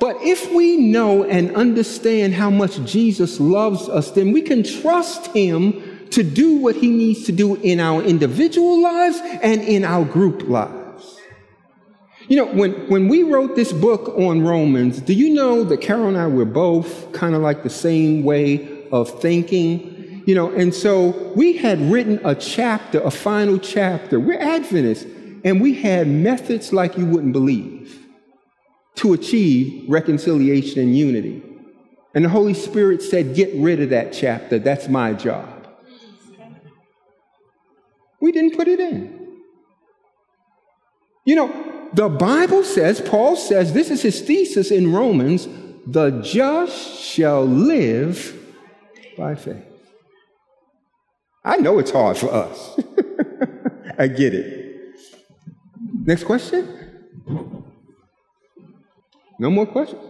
But 0.00 0.16
if 0.22 0.52
we 0.52 0.78
know 0.78 1.22
and 1.22 1.54
understand 1.54 2.34
how 2.34 2.50
much 2.50 2.84
Jesus 2.84 3.38
loves 3.38 3.88
us, 3.88 4.10
then 4.10 4.32
we 4.32 4.42
can 4.42 4.64
trust 4.64 5.26
Him 5.28 6.08
to 6.10 6.24
do 6.24 6.56
what 6.56 6.74
He 6.74 6.90
needs 6.90 7.22
to 7.26 7.30
do 7.30 7.54
in 7.54 7.78
our 7.78 8.02
individual 8.02 8.82
lives 8.82 9.20
and 9.44 9.62
in 9.62 9.84
our 9.84 10.04
group 10.04 10.48
lives. 10.48 10.85
You 12.28 12.36
know, 12.36 12.46
when, 12.46 12.72
when 12.88 13.08
we 13.08 13.22
wrote 13.22 13.54
this 13.54 13.72
book 13.72 14.08
on 14.18 14.42
Romans, 14.42 15.00
do 15.00 15.12
you 15.12 15.30
know 15.30 15.62
that 15.64 15.80
Carol 15.80 16.08
and 16.08 16.16
I 16.16 16.26
were 16.26 16.44
both 16.44 17.12
kind 17.12 17.34
of 17.36 17.42
like 17.42 17.62
the 17.62 17.70
same 17.70 18.24
way 18.24 18.88
of 18.90 19.20
thinking? 19.20 20.24
You 20.26 20.34
know, 20.34 20.50
and 20.50 20.74
so 20.74 21.32
we 21.36 21.56
had 21.56 21.80
written 21.80 22.20
a 22.24 22.34
chapter, 22.34 23.00
a 23.00 23.12
final 23.12 23.58
chapter. 23.58 24.18
We're 24.18 24.40
Adventists, 24.40 25.04
and 25.44 25.60
we 25.60 25.74
had 25.74 26.08
methods 26.08 26.72
like 26.72 26.98
you 26.98 27.06
wouldn't 27.06 27.32
believe 27.32 28.04
to 28.96 29.12
achieve 29.12 29.88
reconciliation 29.88 30.80
and 30.80 30.98
unity. 30.98 31.44
And 32.12 32.24
the 32.24 32.28
Holy 32.28 32.54
Spirit 32.54 33.02
said, 33.02 33.36
Get 33.36 33.54
rid 33.54 33.80
of 33.80 33.90
that 33.90 34.12
chapter. 34.12 34.58
That's 34.58 34.88
my 34.88 35.12
job. 35.12 35.68
We 38.20 38.32
didn't 38.32 38.56
put 38.56 38.66
it 38.66 38.80
in. 38.80 39.42
You 41.24 41.36
know, 41.36 41.75
the 41.92 42.08
Bible 42.08 42.64
says, 42.64 43.00
Paul 43.00 43.36
says, 43.36 43.72
this 43.72 43.90
is 43.90 44.02
his 44.02 44.20
thesis 44.20 44.70
in 44.70 44.92
Romans 44.92 45.48
the 45.86 46.20
just 46.20 47.00
shall 47.00 47.44
live 47.44 48.34
by 49.16 49.36
faith. 49.36 49.64
I 51.44 51.58
know 51.58 51.78
it's 51.78 51.92
hard 51.92 52.18
for 52.18 52.32
us. 52.32 52.80
I 53.98 54.08
get 54.08 54.34
it. 54.34 54.96
Next 56.04 56.24
question? 56.24 57.74
No 59.38 59.50
more 59.50 59.66
questions? 59.66 60.02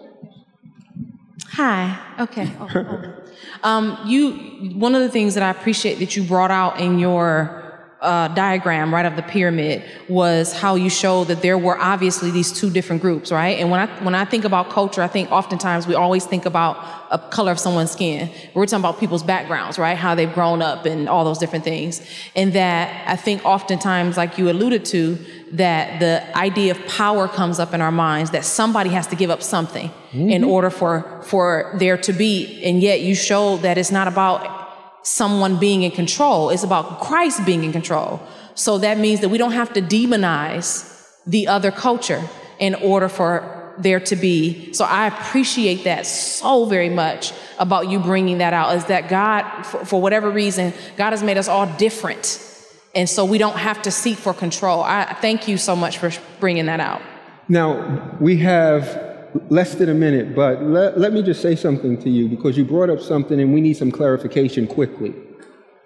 Hi. 1.53 1.99
Okay. 2.21 2.51
Oh, 2.59 2.69
oh. 2.75 3.23
Um, 3.63 3.99
you. 4.07 4.33
One 4.79 4.95
of 4.95 5.03
the 5.03 5.09
things 5.09 5.35
that 5.35 5.43
I 5.43 5.51
appreciate 5.51 5.99
that 5.99 6.17
you 6.17 6.23
brought 6.23 6.51
out 6.51 6.81
in 6.81 6.99
your 6.99 7.66
uh, 8.01 8.29
diagram 8.29 8.93
right 8.93 9.07
of 9.07 9.17
the 9.17 9.23
pyramid 9.23 9.83
was 10.09 10.53
how 10.53 10.75
you 10.75 10.91
showed 10.91 11.29
that 11.29 11.41
there 11.41 11.57
were 11.57 11.79
obviously 11.79 12.31
these 12.31 12.53
two 12.53 12.69
different 12.69 13.01
groups, 13.01 13.33
right? 13.33 13.59
And 13.59 13.71
when 13.71 13.81
I 13.81 13.87
when 14.05 14.15
I 14.15 14.27
think 14.27 14.45
about 14.45 14.69
culture, 14.69 15.01
I 15.03 15.09
think 15.09 15.33
oftentimes 15.33 15.87
we 15.87 15.95
always 15.95 16.27
think 16.27 16.45
about 16.45 16.77
a 17.11 17.19
color 17.19 17.53
of 17.53 17.59
someone's 17.59 17.93
skin. 17.93 18.31
We're 18.53 18.67
talking 18.67 18.81
about 18.81 19.01
people's 19.01 19.23
backgrounds, 19.23 19.79
right? 19.79 19.97
How 19.97 20.15
they've 20.15 20.33
grown 20.33 20.61
up 20.61 20.85
and 20.85 21.09
all 21.09 21.25
those 21.25 21.39
different 21.39 21.65
things. 21.65 22.07
And 22.35 22.53
that 22.53 23.09
I 23.09 23.17
think 23.17 23.45
oftentimes, 23.47 24.19
like 24.19 24.37
you 24.37 24.51
alluded 24.51 24.85
to, 24.87 25.19
that 25.53 25.99
the 25.99 26.37
idea 26.37 26.73
of 26.73 26.87
power 26.87 27.29
comes 27.29 27.59
up 27.59 27.73
in 27.73 27.81
our 27.81 27.93
minds 27.93 28.31
that 28.33 28.45
somebody 28.45 28.91
has 28.91 29.07
to 29.07 29.17
give 29.17 29.31
up 29.31 29.43
something 29.43 29.89
mm-hmm. 29.89 30.29
in 30.29 30.45
order 30.45 30.69
for 30.69 31.23
for 31.23 31.75
there 31.79 31.97
to 31.97 32.13
be. 32.13 32.63
And 32.63 32.83
yet 32.83 33.01
you 33.01 33.15
show 33.15 33.57
that 33.59 33.79
it's 33.79 33.91
not 33.91 34.07
about 34.07 34.66
someone 35.07 35.57
being 35.57 35.85
in 35.85 35.93
control. 35.93 36.51
It's 36.51 36.65
about 36.65 37.01
Christ 37.01 37.47
being 37.47 37.63
in 37.63 37.71
control. 37.71 38.21
So 38.57 38.79
that 38.79 38.99
means 38.99 39.21
that 39.21 39.29
we 39.29 39.39
don't 39.39 39.53
have 39.53 39.73
to 39.75 39.81
demonize 39.81 40.93
the 41.27 41.47
other 41.47 41.71
culture 41.71 42.23
in 42.59 42.75
order 42.75 43.09
for 43.09 43.75
there 43.79 44.01
to 44.01 44.17
be. 44.17 44.73
So 44.73 44.85
I 44.85 45.07
appreciate 45.07 45.85
that 45.85 46.07
so 46.07 46.65
very 46.65 46.89
much 46.89 47.33
about 47.61 47.89
you 47.89 48.01
bringing 48.01 48.39
that 48.39 48.53
out 48.53 48.77
is 48.77 48.87
that 48.87 49.09
God, 49.09 49.63
for, 49.63 49.85
for 49.85 50.03
whatever 50.03 50.29
reason, 50.29 50.73
God 50.97 51.11
has 51.11 51.23
made 51.23 51.39
us 51.39 51.47
all 51.47 51.67
different. 51.77 52.43
And 52.95 53.09
so 53.09 53.25
we 53.25 53.39
don't 53.39 53.59
have 53.59 53.83
to 53.83 53.93
seek 53.93 54.19
for 54.19 54.35
control. 54.35 54.83
I 54.83 55.15
thank 55.21 55.47
you 55.47 55.57
so 55.57 55.77
much 55.77 55.99
for 55.99 56.11
bringing 56.41 56.67
that 56.67 56.81
out. 56.81 57.03
Now, 57.49 58.17
we 58.19 58.39
have 58.39 59.16
less 59.51 59.75
than 59.75 59.89
a 59.89 59.95
minute, 59.95 60.35
but 60.35 60.63
let, 60.63 60.99
let 60.99 61.13
me 61.13 61.23
just 61.23 61.43
say 61.43 61.57
something 61.57 62.01
to 62.03 62.11
you 62.11 62.29
because 62.29 62.57
you 62.57 62.65
brought 62.65 62.91
up 62.91 63.01
something 63.01 63.41
and 63.41 63.53
we 63.53 63.61
need 63.61 63.75
some 63.75 63.91
clarification 63.91 64.67
quickly. 64.67 65.15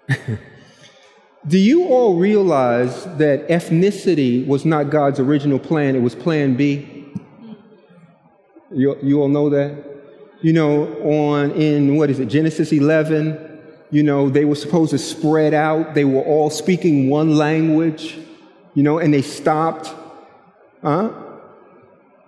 Do 1.47 1.57
you 1.57 1.87
all 1.87 2.17
realize 2.17 3.05
that 3.17 3.47
ethnicity 3.47 4.45
was 4.45 4.63
not 4.63 4.91
God's 4.91 5.19
original 5.19 5.57
plan, 5.57 5.95
it 5.95 6.01
was 6.01 6.13
plan 6.13 6.55
B? 6.55 7.07
You, 8.71 8.95
you 9.01 9.19
all 9.19 9.27
know 9.27 9.49
that? 9.49 9.83
You 10.41 10.53
know, 10.53 10.85
on 11.01 11.51
in 11.51 11.97
what 11.97 12.09
is 12.09 12.19
it, 12.19 12.27
Genesis 12.27 12.71
11, 12.71 13.59
you 13.89 14.03
know, 14.03 14.29
they 14.29 14.45
were 14.45 14.55
supposed 14.55 14.91
to 14.91 14.97
spread 14.97 15.53
out. 15.53 15.93
They 15.93 16.05
were 16.05 16.21
all 16.21 16.49
speaking 16.49 17.09
one 17.09 17.35
language, 17.35 18.17
you 18.73 18.83
know, 18.83 18.99
and 18.99 19.13
they 19.13 19.21
stopped. 19.21 19.93
Huh? 20.81 21.11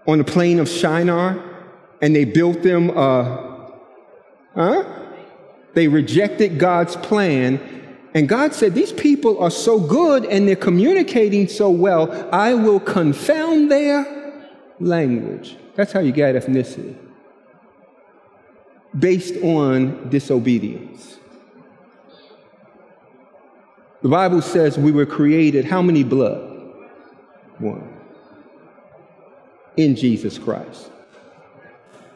On 0.07 0.17
the 0.17 0.23
plain 0.23 0.59
of 0.59 0.67
Shinar 0.67 1.41
and 2.01 2.15
they 2.15 2.25
built 2.25 2.61
them 2.63 2.89
a, 2.89 3.71
huh? 4.55 4.83
They 5.73 5.87
rejected 5.87 6.59
God's 6.59 6.95
plan. 6.97 7.59
And 8.13 8.29
God 8.29 8.53
said, 8.53 8.75
These 8.75 8.93
people 8.93 9.41
are 9.41 9.49
so 9.49 9.79
good 9.79 10.25
and 10.25 10.47
they're 10.47 10.55
communicating 10.55 11.47
so 11.47 11.69
well, 11.69 12.29
I 12.31 12.53
will 12.53 12.79
confound 12.79 13.71
their 13.71 14.51
language. 14.79 15.57
That's 15.75 15.91
how 15.91 16.01
you 16.01 16.11
get 16.11 16.35
ethnicity. 16.35 16.95
Based 18.97 19.41
on 19.41 20.09
disobedience. 20.09 21.17
The 24.03 24.09
Bible 24.09 24.41
says 24.41 24.77
we 24.77 24.91
were 24.91 25.05
created 25.05 25.65
how 25.65 25.81
many 25.81 26.03
blood? 26.03 26.51
One 27.57 27.92
in 29.77 29.95
Jesus 29.95 30.37
Christ. 30.37 30.91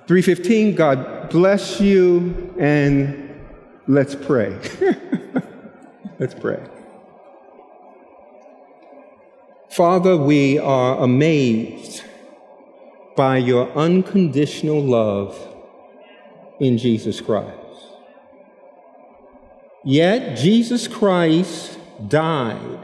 315, 0.08 0.76
God 0.76 1.30
bless 1.30 1.82
you, 1.82 2.56
and 2.58 3.30
let's 3.88 4.16
pray. 4.16 4.58
let's 6.20 6.34
pray. 6.34 6.64
Father, 9.70 10.16
we 10.18 10.58
are 10.58 11.00
amazed 11.00 12.04
by 13.16 13.38
your 13.38 13.70
unconditional 13.74 14.82
love 14.82 15.38
in 16.60 16.78
Jesus 16.78 17.20
Christ. 17.20 17.54
Yet, 19.84 20.38
Jesus 20.38 20.88
Christ 20.88 21.78
died 22.08 22.80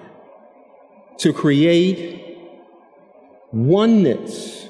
to 1.18 1.34
create 1.34 2.23
oneness 3.54 4.68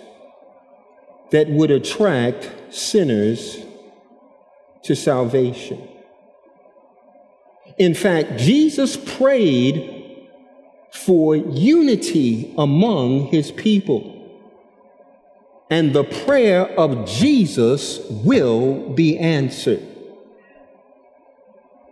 that 1.32 1.50
would 1.50 1.72
attract 1.72 2.52
sinners 2.70 3.58
to 4.84 4.96
salvation. 4.96 5.88
In 7.80 7.96
fact, 7.96 8.38
Jesus 8.38 8.98
prayed 8.98 10.30
for 10.92 11.36
unity 11.36 12.54
among 12.58 13.28
his 13.28 13.52
people. 13.52 14.12
And 15.70 15.94
the 15.94 16.04
prayer 16.04 16.68
of 16.80 17.08
Jesus 17.08 18.00
will 18.10 18.90
be 18.90 19.18
answered. 19.18 19.82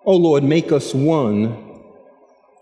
Oh 0.05 0.17
Lord, 0.17 0.43
make 0.43 0.71
us 0.71 0.93
one 0.93 1.81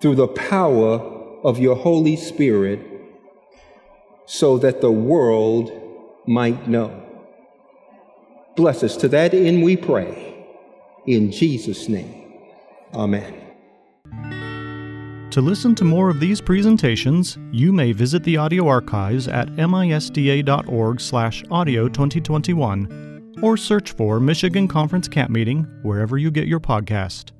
through 0.02 0.16
the 0.16 0.28
power 0.28 1.00
of 1.44 1.60
your 1.60 1.76
Holy 1.76 2.16
Spirit 2.16 2.89
so 4.30 4.60
that 4.60 4.80
the 4.80 4.92
world 4.92 5.72
might 6.28 6.68
know. 6.68 7.04
Bless 8.56 8.84
us. 8.84 8.96
To 8.98 9.08
that 9.08 9.34
end 9.34 9.64
we 9.64 9.76
pray. 9.76 10.46
In 11.08 11.32
Jesus' 11.32 11.90
name. 11.90 12.34
Amen. 12.94 13.34
To 15.32 15.42
listen 15.42 15.74
to 15.76 15.84
more 15.84 16.10
of 16.10 16.20
these 16.20 16.42
presentations, 16.42 17.40
you 17.52 17.74
may 17.74 17.92
visit 17.92 18.24
the 18.24 18.38
audio 18.38 18.68
archives 18.68 19.28
at 19.28 19.48
misda.org 19.56 21.02
slash 21.02 21.44
audio 21.50 21.88
2021 21.88 23.36
or 23.42 23.58
search 23.58 23.94
for 23.94 24.20
Michigan 24.20 24.68
Conference 24.68 25.08
Camp 25.08 25.32
Meeting 25.32 25.64
wherever 25.82 26.20
you 26.20 26.30
get 26.30 26.48
your 26.48 26.60
podcast. 26.60 27.32